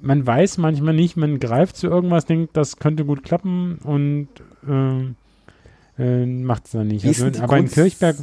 [0.00, 4.28] man weiß manchmal nicht, man greift zu irgendwas, denkt, das könnte gut klappen und
[4.68, 7.04] äh, äh, macht es dann nicht.
[7.04, 8.16] Also, aber in Kirchberg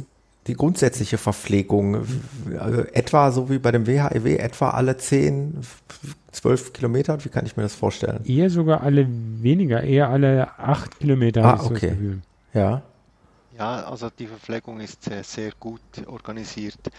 [0.46, 2.06] die grundsätzliche Verpflegung,
[2.58, 5.58] also etwa so wie bei dem WHIW, etwa alle 10,
[6.32, 7.24] 12 Kilometer?
[7.24, 8.24] Wie kann ich mir das vorstellen?
[8.24, 11.44] Eher sogar alle weniger, eher alle 8 Kilometer.
[11.44, 11.96] Ah, okay.
[12.00, 12.82] So ja.
[13.58, 16.90] Ja, also die Verpflegung ist sehr, sehr gut organisiert.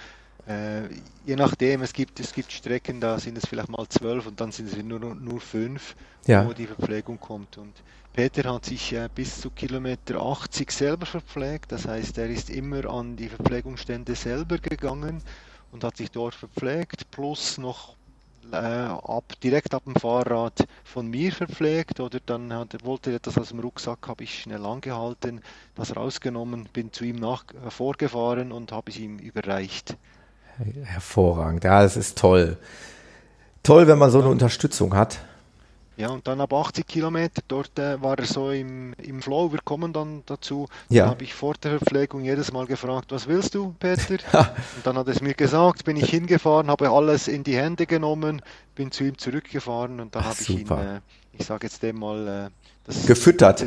[0.47, 0.83] Äh,
[1.25, 4.51] je nachdem, es gibt, es gibt Strecken, da sind es vielleicht mal 12 und dann
[4.51, 5.95] sind es nur, nur 5,
[6.27, 6.47] ja.
[6.47, 7.57] wo die Verpflegung kommt.
[7.57, 7.73] Und
[8.16, 12.86] Peter hat sich äh, bis zu Kilometer 80 selber verpflegt, das heißt, er ist immer
[12.86, 15.22] an die Verpflegungsstände selber gegangen
[15.74, 17.97] und hat sich dort verpflegt, plus noch
[18.53, 23.38] äh, ab, direkt ab dem Fahrrad von mir verpflegt oder dann hat, wollte er etwas
[23.38, 25.41] aus dem Rucksack, habe ich schnell angehalten,
[25.76, 29.97] das rausgenommen, bin zu ihm nach, äh, vorgefahren und habe es ihm überreicht.
[30.86, 32.57] Hervorragend, ja, das ist toll.
[33.61, 35.20] Toll, wenn man so eine Unterstützung hat.
[35.97, 39.59] Ja, und dann ab 80 Kilometer, dort äh, war er so im, im Flow, wir
[39.63, 40.67] kommen dann dazu.
[40.89, 41.03] Ja.
[41.03, 44.15] Dann habe ich vor der Verpflegung jedes Mal gefragt, was willst du, Peter?
[44.75, 47.85] und dann hat er es mir gesagt, bin ich hingefahren, habe alles in die Hände
[47.85, 48.41] genommen,
[48.75, 50.99] bin zu ihm zurückgefahren und dann habe ich ihn, äh,
[51.38, 52.49] ich sage jetzt dem mal, äh,
[52.86, 53.65] das gefüttert.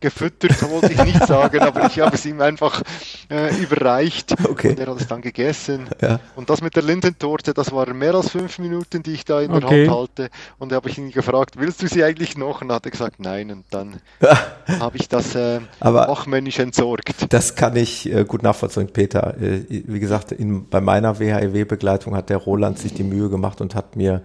[0.00, 2.82] gefüttert wollte ich nicht sagen, aber ich habe es ihm einfach
[3.30, 4.70] äh, überreicht okay.
[4.70, 5.88] und er hat es dann gegessen.
[6.02, 6.20] Ja.
[6.36, 9.52] Und das mit der Lindentorte, das waren mehr als fünf Minuten, die ich da in
[9.52, 9.88] der okay.
[9.88, 10.30] Hand halte.
[10.58, 12.60] Und da habe ich ihn gefragt, willst du sie eigentlich noch?
[12.60, 13.50] Und hat er gesagt, nein.
[13.50, 14.02] Und dann
[14.68, 17.32] habe ich das äh, fachmännisch entsorgt.
[17.32, 19.34] Das kann ich äh, gut nachvollziehen, Peter.
[19.40, 23.74] Äh, wie gesagt, in, bei meiner WHIW-Begleitung hat der Roland sich die Mühe gemacht und
[23.74, 24.20] hat mir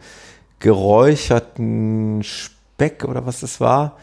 [0.60, 2.24] geräucherten
[2.78, 3.98] Speck oder was das war,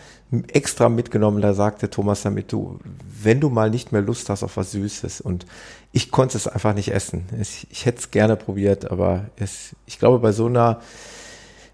[0.49, 2.81] extra mitgenommen, da sagte Thomas damit, du,
[3.23, 5.47] wenn du mal nicht mehr Lust hast auf was Süßes und
[5.93, 7.25] ich konnte es einfach nicht essen.
[7.41, 10.81] Ich, ich hätte es gerne probiert, aber es, ich glaube, bei so einer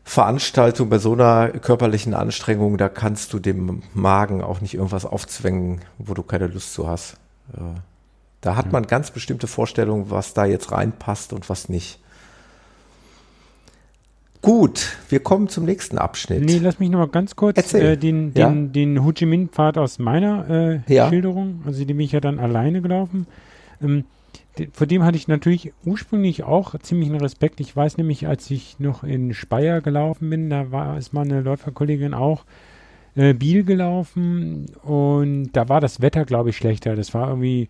[0.05, 5.81] Veranstaltung, bei so einer körperlichen Anstrengung, da kannst du dem Magen auch nicht irgendwas aufzwängen,
[5.97, 7.15] wo du keine Lust zu hast.
[7.55, 7.81] Äh,
[8.43, 11.99] da hat man ganz bestimmte Vorstellungen, was da jetzt reinpasst und was nicht.
[14.43, 16.43] Gut, wir kommen zum nächsten Abschnitt.
[16.45, 18.49] Nee, lass mich noch mal ganz kurz äh, den, ja?
[18.49, 20.49] den, den Ho Chi Minh-Pfad aus meiner
[20.89, 21.09] äh, ja.
[21.09, 23.27] Schilderung, also die bin ich ja dann alleine gelaufen.
[23.83, 24.05] Ähm,
[24.73, 27.61] vor dem hatte ich natürlich ursprünglich auch ziemlichen Respekt.
[27.61, 32.15] Ich weiß nämlich, als ich noch in Speyer gelaufen bin, da war ist meine Läuferkollegin
[32.15, 32.45] auch
[33.17, 36.97] äh, Biel gelaufen und da war das Wetter, glaube ich, schlechter.
[36.97, 37.69] Das war irgendwie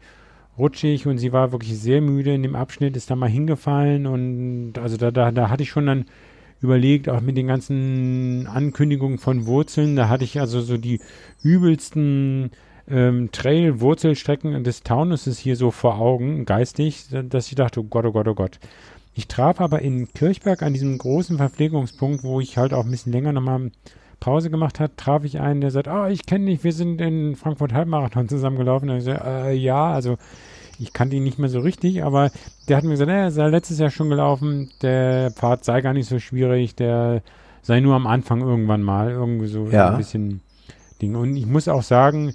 [0.58, 4.74] rutschig und sie war wirklich sehr müde in dem Abschnitt, ist da mal hingefallen und
[4.80, 6.04] also da, da, da hatte ich schon dann
[6.60, 9.96] überlegt, auch mit den ganzen Ankündigungen von Wurzeln.
[9.96, 11.00] Da hatte ich also so die
[11.42, 12.50] übelsten
[12.88, 18.12] ähm, Trail-Wurzelstrecken des Taunuses hier so vor Augen, geistig, dass ich dachte, oh Gott, oh
[18.12, 18.58] Gott, oh Gott.
[19.14, 23.12] Ich traf aber in Kirchberg an diesem großen Verpflegungspunkt, wo ich halt auch ein bisschen
[23.12, 23.70] länger nochmal
[24.20, 27.00] Pause gemacht hat, traf ich einen, der sagt, ah, oh, ich kenne dich, wir sind
[27.00, 28.90] in Frankfurt Halbmarathon zusammengelaufen.
[28.90, 30.18] Und ich so, äh, ja, also
[30.80, 32.30] ich kannte ihn nicht mehr so richtig, aber
[32.68, 36.08] der hat mir gesagt, er sei letztes Jahr schon gelaufen, der Pfad sei gar nicht
[36.08, 37.22] so schwierig, der
[37.62, 39.90] sei nur am Anfang irgendwann mal, irgendwie so ja.
[39.90, 40.40] ein bisschen
[41.02, 41.16] Ding.
[41.16, 42.34] Und ich muss auch sagen,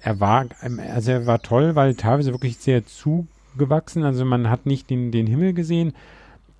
[0.00, 0.46] er war,
[0.92, 2.82] also er war toll, weil teilweise wirklich sehr
[3.56, 5.94] gewachsen, also man hat nicht den, den Himmel gesehen,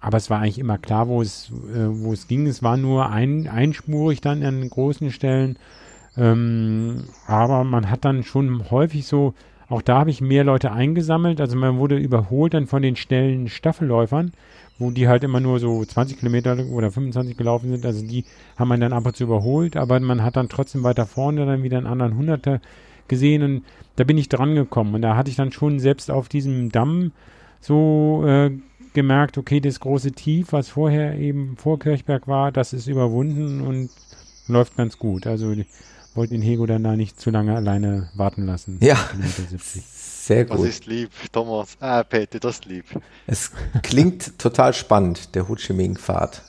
[0.01, 2.47] aber es war eigentlich immer klar, wo es, äh, wo es ging.
[2.47, 5.59] Es war nur ein, einspurig dann an großen Stellen.
[6.17, 9.35] Ähm, aber man hat dann schon häufig so,
[9.71, 11.41] auch da habe ich mehr Leute eingesammelt.
[11.41, 14.33] Also man wurde überholt dann von den schnellen Staffelläufern,
[14.81, 17.87] wo die halt immer nur so 20 Kilometer oder 25 gelaufen sind.
[17.87, 18.25] Also die
[18.59, 21.63] haben man dann ab und zu überholt, aber man hat dann trotzdem weiter vorne dann
[21.63, 22.61] wieder einen anderen Hunderter
[23.07, 23.65] gesehen und
[23.95, 24.95] da bin ich dran gekommen.
[24.95, 27.13] Und da hatte ich dann schon selbst auf diesem Damm
[27.61, 28.51] so äh,
[28.93, 33.91] gemerkt, okay, das große Tief, was vorher eben vor Kirchberg war, das ist überwunden und
[34.49, 35.29] läuft ganz gut.
[35.29, 35.55] Also
[36.21, 38.79] ich wollte den Hego dann da nicht zu lange alleine warten lassen.
[38.83, 38.99] Ja,
[39.59, 40.59] sehr gut.
[40.59, 41.77] Das ist lieb, Thomas.
[41.81, 42.85] Ah, Peter, das ist lieb.
[43.27, 43.53] Es
[43.83, 46.43] klingt total spannend, der Ho Chi Minh-Pfad.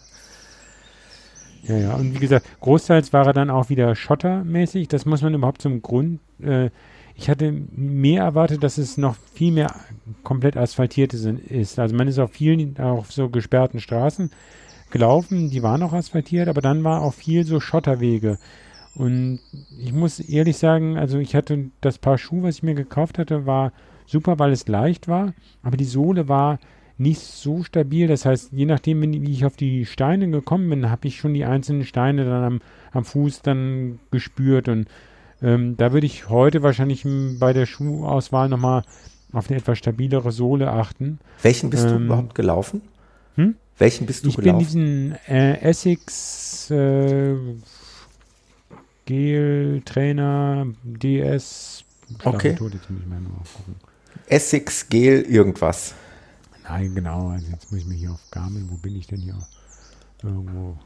[1.63, 4.87] Ja, ja, und wie gesagt, großteils war er dann auch wieder schottermäßig.
[4.87, 6.69] Das muss man überhaupt zum Grund äh,
[7.15, 9.75] ich hatte mehr erwartet, dass es noch viel mehr
[10.23, 11.77] komplett asphaltiert ist.
[11.79, 14.31] Also man ist auf vielen, auf so gesperrten Straßen
[14.89, 18.39] gelaufen, die waren auch asphaltiert, aber dann war auch viel so Schotterwege.
[18.95, 19.39] Und
[19.79, 23.45] ich muss ehrlich sagen, also ich hatte das Paar Schuhe, was ich mir gekauft hatte,
[23.45, 23.71] war
[24.05, 26.59] super, weil es leicht war, aber die Sohle war
[26.97, 28.07] nicht so stabil.
[28.07, 31.45] Das heißt, je nachdem, wie ich auf die Steine gekommen bin, habe ich schon die
[31.45, 32.59] einzelnen Steine dann am,
[32.91, 34.87] am Fuß dann gespürt und
[35.41, 37.03] ähm, da würde ich heute wahrscheinlich
[37.39, 38.83] bei der Schuhauswahl nochmal
[39.33, 41.19] auf eine etwas stabilere Sohle achten.
[41.41, 42.81] Welchen bist ähm, du überhaupt gelaufen?
[43.35, 43.55] Hm?
[43.77, 44.61] Welchen bist du ich gelaufen?
[44.61, 47.35] Ich bin diesen äh, Essex äh,
[49.05, 51.83] Gel Trainer DS.
[52.23, 52.57] Okay.
[54.27, 55.93] Essex Gel irgendwas.
[56.63, 57.29] Nein, genau.
[57.29, 58.67] Also jetzt muss ich mich hier auf Garmin.
[58.69, 59.37] Wo bin ich denn hier?
[60.23, 60.77] Irgendwo.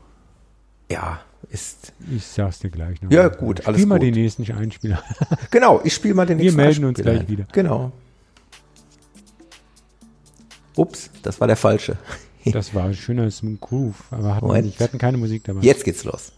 [0.90, 1.94] Ja, ist.
[2.12, 3.12] Ich sag's dir gleich noch.
[3.12, 5.04] Ja, gut, alles Spiel mal den nächsten Einspieler.
[5.52, 7.28] genau, ich spiele mal den nächsten Wir melden uns gleich ein.
[7.28, 7.48] wieder.
[7.52, 7.92] Genau.
[10.76, 11.98] Ups, das war der falsche.
[12.46, 15.62] das war ein schöner Smooth Groove, aber hatten wir, nicht, wir hatten keine Musik dabei.
[15.62, 16.32] Jetzt geht's los.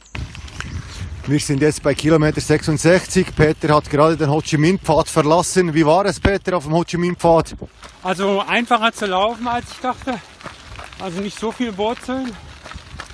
[1.27, 3.35] Wir sind jetzt bei Kilometer 66.
[3.35, 5.73] Peter hat gerade den Ho Chi Minh Pfad verlassen.
[5.73, 7.53] Wie war es, Peter, auf dem Ho Chi Minh Pfad?
[8.01, 10.21] Also einfacher zu laufen, als ich dachte.
[11.01, 12.31] Also nicht so viel Wurzeln.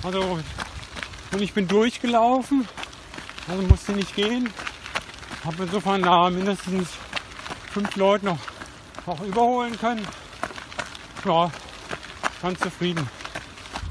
[0.04, 0.38] Also
[1.32, 2.68] und ich bin durchgelaufen,
[3.48, 4.48] also musste nicht gehen.
[5.44, 6.90] Habe insofern da mindestens
[7.72, 8.38] fünf Leute noch,
[9.06, 10.06] noch überholen können.
[11.24, 11.50] Ja,
[12.40, 13.08] ganz zufrieden.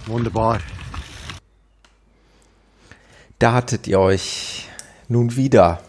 [0.06, 0.60] Wunderbar.
[3.44, 4.70] Da hattet ihr euch
[5.10, 5.82] nun wieder.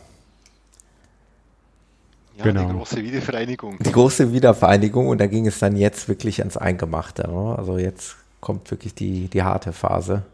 [2.36, 2.66] Ja, genau.
[2.66, 3.78] die große Wiedervereinigung.
[3.78, 7.30] Die große Wiedervereinigung und da ging es dann jetzt wirklich ans Eingemachte.
[7.30, 7.54] Ne?
[7.56, 10.24] Also jetzt kommt wirklich die, die harte Phase.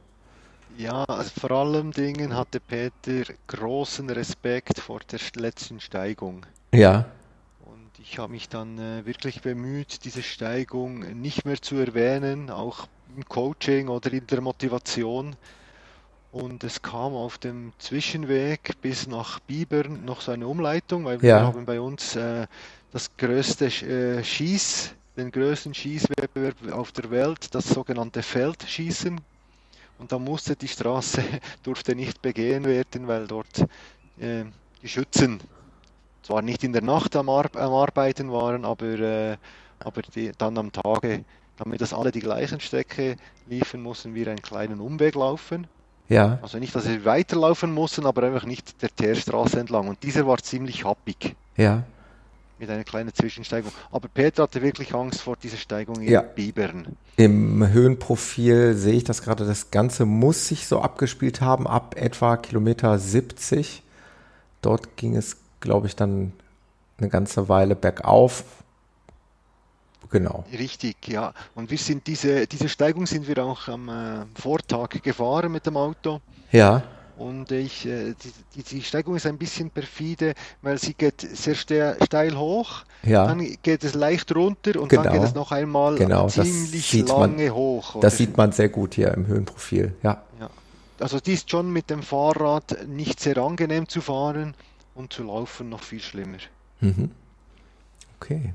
[0.78, 6.46] Ja, also vor allem Dingen hatte Peter großen Respekt vor der letzten Steigung.
[6.72, 7.04] Ja.
[7.66, 12.86] Und ich habe mich dann äh, wirklich bemüht, diese Steigung nicht mehr zu erwähnen, auch
[13.14, 15.36] im Coaching oder in der Motivation.
[16.32, 21.40] Und es kam auf dem Zwischenweg bis nach Bibern noch so eine Umleitung, weil wir
[21.40, 22.46] haben bei uns äh,
[22.92, 29.20] das größte äh, Schieß, den größten Schießwettbewerb auf der Welt, das sogenannte Feldschießen
[30.00, 31.22] und da musste die Straße,
[31.62, 33.60] durfte nicht begehen werden, weil dort
[34.18, 34.44] äh,
[34.82, 35.40] die Schützen
[36.22, 39.36] zwar nicht in der Nacht am, Ar am Arbeiten waren, aber, äh,
[39.78, 41.24] aber die, dann am Tage,
[41.58, 43.16] damit das alle die gleichen Strecke
[43.46, 45.66] liefen, mussten wir einen kleinen Umweg laufen.
[46.10, 46.38] Ja.
[46.42, 49.88] Also nicht, dass wir weiterlaufen mussten, aber einfach nicht der Teerstraße entlang.
[49.88, 51.34] Und dieser war ziemlich happig.
[51.56, 51.84] Ja
[52.60, 53.72] mit einer kleinen Zwischensteigung.
[53.90, 56.20] Aber Peter hatte wirklich Angst vor dieser Steigung in ja.
[56.20, 56.96] Bibern.
[57.16, 62.36] Im Höhenprofil sehe ich das gerade, das Ganze muss sich so abgespielt haben, ab etwa
[62.36, 63.82] Kilometer 70.
[64.60, 66.32] Dort ging es, glaube ich, dann
[66.98, 68.44] eine ganze Weile bergauf.
[70.08, 70.44] Genau.
[70.52, 71.32] Richtig, ja.
[71.54, 75.76] Und wir sind diese, diese Steigung sind wir auch am äh, Vortag gefahren mit dem
[75.76, 76.20] Auto.
[76.50, 76.82] Ja.
[77.16, 78.14] Und ich, äh,
[78.54, 80.32] die, die, Steigung ist ein bisschen perfide,
[80.62, 83.26] weil sie geht sehr steil hoch, ja.
[83.26, 85.02] dann geht es leicht runter und genau.
[85.02, 86.28] dann geht es noch einmal genau.
[86.28, 87.96] ziemlich lange man, hoch.
[87.96, 88.00] Oder?
[88.00, 90.22] Das sieht man sehr gut hier im Höhenprofil, ja.
[90.40, 90.48] ja.
[90.98, 94.54] Also die ist schon mit dem Fahrrad nicht sehr angenehm zu fahren
[94.94, 96.38] und zu laufen noch viel schlimmer.
[96.80, 97.10] Mhm.
[98.18, 98.54] Okay.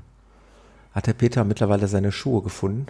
[0.96, 2.86] Hat der Peter mittlerweile seine Schuhe gefunden?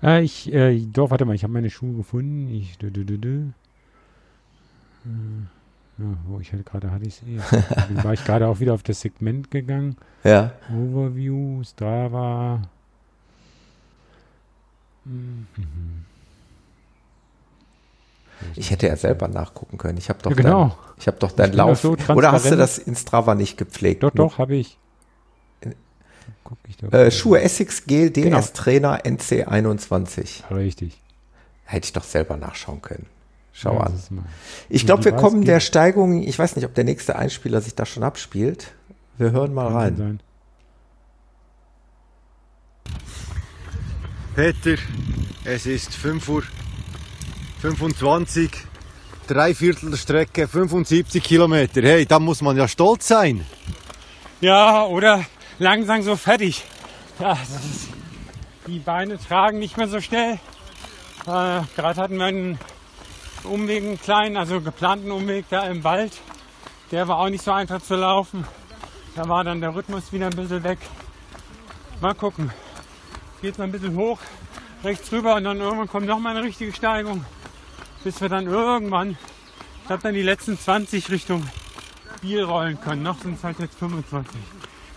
[0.00, 2.48] Äh, ich, äh, doch, warte mal, ich habe meine Schuhe gefunden.
[2.54, 3.46] Ich, dü, dü, dü,
[5.98, 7.50] ja, wo ich halt gerade hatte ich es.
[7.68, 9.96] Dann war ich gerade auch wieder auf das Segment gegangen.
[10.22, 10.52] Ja.
[10.72, 12.62] Overview, Strava.
[15.04, 15.48] Mhm.
[18.54, 19.98] Ich hätte ja selber nachgucken können.
[19.98, 20.68] Ich habe doch, ja, genau.
[20.68, 21.80] dein, ich hab doch deinen Lauf.
[21.80, 24.04] So Oder hast du das in Strava nicht gepflegt?
[24.04, 24.78] Doch, doch, habe ich.
[26.44, 26.88] Gucke ich da.
[26.88, 28.40] Äh, Schuhe Essex Gel DS genau.
[28.40, 30.50] Trainer NC21.
[30.54, 31.00] Richtig.
[31.64, 33.06] Hätte ich doch selber nachschauen können.
[33.52, 34.00] Schau ja, an.
[34.68, 37.84] Ich glaube, wir kommen der Steigung, ich weiß nicht, ob der nächste Einspieler sich da
[37.84, 38.72] schon abspielt.
[39.18, 39.96] Wir hören mal rein.
[39.96, 40.20] Sein.
[44.34, 44.80] Peter,
[45.44, 46.42] es ist 5 Uhr
[47.60, 48.50] 25,
[49.26, 51.82] Dreiviertel der Strecke, 75 Kilometer.
[51.82, 53.44] Hey, da muss man ja stolz sein.
[54.40, 55.24] Ja, oder
[55.62, 56.64] langsam so fertig.
[57.18, 57.88] Ja, ist,
[58.66, 60.34] die Beine tragen nicht mehr so schnell.
[61.26, 62.58] Äh, Gerade hatten wir einen
[63.44, 66.12] Umweg, einen kleinen, also geplanten Umweg da im Wald.
[66.90, 68.44] Der war auch nicht so einfach zu laufen.
[69.14, 70.78] Da war dann der Rhythmus wieder ein bisschen weg.
[72.00, 72.50] Mal gucken.
[73.40, 74.18] Geht mal ein bisschen hoch,
[74.84, 77.24] rechts rüber und dann irgendwann kommt noch mal eine richtige Steigung.
[78.04, 79.16] Bis wir dann irgendwann,
[79.80, 81.48] ich glaube dann die letzten 20 Richtung
[82.20, 83.02] Biel rollen können.
[83.02, 84.40] Noch sind es halt jetzt 25.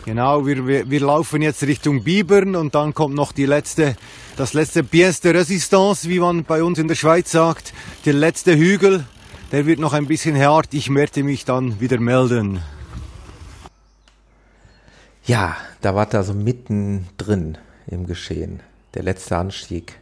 [0.06, 3.95] Genau, wir, wir, wir, laufen jetzt Richtung Bibern und dann kommt noch die letzte,
[4.38, 7.73] das letzte Pièce de Résistance, wie man bei uns in der Schweiz sagt.
[8.06, 9.06] Der letzte Hügel,
[9.52, 10.76] der wird noch ein bisschen hart.
[10.76, 12.61] Ich werde mich dann wieder melden.
[15.26, 17.57] Ja, da war da so mittendrin
[17.88, 18.60] im Geschehen.
[18.94, 19.99] Der letzte Anstieg.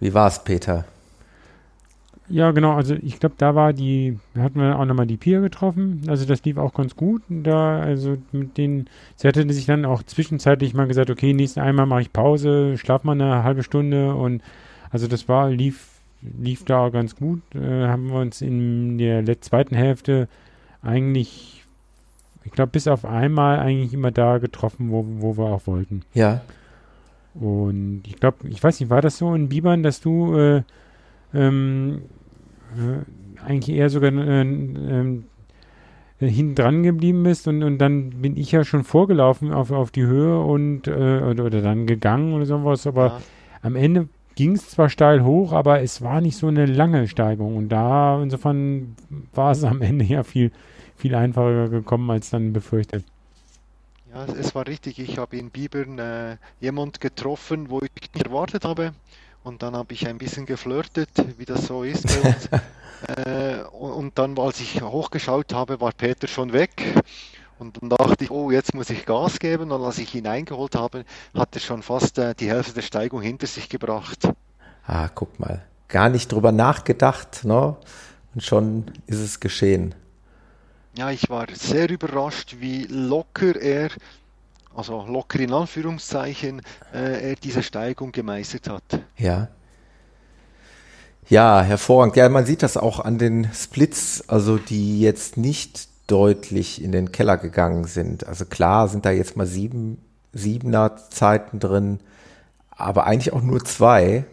[0.00, 0.84] Wie war es, Peter?
[2.32, 2.72] Ja, genau.
[2.72, 6.00] Also ich glaube, da war die, hatten wir auch nochmal die Pia getroffen.
[6.08, 7.22] Also das lief auch ganz gut.
[7.28, 11.84] Da, also mit denen, sie hatte sich dann auch zwischenzeitlich mal gesagt, okay, nächsten einmal
[11.84, 14.42] mache ich Pause, schlaf mal eine halbe Stunde und
[14.90, 17.42] also das war, lief, lief da ganz gut.
[17.54, 20.26] Äh, haben wir uns in der zweiten Hälfte
[20.80, 21.64] eigentlich,
[22.44, 26.02] ich glaube, bis auf einmal eigentlich immer da getroffen, wo, wo wir auch wollten.
[26.14, 26.40] Ja.
[27.34, 30.62] Und ich glaube, ich weiß nicht, war das so in Bibern, dass du äh,
[31.34, 32.21] ähm, äh,
[33.44, 34.42] eigentlich eher sogar äh,
[36.22, 39.90] äh, hinten dran geblieben bist und, und dann bin ich ja schon vorgelaufen auf, auf
[39.90, 43.20] die Höhe und äh, oder, oder, dann gegangen oder sowas, aber ja.
[43.62, 47.56] am Ende ging es zwar steil hoch, aber es war nicht so eine lange Steigung
[47.56, 48.96] und da insofern
[49.34, 50.52] war es am Ende ja viel,
[50.96, 53.04] viel einfacher gekommen als dann befürchtet.
[54.14, 54.98] Ja, es war richtig.
[54.98, 58.92] Ich habe in Bibern äh, jemand getroffen, wo ich nicht erwartet habe.
[59.44, 62.48] Und dann habe ich ein bisschen geflirtet, wie das so ist bei uns.
[63.26, 67.02] äh, und dann, als ich hochgeschaut habe, war Peter schon weg.
[67.58, 69.72] Und dann dachte ich, oh, jetzt muss ich Gas geben.
[69.72, 71.04] Und als ich ihn eingeholt habe,
[71.34, 74.28] hat er schon fast äh, die Hälfte der Steigung hinter sich gebracht.
[74.86, 75.64] Ah, guck mal.
[75.88, 77.76] Gar nicht drüber nachgedacht, ne?
[78.34, 79.94] Und schon ist es geschehen.
[80.96, 83.90] Ja, ich war sehr überrascht, wie locker er
[84.74, 86.62] also locker in Anführungszeichen,
[86.92, 89.00] äh, er diese Steigung gemeistert hat.
[89.18, 89.48] Ja.
[91.28, 92.16] Ja, hervorragend.
[92.16, 97.12] Ja, man sieht das auch an den Splits, also die jetzt nicht deutlich in den
[97.12, 98.26] Keller gegangen sind.
[98.26, 99.98] Also klar sind da jetzt mal sieben,
[100.32, 102.00] siebener Zeiten drin,
[102.70, 104.24] aber eigentlich auch nur zwei.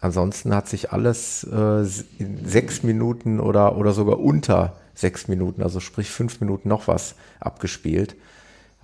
[0.00, 1.84] Ansonsten hat sich alles äh,
[2.18, 7.16] in sechs Minuten oder, oder sogar unter sechs Minuten, also sprich fünf Minuten noch was
[7.40, 8.14] abgespielt.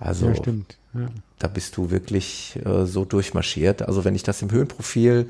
[0.01, 0.77] Also ja, stimmt.
[0.93, 1.07] Ja.
[1.39, 3.83] da bist du wirklich äh, so durchmarschiert.
[3.83, 5.29] Also wenn ich das im Höhenprofil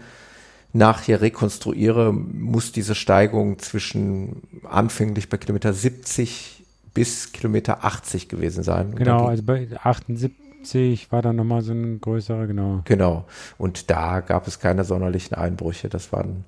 [0.73, 8.95] nachher rekonstruiere, muss diese Steigung zwischen anfänglich bei Kilometer 70 bis Kilometer 80 gewesen sein.
[8.95, 12.81] Genau, also bei 78 war dann nochmal so ein größerer, genau.
[12.85, 13.25] Genau.
[13.57, 15.89] Und da gab es keine sonderlichen Einbrüche.
[15.89, 16.45] Das waren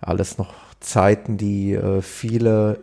[0.00, 2.80] alles noch Zeiten, die äh, viele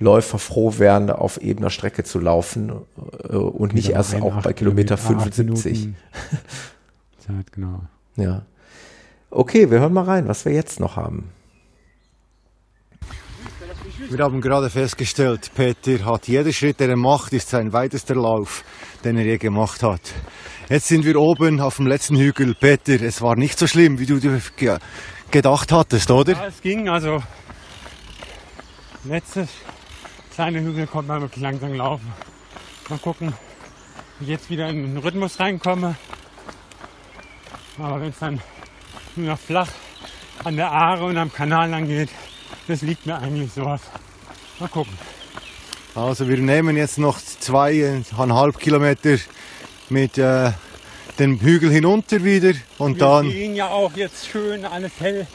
[0.00, 2.72] Läufer froh wären, auf ebener Strecke zu laufen
[3.28, 5.90] äh, und nicht erst auch bei Kilometer 75.
[7.18, 7.82] Zeit, genau.
[8.16, 8.42] Ja.
[9.30, 11.30] Okay, wir hören mal rein, was wir jetzt noch haben.
[14.08, 18.64] Wir haben gerade festgestellt, Peter hat jeder Schritt, den er macht, ist sein weitester Lauf,
[19.04, 20.00] den er je gemacht hat.
[20.68, 22.54] Jetzt sind wir oben auf dem letzten Hügel.
[22.54, 24.40] Peter, es war nicht so schlimm, wie du dir
[25.30, 26.32] gedacht hattest, oder?
[26.32, 27.22] Ja, es ging, also
[29.04, 29.48] letztes
[30.34, 32.12] kleine Hügel kommt man wirklich langsam laufen.
[32.88, 33.32] Mal gucken,
[34.18, 35.96] wie ich jetzt wieder in den Rhythmus reinkomme.
[37.78, 38.40] Aber wenn es dann
[39.16, 39.68] nur noch flach
[40.44, 42.08] an der Aare und am Kanal lang geht,
[42.68, 43.80] das liegt mir eigentlich sowas.
[44.58, 44.92] Mal gucken.
[45.94, 49.18] Also wir nehmen jetzt noch zweieinhalb Kilometer
[49.88, 50.52] mit äh,
[51.18, 53.26] dem Hügel hinunter wieder und wir dann.
[53.26, 55.26] Wir sehen ja auch jetzt schön alles hell.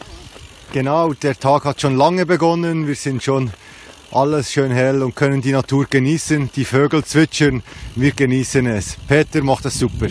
[0.71, 2.87] Genau, der Tag hat schon lange begonnen.
[2.87, 3.51] Wir sind schon
[4.15, 6.49] alles schön hell und können die Natur genießen.
[6.55, 7.63] Die Vögel zwitschern,
[7.95, 8.95] wir genießen es.
[9.07, 10.07] Peter macht das super.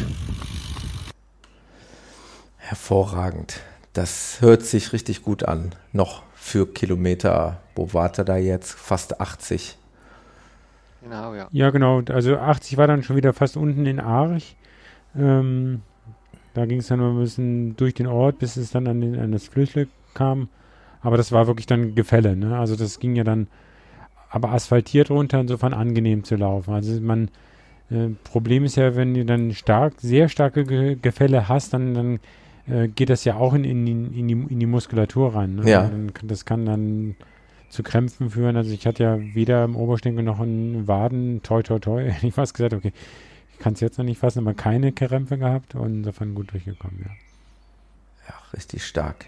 [2.58, 3.60] Hervorragend.
[3.94, 5.74] Das hört sich richtig gut an.
[5.92, 7.62] Noch für Kilometer.
[7.74, 8.72] Wo wart er da jetzt?
[8.72, 9.78] Fast 80.
[11.02, 11.48] Genau, ja.
[11.50, 12.02] Ja, genau.
[12.10, 14.54] Also 80 war dann schon wieder fast unten in Arch.
[15.16, 15.80] Ähm,
[16.52, 19.18] da ging es dann noch ein bisschen durch den Ort, bis es dann an, den,
[19.18, 20.48] an das Flüssle kam.
[21.00, 22.36] Aber das war wirklich dann Gefälle.
[22.36, 22.58] Ne?
[22.58, 23.48] Also das ging ja dann
[24.34, 26.74] aber asphaltiert runter, insofern angenehm zu laufen.
[26.74, 27.28] Also man,
[27.88, 32.20] äh, Problem ist ja, wenn du dann stark, sehr starke Ge Gefälle hast, dann, dann
[32.66, 35.54] äh, geht das ja auch in, in, in, die, in die Muskulatur rein.
[35.54, 35.70] Ne?
[35.70, 35.88] Ja.
[36.24, 37.14] Das kann dann
[37.68, 38.56] zu Krämpfen führen.
[38.56, 42.54] Also ich hatte ja weder im Oberschenkel noch in Waden, toi toi toi, ich fast
[42.54, 42.92] gesagt, okay,
[43.52, 47.04] ich kann es jetzt noch nicht fassen, aber keine Krämpfe gehabt und insofern gut durchgekommen,
[47.04, 47.12] ja.
[48.28, 49.26] Ja, richtig stark.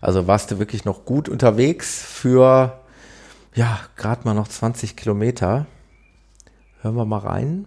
[0.00, 2.80] Also warst du wirklich noch gut unterwegs für,
[3.56, 5.66] ja, gerade mal noch 20 Kilometer.
[6.82, 7.64] Hören wir mal rein.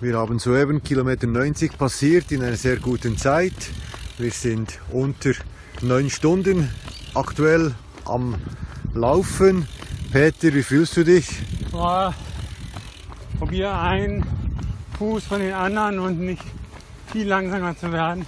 [0.00, 3.70] Wir haben soeben Kilometer 90 passiert in einer sehr guten Zeit.
[4.18, 5.32] Wir sind unter
[5.82, 6.70] neun Stunden
[7.14, 7.74] aktuell
[8.04, 8.36] am
[8.94, 9.66] Laufen.
[10.12, 11.28] Peter, wie fühlst du dich?
[11.72, 12.14] Boah,
[13.40, 14.24] probier einen
[14.96, 16.44] Fuß von den anderen und nicht
[17.08, 18.24] viel langsamer zu werden.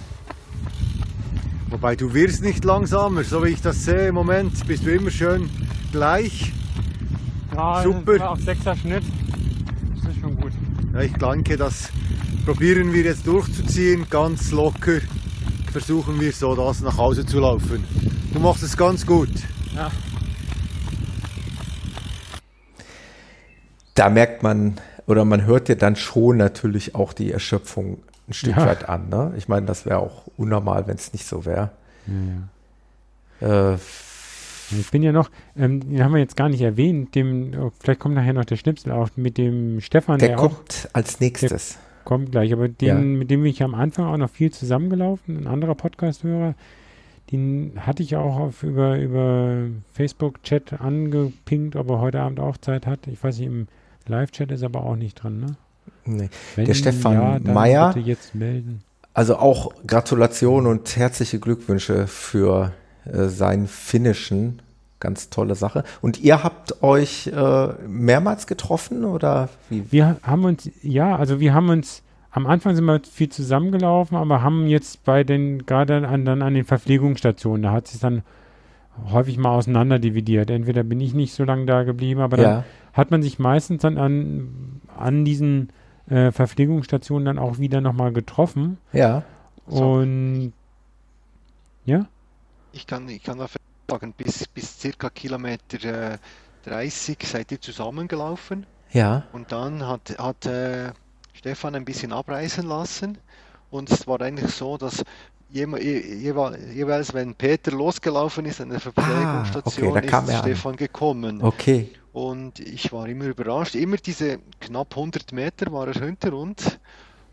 [1.71, 5.09] Wobei du wirst nicht langsamer, so wie ich das sehe im Moment, bist du immer
[5.09, 5.49] schön
[5.93, 6.51] gleich.
[7.55, 8.31] Ja, Super.
[8.31, 9.03] Auf sechster Schnitt.
[9.95, 10.51] Das ist schon gut.
[10.93, 11.89] Ja, ich denke, das
[12.45, 14.99] probieren wir jetzt durchzuziehen, ganz locker.
[15.71, 17.85] Versuchen wir so, das nach Hause zu laufen.
[18.33, 19.31] Du machst es ganz gut.
[19.73, 19.89] Ja.
[23.95, 24.75] Da merkt man,
[25.07, 28.65] oder man hört dir dann schon natürlich auch die Erschöpfung ein Stück Ja.
[28.65, 29.09] weit an.
[29.09, 29.33] Ne?
[29.37, 31.69] Ich meine, das wäre auch unnormal, wenn es nicht so wäre.
[33.41, 33.73] Ja.
[33.73, 33.77] Äh,
[34.73, 37.99] Ich bin ja noch, ähm, den haben wir jetzt gar nicht erwähnt, dem, oh, vielleicht
[37.99, 41.77] kommt nachher noch der Schnipsel auch mit dem Stefan, der der, auch kommt als nächstes.
[42.05, 42.95] kommt gleich, aber den, Ja.
[42.95, 46.55] mit dem bin ich am Anfang auch noch viel zusammengelaufen, ein anderer Podcast-Hörer,
[47.33, 49.57] den hatte ich auch auf, über, über
[49.93, 53.07] Facebook-Chat angepinkt, ob er heute Abend auch Zeit hat.
[53.07, 53.67] Ich weiß nicht, im
[54.07, 55.47] Live-Chat ist er aber auch nicht dran, ne?
[56.05, 56.29] Nee.
[56.55, 57.93] Wenn Der Stefan ja, Meyer.
[57.93, 58.81] bitte jetzt melden.
[59.13, 62.71] Also auch Gratulation und herzliche Glückwünsche für
[63.05, 64.61] äh, seinen Finnischen.
[64.99, 65.83] Ganz tolle Sache.
[66.01, 69.83] Und ihr habt euch äh, mehrmals getroffen oder wie?
[69.89, 74.43] Wir haben uns, ja, also wir haben uns, am Anfang sind wir viel zusammengelaufen, aber
[74.43, 78.21] haben jetzt bei den, gerade an, dann an den Verpflegungsstationen, da hat sich dann
[79.11, 80.51] häufig mal auseinander dividiert.
[80.51, 82.63] Entweder bin ich nicht so lange da geblieben, aber dann Ja,
[82.93, 85.69] hat man sich meistens dann an, an diesen
[86.11, 88.77] äh, Verpflegungsstationen dann auch wieder nochmal getroffen.
[88.93, 89.23] ja.
[89.67, 89.93] So.
[89.93, 90.53] Und
[91.85, 92.07] ja,
[92.73, 96.17] Ich kann, ich kann dafür sagen, bis, bis circa Kilometer äh,
[96.65, 100.91] 30 seid ihr zusammengelaufen Ja, und dann hat, hat äh,
[101.33, 103.17] Stefan ein bisschen abreißen lassen
[103.69, 105.03] und es war eigentlich so, dass
[105.53, 110.41] jewe- je, jewe- jeweils, wenn Peter losgelaufen ist an der Verpflegungsstation, Ah, okay, ist an.
[110.41, 111.41] Stefan gekommen.
[111.41, 111.89] okay.
[112.13, 113.75] Und ich war immer überrascht.
[113.75, 116.79] Immer diese knapp 100 Meter war er hinter uns.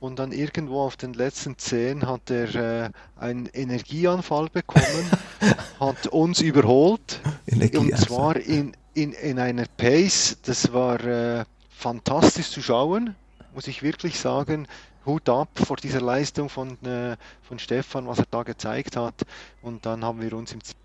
[0.01, 5.11] Und dann irgendwo auf den letzten 10 hat er äh, einen Energieanfall bekommen,
[5.81, 7.21] hat uns überholt.
[7.75, 13.17] Und zwar in, in, in einer Pace, das war äh, fantastisch zu schauen,
[13.55, 14.69] muss ich wirklich sagen.
[15.05, 19.15] Hut ab vor dieser Leistung von, äh, von Stefan, was er da gezeigt hat.
[19.63, 20.77] Und dann haben wir uns im Ziel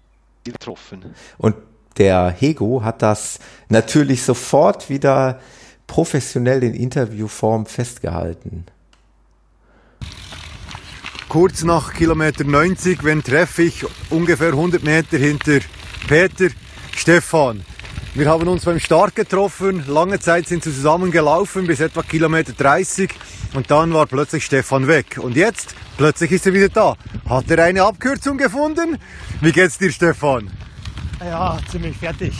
[0.43, 1.13] getroffen.
[1.37, 1.55] Und
[1.97, 3.39] der Hego hat das
[3.69, 5.39] natürlich sofort wieder
[5.87, 8.65] professionell in Interviewform festgehalten.
[11.29, 15.59] Kurz nach Kilometer 90, wenn treffe ich ungefähr 100 Meter hinter
[16.07, 16.49] Peter
[16.95, 17.65] Stefan.
[18.13, 22.53] Wir haben uns beim Start getroffen, lange Zeit sind wir zusammen gelaufen, bis etwa Kilometer
[22.53, 23.09] 30
[23.55, 25.17] und dann war plötzlich Stefan weg.
[25.19, 26.95] Und jetzt, plötzlich ist er wieder da.
[27.27, 28.99] Hat er eine Abkürzung gefunden?
[29.41, 30.51] Wie geht's dir, Stefan?
[31.25, 32.33] Ja, ziemlich fertig.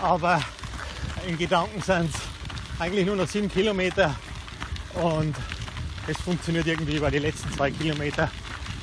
[0.00, 0.40] Aber
[1.26, 4.14] in Gedanken sind es eigentlich nur noch sieben Kilometer
[4.94, 5.34] und
[6.06, 8.30] es funktioniert irgendwie bei den letzten zwei Kilometer.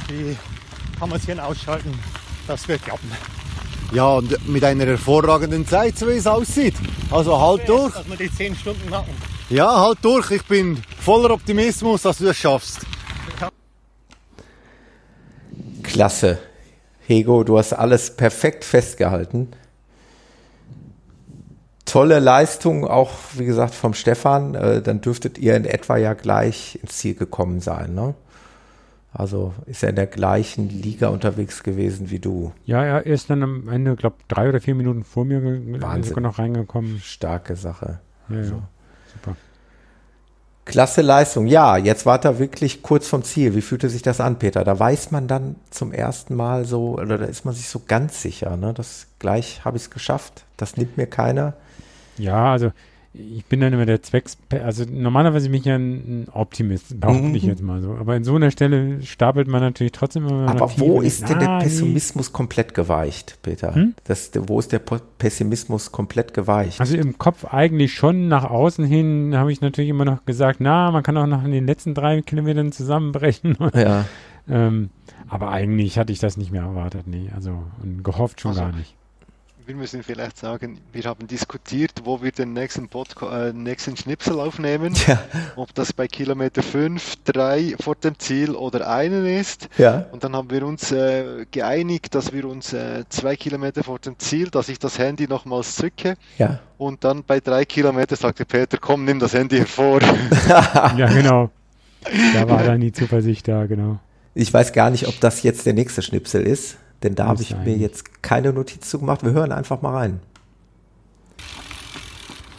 [0.09, 0.37] Die
[0.99, 1.97] kann man sich ausschalten.
[2.47, 3.11] Das wird klappen.
[3.91, 6.75] Ja, und mit einer hervorragenden Zeit, so wie es aussieht.
[7.11, 7.93] Also halt durch.
[7.93, 9.13] Dass wir die zehn Stunden machen.
[9.49, 10.31] Ja, halt durch.
[10.31, 12.81] Ich bin voller Optimismus, dass du das schaffst.
[15.83, 16.39] Klasse.
[17.07, 19.49] Hego, du hast alles perfekt festgehalten.
[21.85, 24.55] Tolle Leistung, auch wie gesagt vom Stefan.
[24.55, 27.93] Äh, dann dürftet ihr in etwa ja gleich ins Ziel gekommen sein.
[27.93, 28.15] Ne?
[29.13, 32.51] Also ist er in der gleichen Liga unterwegs gewesen wie du.
[32.65, 35.41] ja, er ist dann am Ende, glaube drei oder vier Minuten vor mir
[35.81, 36.03] Wahnsinn.
[36.09, 36.99] sogar noch reingekommen.
[36.99, 37.99] Starke Sache.
[38.29, 38.55] Ja, So.
[38.55, 38.67] ja.
[40.65, 41.45] Klasse Leistung.
[41.45, 43.55] Ja, jetzt war er wirklich kurz vom Ziel.
[43.55, 44.63] Wie fühlte sich das an, Peter?
[44.63, 48.21] Da weiß man dann zum ersten Mal so, oder da ist man sich so ganz
[48.21, 48.73] sicher, ne?
[48.73, 50.43] Das gleich habe ich es geschafft.
[50.57, 51.53] Das nimmt mir keiner.
[52.17, 52.71] Ja, also
[53.17, 57.35] ich bin dann immer der Zwecks, also normalerweise bin ich ja ein Optimist, behaupte mhm.
[57.35, 57.93] ich jetzt mal so.
[57.93, 60.49] Aber in so einer Stelle stapelt man natürlich trotzdem immer.
[60.49, 62.33] Aber wo ist denn ah, der Pessimismus nee.
[62.33, 63.73] komplett geweicht, Peter?
[63.73, 63.95] Hm?
[64.03, 66.79] Das, wo ist der Pessimismus komplett geweicht?
[66.79, 70.91] Also im Kopf eigentlich schon, nach außen hin habe ich natürlich immer noch gesagt, na,
[70.91, 73.57] man kann auch noch in den letzten drei Kilometern zusammenbrechen.
[73.75, 74.05] Ja.
[74.47, 74.89] ähm,
[75.27, 77.29] aber eigentlich hatte ich das nicht mehr erwartet, nee.
[77.35, 78.94] Also und gehofft schon also, gar nicht
[79.65, 84.39] wir müssen vielleicht sagen, wir haben diskutiert, wo wir den nächsten, Podca äh, nächsten Schnipsel
[84.39, 84.93] aufnehmen.
[85.07, 85.19] Ja.
[85.55, 89.69] Ob das bei Kilometer 5, 3 vor dem Ziel oder einen ist.
[89.77, 90.05] Ja.
[90.11, 94.17] Und dann haben wir uns äh, geeinigt, dass wir uns äh, zwei Kilometer vor dem
[94.19, 96.15] Ziel, dass ich das Handy nochmals zücke.
[96.37, 96.59] Ja.
[96.77, 100.01] Und dann bei drei Kilometern sagte Peter, komm, nimm das Handy hervor.
[100.47, 101.49] ja, genau.
[102.33, 103.99] Da war dann die Zuversicht da, genau.
[104.33, 106.77] Ich weiß gar nicht, ob das jetzt der nächste Schnipsel ist.
[107.03, 109.23] Denn da habe ich mir jetzt keine Notiz zu gemacht.
[109.23, 110.19] Wir hören einfach mal rein.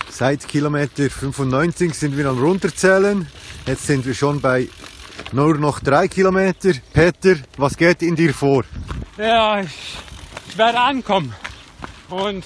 [0.08, 3.26] Seit Kilometer 95 sind wir am runterzählen.
[3.66, 4.68] Jetzt sind wir schon bei
[5.32, 6.72] nur noch drei Kilometer.
[6.92, 8.64] Peter, was geht in dir vor?
[9.18, 9.98] Ja, ich,
[10.48, 11.34] ich werde ankommen.
[12.08, 12.44] Und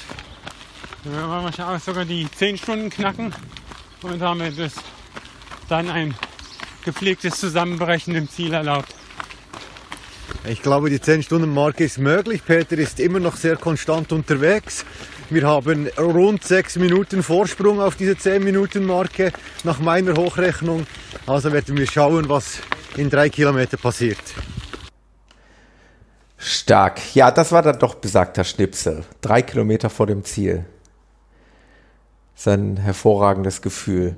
[1.05, 3.35] wir werden wahrscheinlich sogar die 10 Stunden knacken.
[4.03, 4.79] Und damit ist
[5.69, 6.15] dann ein
[6.85, 8.95] gepflegtes Zusammenbrechen im Ziel erlaubt.
[10.45, 12.43] Ich glaube, die 10-Stunden-Marke ist möglich.
[12.45, 14.85] Peter ist immer noch sehr konstant unterwegs.
[15.29, 19.33] Wir haben rund 6 Minuten Vorsprung auf diese 10-Minuten-Marke
[19.65, 20.87] nach meiner Hochrechnung.
[21.27, 22.59] Also werden wir schauen, was
[22.97, 24.19] in drei Kilometern passiert.
[26.37, 27.15] Stark.
[27.15, 29.05] Ja, das war dann doch besagter Schnipsel.
[29.21, 30.65] Drei Kilometer vor dem Ziel.
[32.35, 34.17] Das ist ein hervorragendes Gefühl.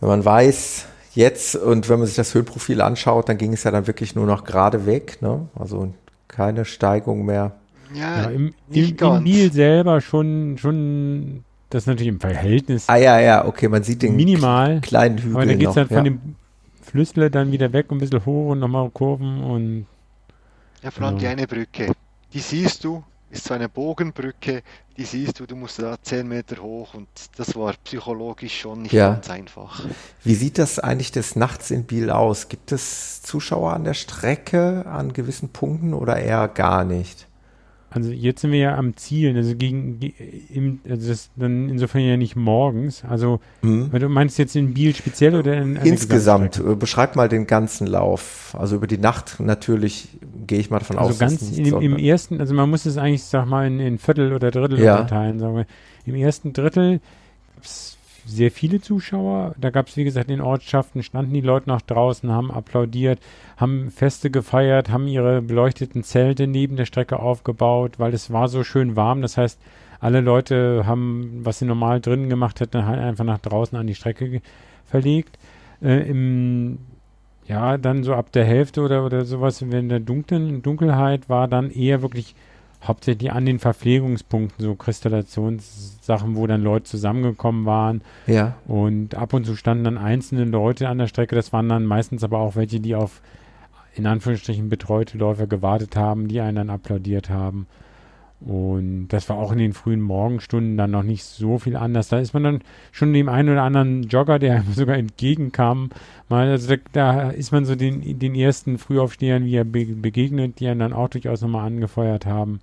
[0.00, 3.70] Wenn man weiß, jetzt, und wenn man sich das Höhenprofil anschaut, dann ging es ja
[3.70, 5.48] dann wirklich nur noch gerade weg, ne?
[5.54, 5.92] Also
[6.28, 7.52] keine Steigung mehr.
[7.94, 12.84] Ja, ja im, im, im Nil selber schon, schon, das ist natürlich im Verhältnis.
[12.88, 15.36] Ah ja, ja, okay, man sieht den minimal, kleinen Hügel.
[15.36, 16.02] Aber dann geht es dann von ja.
[16.04, 16.20] dem
[16.80, 19.86] Flüssle dann wieder weg, ein bisschen hoch und nochmal Kurven und.
[20.82, 21.20] Ja, vor allem ja.
[21.20, 21.92] die eine Brücke.
[22.32, 24.62] Die siehst du, ist so eine Bogenbrücke,
[24.96, 28.92] die siehst du, du musst da 10 Meter hoch und das war psychologisch schon nicht
[28.92, 29.14] ja.
[29.14, 29.84] ganz einfach.
[30.22, 32.48] Wie sieht das eigentlich des Nachts in Biel aus?
[32.48, 37.26] Gibt es Zuschauer an der Strecke an gewissen Punkten oder eher gar nicht?
[37.94, 40.00] Also jetzt sind wir ja am Ziel, also gegen,
[40.52, 43.04] im, also das dann insofern ja nicht morgens.
[43.04, 43.90] Also mhm.
[43.92, 46.62] du meinst jetzt in Biel speziell oder in insgesamt?
[46.78, 48.56] Beschreib mal den ganzen Lauf.
[48.58, 50.08] Also über die Nacht natürlich
[50.46, 51.20] gehe ich mal davon also aus.
[51.20, 54.32] Also ganz im, im, ersten, also man muss es eigentlich, sag mal, in, in Viertel
[54.32, 54.96] oder Drittel ja.
[55.00, 55.38] unterteilen.
[55.38, 55.66] Sagen wir.
[56.04, 57.00] Im ersten Drittel
[58.24, 59.54] sehr viele Zuschauer.
[59.58, 63.20] Da gab es, wie gesagt, in Ortschaften, standen die Leute noch draußen, haben applaudiert,
[63.56, 68.64] haben Feste gefeiert, haben ihre beleuchteten Zelte neben der Strecke aufgebaut, weil es war so
[68.64, 69.22] schön warm.
[69.22, 69.60] Das heißt,
[70.00, 73.94] alle Leute haben, was sie normal drinnen gemacht hätten, halt einfach nach draußen an die
[73.94, 74.42] Strecke
[74.84, 75.38] verlegt.
[75.80, 76.78] Äh, Im
[77.48, 81.70] ja, dann so ab der Hälfte oder, oder sowas, wenn der Dunklen, Dunkelheit war, dann
[81.70, 82.34] eher wirklich
[82.82, 88.02] hauptsächlich an den Verpflegungspunkten, so Kristallationssachen, wo dann Leute zusammengekommen waren.
[88.26, 88.56] Ja.
[88.66, 91.34] Und ab und zu standen dann einzelne Leute an der Strecke.
[91.34, 93.22] Das waren dann meistens aber auch welche, die auf
[93.94, 97.66] in Anführungsstrichen betreute Läufer gewartet haben, die einen dann applaudiert haben.
[98.44, 102.08] Und das war auch in den frühen Morgenstunden dann noch nicht so viel anders.
[102.08, 105.90] Da ist man dann schon dem einen oder anderen Jogger, der einem sogar entgegenkam,
[106.28, 110.58] mal, also da, da ist man so den, den ersten Frühaufstehern wie er be begegnet,
[110.58, 112.60] die einen dann auch durchaus nochmal angefeuert haben.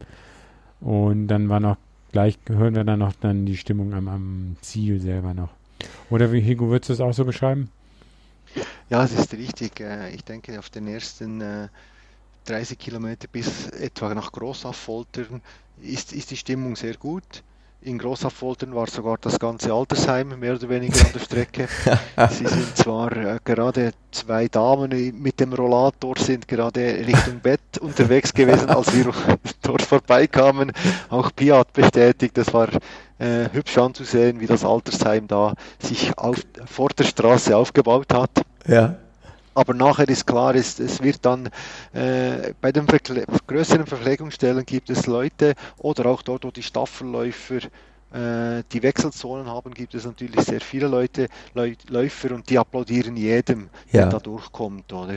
[0.81, 1.77] Und dann war noch,
[2.11, 5.49] gleich hören wir dann noch dann die Stimmung am, am Ziel selber noch.
[6.09, 7.69] Oder wie Higo, würdest du es auch so beschreiben?
[8.89, 9.79] Ja, es ist richtig.
[9.79, 11.69] Äh, ich denke, auf den ersten
[12.45, 15.41] 30 äh, Kilometer bis etwa nach Großaffoltern
[15.81, 17.43] ist, ist die Stimmung sehr gut.
[17.81, 21.69] In Großaffoltern war sogar das ganze Altersheim mehr oder weniger an der Strecke.
[22.29, 24.91] Sie sind zwar äh, gerade zwei Damen
[25.21, 29.13] mit dem Rollator sind gerade Richtung Bett unterwegs gewesen, als wir
[29.61, 30.73] dort vorbeikamen.
[31.09, 32.67] Auch Pia hat bestätigt, das war
[33.17, 36.35] äh, hübsch anzusehen, wie das Altersheim da sich auf,
[36.65, 38.41] vor der Straße aufgebaut hat.
[38.67, 38.97] Ja
[39.59, 41.49] aber nachher ist klar, es, es wird dann
[41.93, 47.57] äh, bei den Verkle größeren Verpflegungsstellen gibt es Leute oder auch dort, wo die Staffelläufer
[48.13, 53.69] äh, die Wechselzonen haben, gibt es natürlich sehr viele Leute, Läufer und die applaudieren jedem,
[53.91, 54.03] ja.
[54.03, 55.15] der da durchkommt, oder?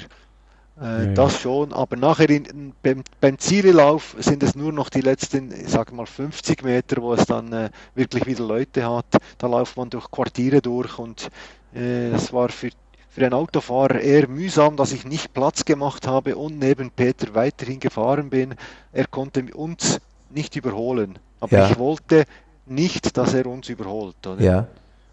[0.80, 5.02] Äh, ja, das schon, aber nachher in, beim, beim Zielelauf sind es nur noch die
[5.02, 9.06] letzten, ich sage mal 50 Meter, wo es dann äh, wirklich wieder Leute hat.
[9.38, 11.28] Da läuft man durch Quartiere durch und
[11.74, 12.70] äh, es war für
[13.12, 17.78] für einen Autofahrer eher mühsam, dass ich nicht Platz gemacht habe und neben Peter weiterhin
[17.78, 18.54] gefahren bin.
[18.90, 21.18] Er konnte uns nicht überholen.
[21.38, 21.70] Aber ja.
[21.70, 22.24] ich wollte
[22.64, 24.26] nicht, dass er uns überholt.
[24.26, 24.40] Oder?
[24.40, 24.66] Ja.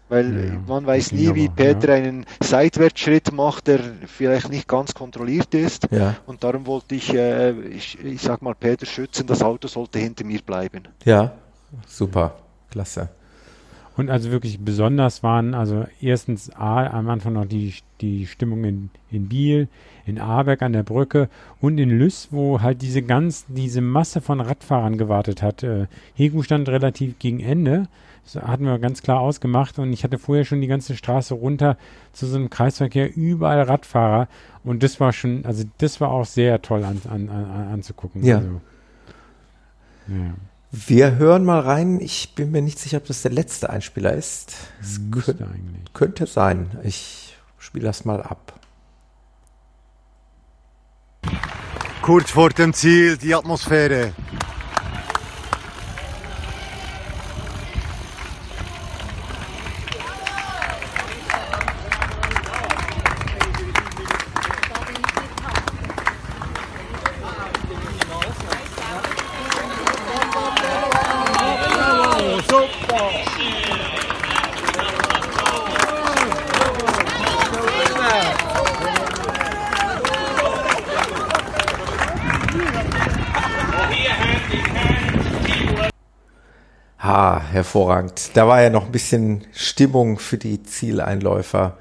[0.08, 2.02] weil ja, man weiß nie, wie Peter ja.
[2.02, 5.86] einen Seitwärtsschritt macht, der vielleicht nicht ganz kontrolliert ist.
[5.90, 6.16] Ja.
[6.24, 10.24] Und darum wollte ich, äh, ich, ich sag mal, Peter schützen, das Auto sollte hinter
[10.24, 10.88] mir bleiben.
[11.04, 11.32] Ja,
[11.86, 12.32] super,
[12.70, 13.10] klasse.
[13.96, 18.90] Und also wirklich besonders waren, also erstens A, am Anfang noch die, die Stimmung in,
[19.10, 19.68] in Biel,
[20.06, 21.28] in Aarberg an der Brücke
[21.60, 25.62] und in Lüss, wo halt diese ganz, diese Masse von Radfahrern gewartet hat.
[25.62, 27.88] Äh, Hegu stand relativ gegen Ende.
[28.24, 31.76] Das hatten wir ganz klar ausgemacht und ich hatte vorher schon die ganze Straße runter
[32.12, 34.28] zu so einem Kreisverkehr, überall Radfahrer
[34.62, 38.24] und das war schon, also das war auch sehr toll an, an, an, anzugucken.
[38.24, 38.36] Ja.
[38.38, 38.60] Also,
[40.08, 40.34] ja.
[40.72, 42.00] Wir hören mal rein.
[42.00, 44.54] Ich bin mir nicht sicher, ob das der letzte Einspieler ist.
[44.80, 46.78] Es könnt, könnte sein.
[46.84, 48.60] Ich spiele das mal ab.
[52.02, 54.12] Kurz vor dem Ziel die Atmosphäre.
[87.70, 88.30] Hervorragend.
[88.34, 91.78] Da war ja noch ein bisschen Stimmung für die Zieleinläufer.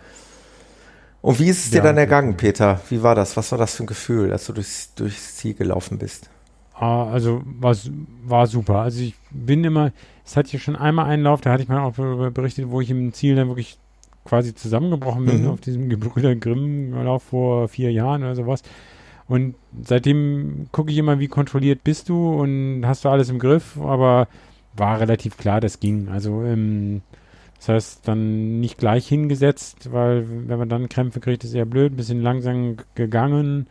[1.22, 2.80] Und wie ist es dir ja, dann ergangen, Peter?
[2.90, 3.36] Wie war das?
[3.36, 6.30] Was war das für ein Gefühl, als du durchs, durchs Ziel gelaufen bist?
[6.76, 7.76] Ah, also war,
[8.24, 8.76] war super.
[8.82, 9.92] Also ich bin immer,
[10.26, 11.96] es hat ja schon einmal einen Lauf, da hatte ich mal auch
[12.32, 13.78] berichtet, wo ich im Ziel dann wirklich
[14.24, 15.50] quasi zusammengebrochen bin mhm.
[15.50, 18.62] auf diesem Gebrüder Grimm-Lauf vor vier Jahren oder sowas.
[19.28, 23.78] Und seitdem gucke ich immer, wie kontrolliert bist du und hast du alles im Griff,
[23.80, 24.28] aber
[24.76, 26.10] war relativ klar, das ging.
[26.10, 27.02] Also ähm,
[27.58, 31.94] das heißt, dann nicht gleich hingesetzt, weil wenn man dann Krämpfe kriegt, ist eher blöd,
[31.94, 33.68] ein bisschen langsam gegangen.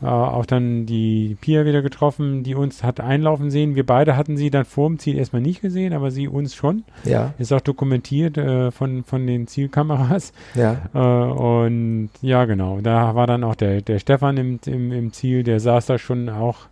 [0.00, 3.74] Äh, auch dann die Pia wieder getroffen, die uns hat einlaufen sehen.
[3.74, 6.84] Wir beide hatten sie dann vor dem Ziel erstmal nicht gesehen, aber sie uns schon.
[7.02, 7.34] Ja.
[7.38, 10.32] Ist auch dokumentiert äh, von, von den Zielkameras.
[10.54, 10.76] Ja.
[10.94, 12.80] Äh, und ja, genau.
[12.80, 16.28] Da war dann auch der, der Stefan im, im, im Ziel, der saß da schon
[16.28, 16.68] auch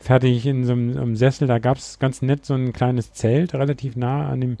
[0.00, 1.46] fertig in so einem, einem Sessel.
[1.46, 4.56] Da gab es ganz nett so ein kleines Zelt, relativ nah an dem,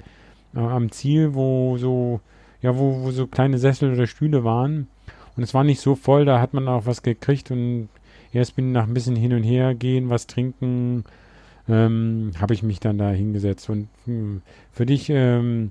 [0.54, 2.20] äh, am Ziel, wo so,
[2.62, 4.86] ja, wo, wo so kleine Sessel oder Stühle waren.
[5.36, 7.88] Und es war nicht so voll, da hat man auch was gekriegt und
[8.32, 11.04] erst bin ich nach ein bisschen hin und her gehen, was trinken,
[11.68, 13.70] ähm, habe ich mich dann da hingesetzt.
[13.70, 14.42] Und mh, hm,
[14.72, 15.70] für dich, ähm,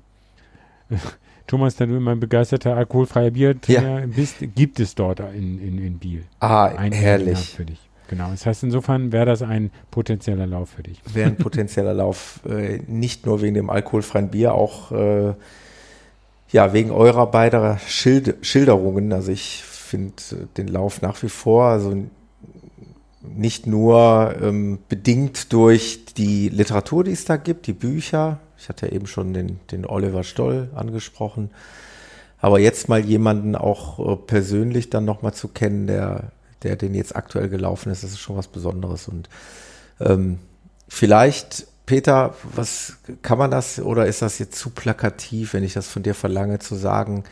[1.47, 4.05] Thomas, da du immer ein begeisterter alkoholfreier Biertrinker ja.
[4.07, 6.23] bist, gibt es dort in, in, in Biel.
[6.39, 7.39] Ah, ein herrlich.
[7.55, 7.89] Für dich.
[8.10, 10.99] Genau, das heißt, insofern wäre das ein potenzieller Lauf für dich.
[11.14, 15.36] Wäre ein potenzieller Lauf, äh, nicht nur wegen dem alkoholfreien Bier, auch äh,
[16.52, 19.14] ja, wegen eurer beider Schild Schilderungen.
[19.14, 21.95] Also ich finde äh, den Lauf nach wie vor, also
[23.22, 28.40] nicht nur ähm, bedingt durch die Literatur, die es da gibt, die Bücher.
[28.57, 31.52] Ich hatte ja eben schon den, den Oliver Stoll angesprochen.
[32.40, 36.31] Aber jetzt mal jemanden auch äh, persönlich dann nochmal zu kennen, der
[36.64, 39.07] der den jetzt aktuell gelaufen ist, das ist schon was Besonderes.
[39.07, 39.30] Und
[39.99, 40.40] ähm,
[40.88, 45.88] vielleicht, Peter, was kann man das oder ist das jetzt zu plakativ, wenn ich das
[45.88, 47.23] von dir verlange, zu sagen,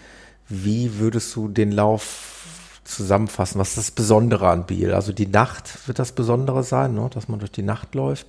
[0.50, 3.60] wie würdest du den Lauf zusammenfassen?
[3.60, 4.94] Was ist das Besondere an Biel?
[4.94, 7.10] Also die Nacht wird das Besondere sein, ne?
[7.14, 8.28] dass man durch die Nacht läuft.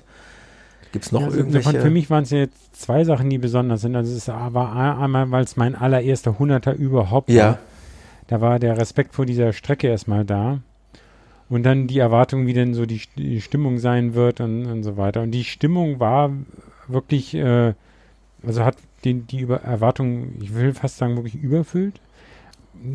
[0.93, 1.81] Gibt es noch ja, also irgendwelche?
[1.81, 3.95] Für mich waren es jetzt zwei Sachen, die besonders sind.
[3.95, 7.45] Also es war einmal, weil es mein allererster Hunderter überhaupt ja.
[7.45, 7.59] war.
[8.27, 10.61] Da war der Respekt vor dieser Strecke erstmal da.
[11.51, 14.97] Und dann die Erwartung, wie denn so die, die Stimmung sein wird und, und, so
[14.97, 15.23] weiter.
[15.23, 16.31] Und die Stimmung war
[16.89, 17.75] wirklich, äh,
[18.43, 22.01] also hat die, die Über Erwartung, ich will fast sagen, wirklich überfüllt.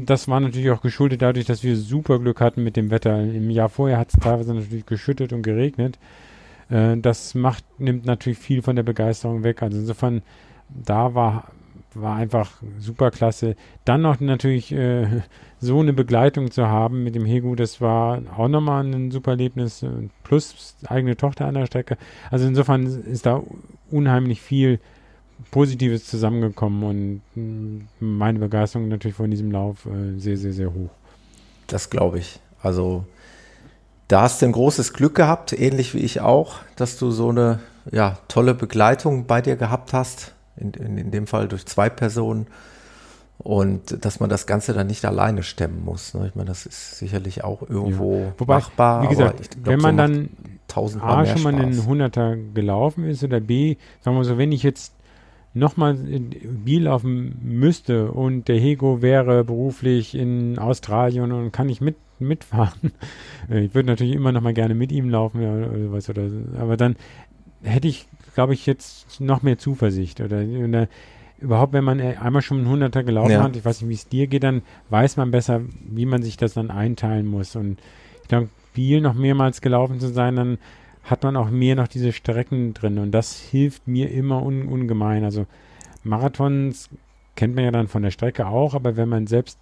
[0.05, 3.21] Das war natürlich auch geschuldet dadurch, dass wir super Glück hatten mit dem Wetter.
[3.21, 5.97] Im Jahr vorher hat es teilweise natürlich geschüttet und geregnet.
[6.69, 9.63] Äh, das macht, nimmt natürlich viel von der Begeisterung weg.
[9.63, 10.21] Also insofern,
[10.69, 11.51] da war
[11.95, 13.55] war einfach super klasse.
[13.85, 15.21] Dann noch natürlich äh,
[15.59, 19.85] so eine Begleitung zu haben mit dem Hegu, das war auch nochmal ein super Erlebnis.
[20.23, 21.97] Plus eigene Tochter an der Strecke.
[22.31, 23.41] Also insofern ist da
[23.89, 24.79] unheimlich viel
[25.51, 30.89] Positives zusammengekommen und mm, meine Begeisterung natürlich von diesem Lauf äh, sehr, sehr, sehr hoch.
[31.67, 32.39] Das glaube ich.
[32.61, 33.05] Also
[34.07, 37.59] da hast du ein großes Glück gehabt, ähnlich wie ich auch, dass du so eine
[37.91, 42.47] ja, tolle Begleitung bei dir gehabt hast in, in, in dem Fall durch zwei Personen.
[43.39, 46.13] Und dass man das Ganze dann nicht alleine stemmen muss.
[46.13, 46.27] Ne?
[46.27, 48.33] Ich meine, das ist sicherlich auch irgendwo ja.
[48.37, 49.03] Wobei, machbar.
[49.03, 53.39] Wie gesagt, glaub, wenn man so dann A schon mal einen Hunderter gelaufen ist oder
[53.39, 54.93] B, sagen wir so, wenn ich jetzt
[55.53, 61.95] nochmal Biel laufen müsste und der Hego wäre beruflich in Australien und kann nicht mit,
[62.19, 62.91] mitfahren.
[63.49, 66.23] Äh, ich würde natürlich immer noch mal gerne mit ihm laufen oder, was oder
[66.57, 66.95] aber dann
[67.63, 70.87] hätte ich, glaube ich, jetzt noch mehr Zuversicht oder, oder
[71.39, 73.43] überhaupt, wenn man einmal schon einen Hunderter gelaufen ja.
[73.43, 76.37] hat, ich weiß nicht, wie es dir geht, dann weiß man besser, wie man sich
[76.37, 77.55] das dann einteilen muss.
[77.55, 77.79] Und
[78.21, 80.57] ich glaube, Biel noch mehrmals gelaufen zu sein, dann
[81.03, 85.23] hat man auch mehr noch diese Strecken drin und das hilft mir immer un ungemein.
[85.23, 85.45] Also
[86.03, 86.89] Marathons
[87.35, 89.59] kennt man ja dann von der Strecke auch, aber wenn man selbst,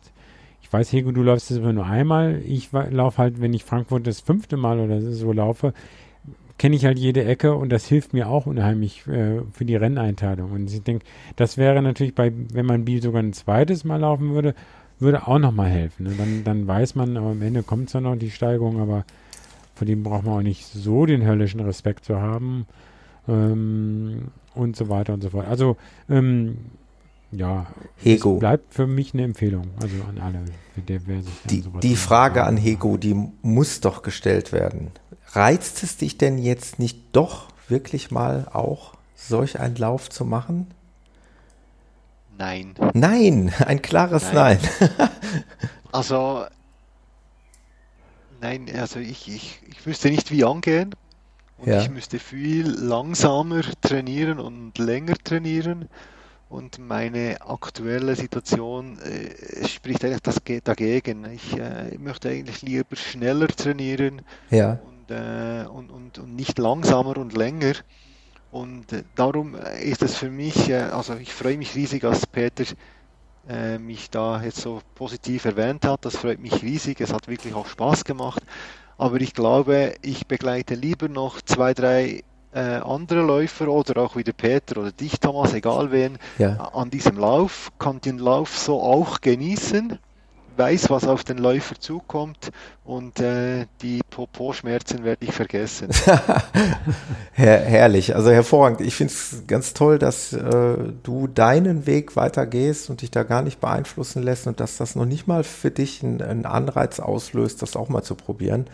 [0.62, 4.06] ich weiß, Hego, du läufst es immer nur einmal, ich laufe halt, wenn ich Frankfurt
[4.06, 5.74] das fünfte Mal oder so laufe,
[6.62, 10.52] kenne ich halt jede Ecke und das hilft mir auch unheimlich äh, für die Renneinteilung.
[10.52, 11.04] Und ich denke,
[11.36, 14.54] das wäre natürlich bei, wenn man Biel sogar ein zweites Mal laufen würde,
[15.00, 16.04] würde auch nochmal helfen.
[16.04, 16.14] Ne?
[16.16, 19.06] Dann, dann weiß man, aber am Ende kommt zwar noch die Steigung, aber
[19.74, 22.68] vor dem braucht man auch nicht so den höllischen Respekt zu haben.
[23.28, 25.48] Ähm, und so weiter und so fort.
[25.48, 25.78] Also,
[26.12, 26.58] ähm,
[27.32, 27.66] ja,
[28.04, 28.38] Hego.
[28.38, 30.42] bleibt für mich eine Empfehlung, also an alle,
[30.88, 34.92] der, wer sich Die, die Frage an Hego, die muss doch gestellt werden.
[35.34, 40.68] Reizt es dich denn jetzt nicht doch wirklich mal auch solch einen Lauf zu machen?
[42.38, 42.74] Nein.
[42.94, 44.60] Nein, ein klares Nein.
[44.80, 45.10] Nein.
[45.92, 46.46] also
[48.42, 50.96] Nein, also ich, ich, ich wüsste nicht, wie angehen.
[51.60, 51.80] Und ja.
[51.80, 55.88] ich müsste viel langsamer trainieren und länger trainieren.
[56.50, 61.26] Und meine aktuelle Situation äh, spricht eigentlich das dagegen.
[61.32, 64.80] Ich äh, möchte eigentlich lieber schneller trainieren ja.
[65.02, 67.74] Und, äh, und, und, und, nicht langsamer und länger.
[68.52, 72.66] Und äh, darum ist es für mich, äh, also ich freue mich riesig, als Peter
[73.48, 76.06] äh, mich da jetzt so positiv erwähnt hat.
[76.06, 77.02] Das freut mich riesig.
[77.02, 78.44] Es hat wirklich auch Spaß gemacht.
[78.98, 82.24] Aber ich glaube, ich begleite lieber noch zwei, drei
[82.54, 86.58] äh, andere Läufer oder auch wieder Peter oder dich, Thomas, egal wen, ja.
[86.74, 89.98] an diesem Lauf, kann den Lauf so auch genießen
[90.62, 92.52] weiß, was auf den Läufer zukommt
[92.84, 95.90] und äh, die Popo-Schmerzen werde ich vergessen.
[97.34, 98.82] Her herrlich, also hervorragend.
[98.82, 103.42] Ich finde es ganz toll, dass äh, du deinen Weg weitergehst und dich da gar
[103.42, 107.76] nicht beeinflussen lässt und dass das noch nicht mal für dich einen Anreiz auslöst, das
[107.76, 108.68] auch mal zu probieren.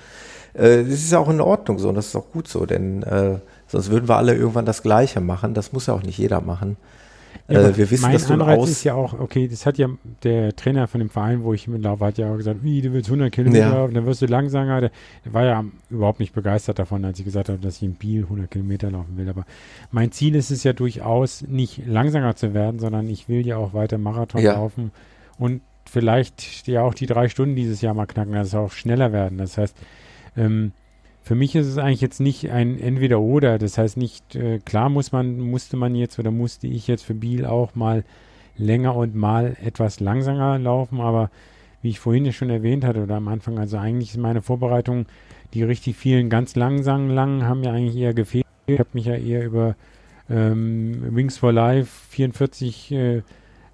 [0.55, 3.39] Äh, das ist auch in Ordnung so und das ist auch gut so, denn äh,
[3.67, 5.53] sonst würden wir alle irgendwann das Gleiche machen.
[5.53, 6.75] Das muss ja auch nicht jeder machen.
[7.47, 9.77] Ja, äh, wir wissen, mein dass du Anreiz aus ist ja auch, okay, das hat
[9.77, 9.87] ja
[10.23, 13.09] der Trainer von dem Verein, wo ich mitlaufe, hat ja auch gesagt, wie, du willst
[13.09, 13.73] 100 Kilometer ja.
[13.73, 14.81] laufen, dann wirst du langsamer.
[14.81, 14.91] Der,
[15.23, 18.23] der, war ja überhaupt nicht begeistert davon, als ich gesagt habe, dass ich in Biel
[18.23, 19.29] 100 Kilometer laufen will.
[19.29, 19.45] Aber
[19.91, 23.73] mein Ziel ist es ja durchaus, nicht langsamer zu werden, sondern ich will ja auch
[23.73, 24.53] weiter Marathon ja.
[24.53, 24.91] laufen
[25.37, 29.37] und vielleicht ja auch die drei Stunden dieses Jahr mal knacken, also auch schneller werden.
[29.37, 29.75] Das heißt,
[30.35, 30.73] ähm,
[31.27, 33.57] für mich ist es eigentlich jetzt nicht ein Entweder-Oder.
[33.57, 37.13] Das heißt nicht, äh, klar muss man, musste man jetzt oder musste ich jetzt für
[37.13, 38.05] Biel auch mal
[38.55, 41.29] länger und mal etwas langsamer laufen, aber
[41.81, 45.05] wie ich vorhin schon erwähnt hatte oder am Anfang, also eigentlich ist meine Vorbereitung,
[45.53, 48.45] die richtig vielen ganz langsamen langen haben ja eigentlich eher gefehlt.
[48.67, 49.75] Ich habe mich ja eher über
[50.29, 53.21] ähm, Wings for Life 44 äh,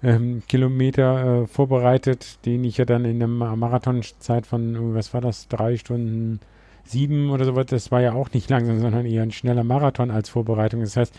[0.02, 5.46] ähm, Kilometer äh, vorbereitet, den ich ja dann in der Marathonzeit von, was war das,
[5.46, 6.40] drei Stunden
[6.84, 10.10] sieben oder so was, das war ja auch nicht langsam, sondern eher ein schneller Marathon
[10.10, 10.80] als Vorbereitung.
[10.80, 11.14] Das heißt,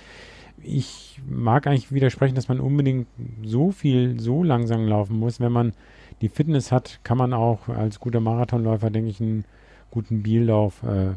[0.61, 3.07] ich mag eigentlich widersprechen, dass man unbedingt
[3.43, 5.39] so viel, so langsam laufen muss.
[5.39, 5.73] Wenn man
[6.21, 9.45] die Fitness hat, kann man auch als guter Marathonläufer, denke ich, einen
[9.91, 11.13] guten Biellauf äh,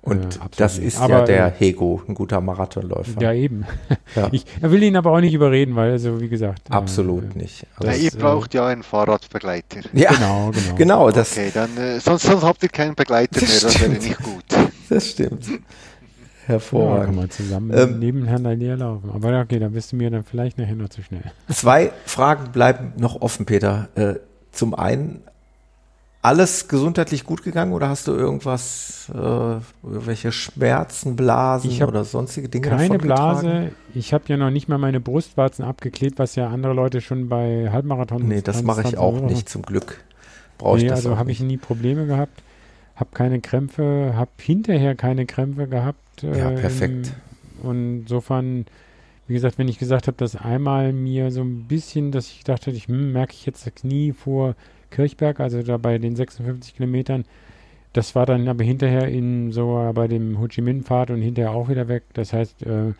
[0.00, 3.20] und äh, das ist aber, ja der äh, Hego, ein guter Marathonläufer.
[3.20, 3.66] Ja, eben.
[4.16, 4.28] Ja.
[4.32, 6.62] Ich will ihn aber auch nicht überreden, weil, also wie gesagt.
[6.70, 7.66] Äh, Absolut äh, nicht.
[7.76, 9.80] Also ja, ihr braucht ja einen Fahrradbegleiter.
[9.92, 10.74] Ja, genau, genau.
[10.76, 14.18] genau das okay, dann, äh, sonst, sonst habt ihr keinen Begleiter mehr, das wäre nicht
[14.22, 14.44] gut.
[14.88, 15.44] Das stimmt.
[16.46, 17.00] Hervorragend.
[17.00, 19.10] Ja, kann man zusammen ähm, nebeneinander laufen.
[19.12, 21.24] Aber okay, da bist du mir dann vielleicht nachher noch zu schnell.
[21.52, 23.90] Zwei Fragen bleiben noch offen, Peter.
[23.94, 24.14] Äh,
[24.50, 25.22] zum einen,
[26.20, 29.18] alles gesundheitlich gut gegangen oder hast du irgendwas, äh,
[29.86, 32.68] irgendwelche Schmerzen, Blasen oder sonstige Dinge?
[32.68, 33.70] Keine Blase.
[33.94, 37.70] Ich habe ja noch nicht mal meine Brustwarzen abgeklebt, was ja andere Leute schon bei
[37.70, 40.00] Halbmarathon Nee, das mache ich auch nicht, zum Glück.
[40.58, 42.42] Brauche nee, ich das also habe ich nie Probleme gehabt.
[42.96, 46.22] Habe keine Krämpfe, habe hinterher keine Krämpfe gehabt.
[46.22, 47.12] Ja, perfekt.
[47.62, 48.66] Ähm, und insofern,
[49.28, 52.72] wie gesagt, wenn ich gesagt habe, dass einmal mir so ein bisschen, dass ich dachte,
[52.72, 54.56] ich hm, merke ich jetzt das Knie vor
[54.90, 57.24] Kirchberg, also da bei den 56 Kilometern.
[57.92, 61.52] Das war dann aber hinterher in so bei dem Ho Chi Minh Pfad und hinterher
[61.52, 62.04] auch wieder weg.
[62.12, 62.92] Das heißt, äh,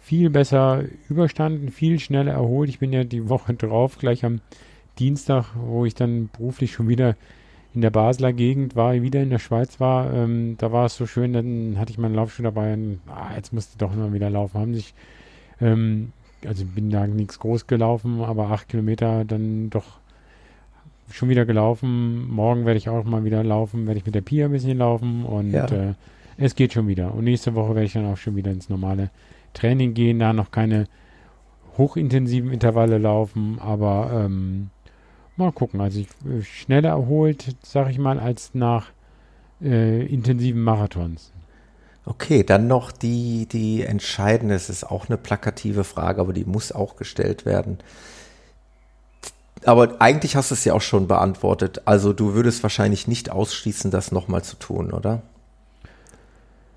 [0.00, 2.68] viel besser überstanden, viel schneller erholt.
[2.68, 4.40] Ich bin ja die Woche drauf, gleich am
[4.98, 7.16] Dienstag, wo ich dann beruflich schon wieder
[7.74, 10.12] in der Basler Gegend war, wieder in der Schweiz war.
[10.12, 13.52] Ähm, da war es so schön, dann hatte ich meinen Laufschuh dabei und ah, jetzt
[13.52, 14.58] musste doch mal wieder laufen.
[14.58, 14.94] Haben sich
[15.60, 16.12] ähm,
[16.46, 19.97] also bin da nichts groß gelaufen, aber acht Kilometer dann doch
[21.10, 22.28] schon wieder gelaufen.
[22.30, 25.24] Morgen werde ich auch mal wieder laufen, werde ich mit der Pia ein bisschen laufen
[25.24, 25.66] und Ja.
[25.66, 25.94] äh,
[26.36, 27.14] es geht schon wieder.
[27.14, 29.10] Und nächste Woche werde ich dann auch schon wieder ins normale
[29.54, 30.86] Training gehen, da noch keine
[31.76, 34.70] hochintensiven Intervalle laufen, aber ähm,
[35.36, 35.80] mal gucken.
[35.80, 38.86] Also ich äh, schneller erholt, sag ich mal, als nach
[39.62, 41.32] äh, intensiven Marathons.
[42.04, 46.72] Okay, dann noch die, die entscheidende, es ist auch eine plakative Frage, aber die muss
[46.72, 47.78] auch gestellt werden.
[49.68, 51.82] Aber eigentlich hast du es ja auch schon beantwortet.
[51.84, 55.20] Also du würdest wahrscheinlich nicht ausschließen, das nochmal zu tun, oder?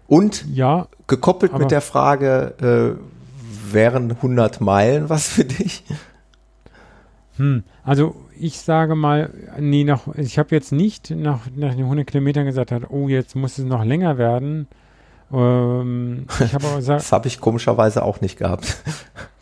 [0.08, 5.86] Und Ja, gekoppelt mit der Frage, äh, wären 100 Meilen was für dich?
[7.38, 12.06] Hm, also ich sage mal, nee, nach, ich habe jetzt nicht nach, nach den 100
[12.06, 14.68] Kilometern gesagt, oh, jetzt muss es noch länger werden.
[15.32, 18.84] Ähm, aber gesagt, Das habe ich komischerweise auch nicht gehabt.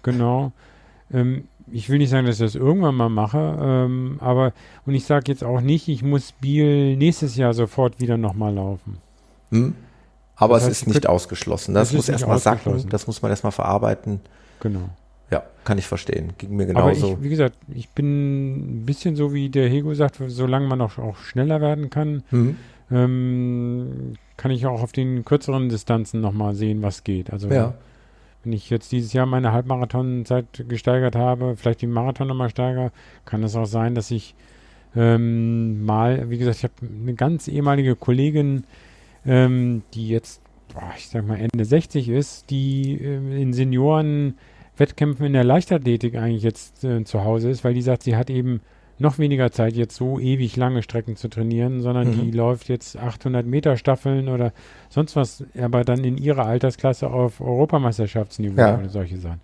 [0.04, 0.52] genau.
[1.12, 4.54] Ähm, ich will nicht sagen, dass ich das irgendwann mal mache, ähm, aber
[4.86, 8.98] und ich sage jetzt auch nicht, ich muss Biel nächstes Jahr sofort wieder nochmal laufen.
[9.52, 9.76] Hm?
[10.36, 11.74] Aber Das es heißt, ist nicht ausgeschlossen.
[11.74, 14.22] Das es muss erstmal sacken, das muss man erstmal verarbeiten.
[14.62, 14.90] Genau.
[15.32, 16.34] Ja, kann ich verstehen.
[16.38, 17.14] Ging mir Aber genauso.
[17.18, 20.98] ich, wie gesagt, ich bin ein bisschen so, wie der Hego sagt, solange man auch,
[20.98, 22.56] auch schneller werden kann, Hm?
[22.92, 27.32] ähm, kann ich auch auf den kürzeren Distanzen nochmal sehen, was geht.
[27.32, 27.74] Also Ja.
[28.44, 32.92] Wenn ich jetzt dieses Jahr meine Halbmarathonzeit gesteigert habe, vielleicht den Marathon nochmal steigere,
[33.26, 34.36] kann es auch sein, dass ich
[34.96, 38.64] ähm, mal, wie gesagt, ich habe eine ganz ehemalige Kollegin,
[39.26, 40.42] ähm, die jetzt,
[40.74, 46.44] boah, ich sag mal, Ende 60 ist, die ähm, in Senioren-Wettkämpfen in der Leichtathletik eigentlich
[46.44, 48.62] jetzt äh, zu Hause ist, weil die sagt, sie hat eben
[49.00, 52.22] noch weniger Zeit, jetzt so ewig lange Strecken zu trainieren, sondern Mhm.
[52.22, 54.52] die läuft jetzt 800 Meter Staffeln oder
[54.90, 58.78] sonst was, aber dann in ihrer Altersklasse auf Europameisterschaftsniveau Ja.
[58.78, 59.42] oder solche Sachen.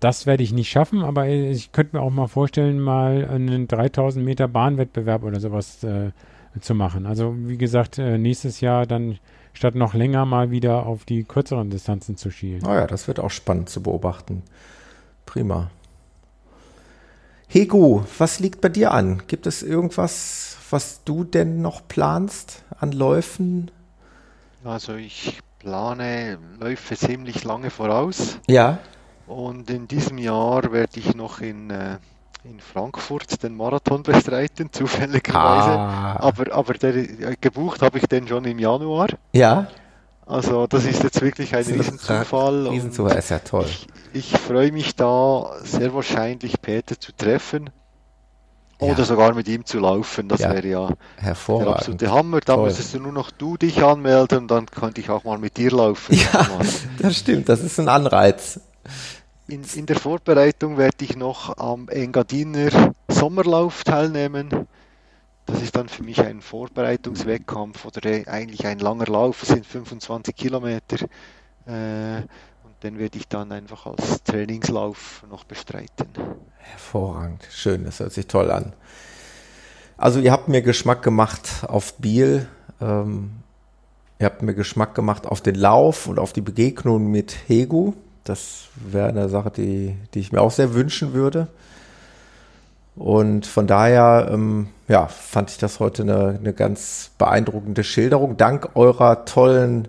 [0.00, 4.24] Das werde ich nicht schaffen, aber ich könnte mir auch mal vorstellen, mal einen 3000
[4.24, 6.10] Meter Bahnwettbewerb oder sowas äh,
[6.60, 7.06] zu machen.
[7.06, 9.18] Also wie gesagt, äh, nächstes Jahr dann
[9.54, 12.62] statt noch länger mal wieder auf die kürzeren Distanzen zu schielen.
[12.66, 14.42] Oh ja, das wird auch spannend zu beobachten.
[15.24, 15.70] Prima.
[17.52, 19.22] Hegu, was liegt bei dir an?
[19.26, 23.70] Gibt es irgendwas, was du denn noch planst an Läufen?
[24.64, 28.78] Also ich plane Läufe ziemlich lange voraus Ja,
[29.26, 31.98] und in diesem Jahr werde ich noch in, äh,
[32.44, 35.78] in Frankfurt den Marathon bestreiten, zufälligerweise.
[35.78, 39.08] Ah, Aber, aber der, äh, gebucht habe ich den schon im Januar.
[39.32, 39.66] ja,
[40.32, 42.66] Also das ist jetzt wirklich ein Riesenzufall.
[42.68, 43.66] Riesenzufall, ist ja toll.
[43.68, 47.68] Ich, ich freue mich da sehr wahrscheinlich Peter zu treffen.
[48.78, 49.04] Oder Ja.
[49.04, 50.28] sogar mit ihm zu laufen.
[50.28, 50.50] Das Ja.
[50.54, 50.88] wäre ja
[51.22, 52.40] der absolute Hammer.
[52.40, 52.64] Da Toll.
[52.64, 55.70] müsstest du nur noch du dich anmelden und dann könnte ich auch mal mit dir
[55.70, 56.14] laufen.
[56.14, 56.48] Ja,
[56.98, 58.58] das stimmt, das ist ein Anreiz.
[59.48, 62.70] In, in der Vorbereitung werde ich noch am Engadiner
[63.08, 64.48] Sommerlauf teilnehmen.
[65.46, 69.42] Das ist dann für mich ein Vorbereitungswettkampf oder eigentlich ein langer Lauf.
[69.42, 71.04] Es sind 25 Kilometer.
[71.66, 72.22] Äh,
[72.64, 76.08] und den werde ich dann einfach als Trainingslauf noch bestreiten.
[76.58, 78.72] Hervorragend, schön, das hört sich toll an.
[79.96, 82.48] Also ihr habt mir Geschmack gemacht auf Biel,
[82.80, 83.32] ähm,
[84.18, 87.92] ihr habt mir Geschmack gemacht auf den Lauf und auf die Begegnung mit Hegu.
[88.24, 91.48] Das wäre eine Sache, die, die ich mir auch sehr wünschen würde.
[92.94, 98.36] Und von daher, ähm, ja, fand ich das heute eine, eine ganz beeindruckende Schilderung.
[98.36, 99.88] Dank eurer tollen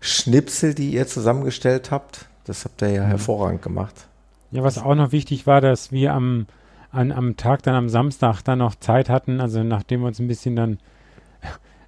[0.00, 2.26] Schnipsel, die ihr zusammengestellt habt.
[2.44, 3.94] Das habt ihr ja hervorragend gemacht.
[4.50, 6.46] Ja, was auch noch wichtig war, dass wir am,
[6.90, 10.28] an, am Tag dann am Samstag dann noch Zeit hatten, also nachdem wir uns ein
[10.28, 10.78] bisschen dann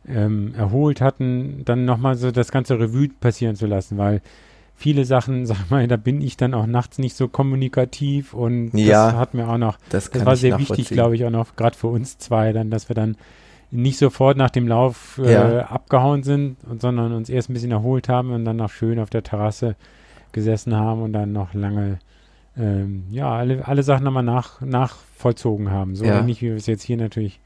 [0.07, 4.21] ähm, erholt hatten, dann nochmal so das ganze Revue passieren zu lassen, weil
[4.81, 9.11] viele Sachen, sag mal, da bin ich dann auch nachts nicht so kommunikativ und Ja,
[9.11, 11.77] das hat mir auch noch, Das, das war sehr wichtig, glaube ich, auch noch, gerade
[11.77, 13.17] für uns zwei, dann, dass wir dann
[13.71, 15.59] nicht sofort nach dem Lauf äh, Ja.
[15.67, 19.11] abgehauen sind, und, sondern uns erst ein bisschen erholt haben und dann noch schön auf
[19.11, 19.77] der Terrasse
[20.33, 21.99] gesessen haben und dann noch lange
[22.57, 25.95] ähm, ja, alle, alle Sachen nochmal nach, nachvollzogen haben.
[25.95, 26.19] So Ja.
[26.19, 27.39] ähnlich wie wir es jetzt hier natürlich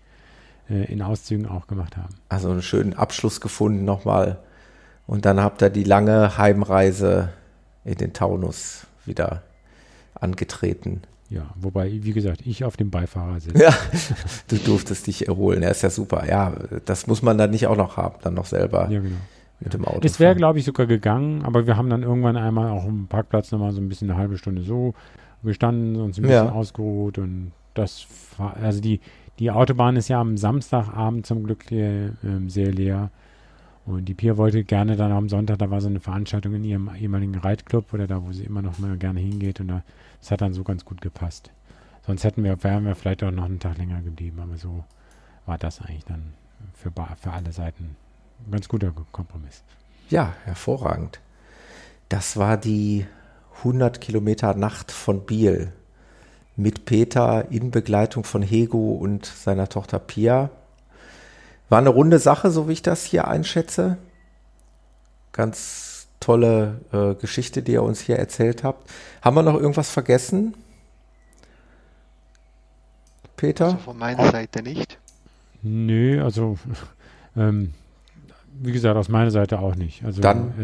[0.70, 2.15] äh, in Auszügen auch gemacht haben.
[2.31, 4.39] Also einen schönen Abschluss gefunden nochmal.
[5.06, 7.31] Und dann habt ihr die lange Heimreise
[7.85, 9.43] in den Taunus wieder
[10.14, 11.02] angetreten.
[11.31, 13.62] Ja, wobei, wie gesagt, ich auf dem Beifahrer sitze.
[13.62, 13.74] Ja,
[14.48, 15.62] du durftest dich erholen.
[15.62, 16.28] Ja, ist ja super.
[16.28, 16.52] Ja,
[16.85, 19.16] das muss man dann nicht auch noch haben, dann noch selber Ja, genau.
[19.60, 20.01] mit dem Auto.
[20.05, 23.51] Es wäre, glaube ich, sogar gegangen, aber wir haben dann irgendwann einmal auch am Parkplatz
[23.52, 24.94] nochmal so ein bisschen eine halbe Stunde so
[25.43, 26.52] gestanden, uns ein bisschen Ja.
[26.52, 28.06] ausgeruht und das
[28.39, 29.01] war, also die,
[29.39, 33.10] die Autobahn ist ja am Samstagabend zum Glück äh, ähm, sehr leer
[33.86, 36.90] Und die Pia wollte gerne dann am Sonntag, da war so eine Veranstaltung in ihrem
[36.94, 39.61] ehemaligen Reitclub oder da, wo sie immer noch mal gerne hingeht.
[39.61, 39.82] Und da,
[40.20, 41.51] das hat dann so ganz gut gepasst.
[42.06, 44.40] Sonst hätten wir, wären wir vielleicht auch noch einen Tag länger geblieben.
[44.40, 44.85] Aber so
[45.44, 46.32] war das eigentlich dann
[46.73, 47.97] für, für alle Seiten
[48.47, 49.62] ein ganz guter Kompromiss.
[50.11, 51.20] Ja, hervorragend.
[52.09, 53.06] Das war die
[53.59, 55.73] 100 Kilometer Nacht von Biel
[56.56, 60.51] mit Peter in Begleitung von Hego und seiner Tochter Pia.
[61.69, 63.97] War eine runde Sache, so wie ich das hier einschätze.
[65.32, 68.91] Ganz tolle äh, Geschichte, die ihr uns hier erzählt habt.
[69.23, 70.55] Haben wir noch irgendwas vergessen?
[73.36, 73.66] Peter?
[73.66, 74.99] Also von meiner Seite nicht.
[75.62, 76.59] Nö, also
[77.36, 77.74] ähm,
[78.61, 80.05] wie gesagt, aus meiner Seite auch nicht.
[80.05, 80.55] Also Dann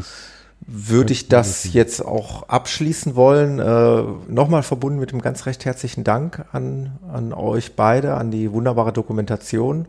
[0.61, 3.59] würde ich das jetzt auch abschließen wollen.
[3.59, 8.53] Äh, Nochmal verbunden mit einem ganz recht herzlichen Dank an, an euch beide, an die
[8.53, 9.87] wunderbare Dokumentation.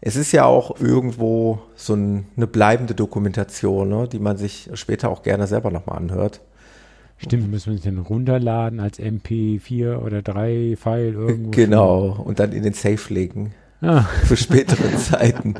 [0.00, 5.10] Es ist ja auch irgendwo so ein, eine bleibende Dokumentation, ne, die man sich später
[5.10, 6.40] auch gerne selber nochmal anhört.
[7.18, 11.50] Stimmt, müssen wir sich dann runterladen als MP4 oder 3 File irgendwo.
[11.50, 13.52] Genau, und dann in den Safe legen.
[13.82, 14.04] Ah.
[14.24, 15.54] Für spätere Zeiten.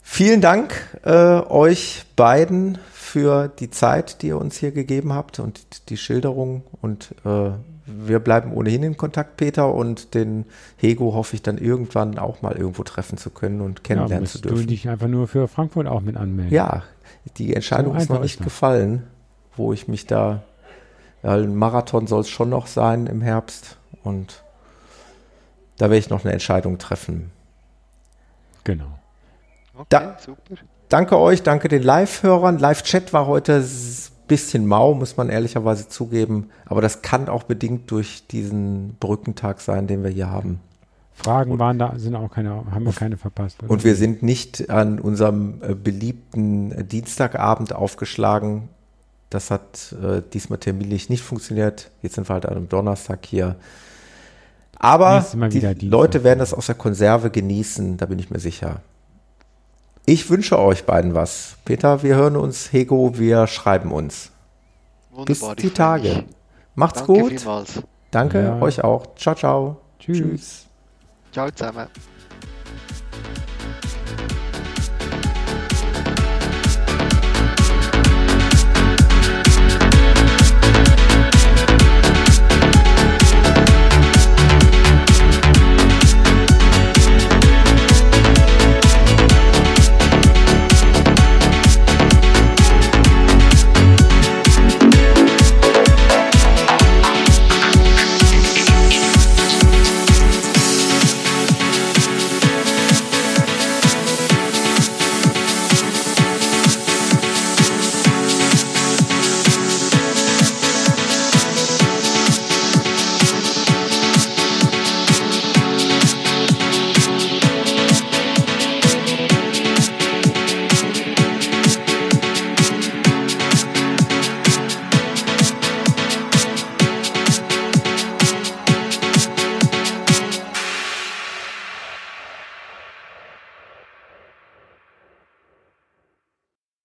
[0.00, 0.74] Vielen Dank
[1.04, 6.62] äh, euch beiden für die Zeit, die ihr uns hier gegeben habt und die Schilderung.
[6.80, 7.50] Und äh,
[7.86, 10.44] wir bleiben ohnehin in Kontakt, Peter, und den
[10.76, 14.40] Hego hoffe ich dann irgendwann auch mal irgendwo treffen zu können und kennenlernen ja, zu
[14.40, 14.58] dürfen.
[14.58, 16.52] Du dich einfach nur für Frankfurt auch mit anmelden.
[16.52, 16.82] Ja,
[17.36, 19.04] die Entscheidung so ist noch nicht gefallen,
[19.56, 20.42] wo ich mich da.
[21.22, 24.42] Ja, ein Marathon soll es schon noch sein im Herbst und
[25.78, 27.30] da werde ich noch eine Entscheidung treffen.
[28.64, 28.98] Genau.
[29.74, 30.40] Okay, da, super.
[30.88, 32.58] Danke euch, danke den Live-Hörern.
[32.58, 33.64] Live-Chat war heute
[34.26, 36.50] bisschen mau, muss man ehrlicherweise zugeben.
[36.64, 40.60] Aber das kann auch bedingt durch diesen Brückentag sein, den wir hier haben.
[41.14, 43.62] Fragen und, waren da, sind auch keine, haben wir keine verpasst.
[43.62, 43.70] Oder?
[43.70, 48.68] Und wir sind nicht an unserem äh, beliebten Dienstagabend aufgeschlagen.
[49.30, 51.90] Das hat äh, diesmal terminlich nicht funktioniert.
[52.02, 53.56] Jetzt sind wir halt an einem Donnerstag hier.
[54.78, 58.82] Aber die Leute werden das aus der Konserve genießen, da bin ich mir sicher.
[60.08, 61.56] Ich wünsche euch beiden was.
[61.64, 62.72] Peter, wir hören uns.
[62.72, 64.30] Hego, wir schreiben uns.
[65.10, 66.24] Wunderbar, Bis die Tage.
[66.76, 67.32] Macht's Danke gut.
[67.32, 67.82] Vielmals.
[68.12, 68.62] Danke ja.
[68.62, 69.16] euch auch.
[69.16, 69.80] Ciao, ciao.
[69.98, 70.18] Tschüss.
[70.18, 70.66] Tschüss.
[71.32, 71.88] Ciao zusammen.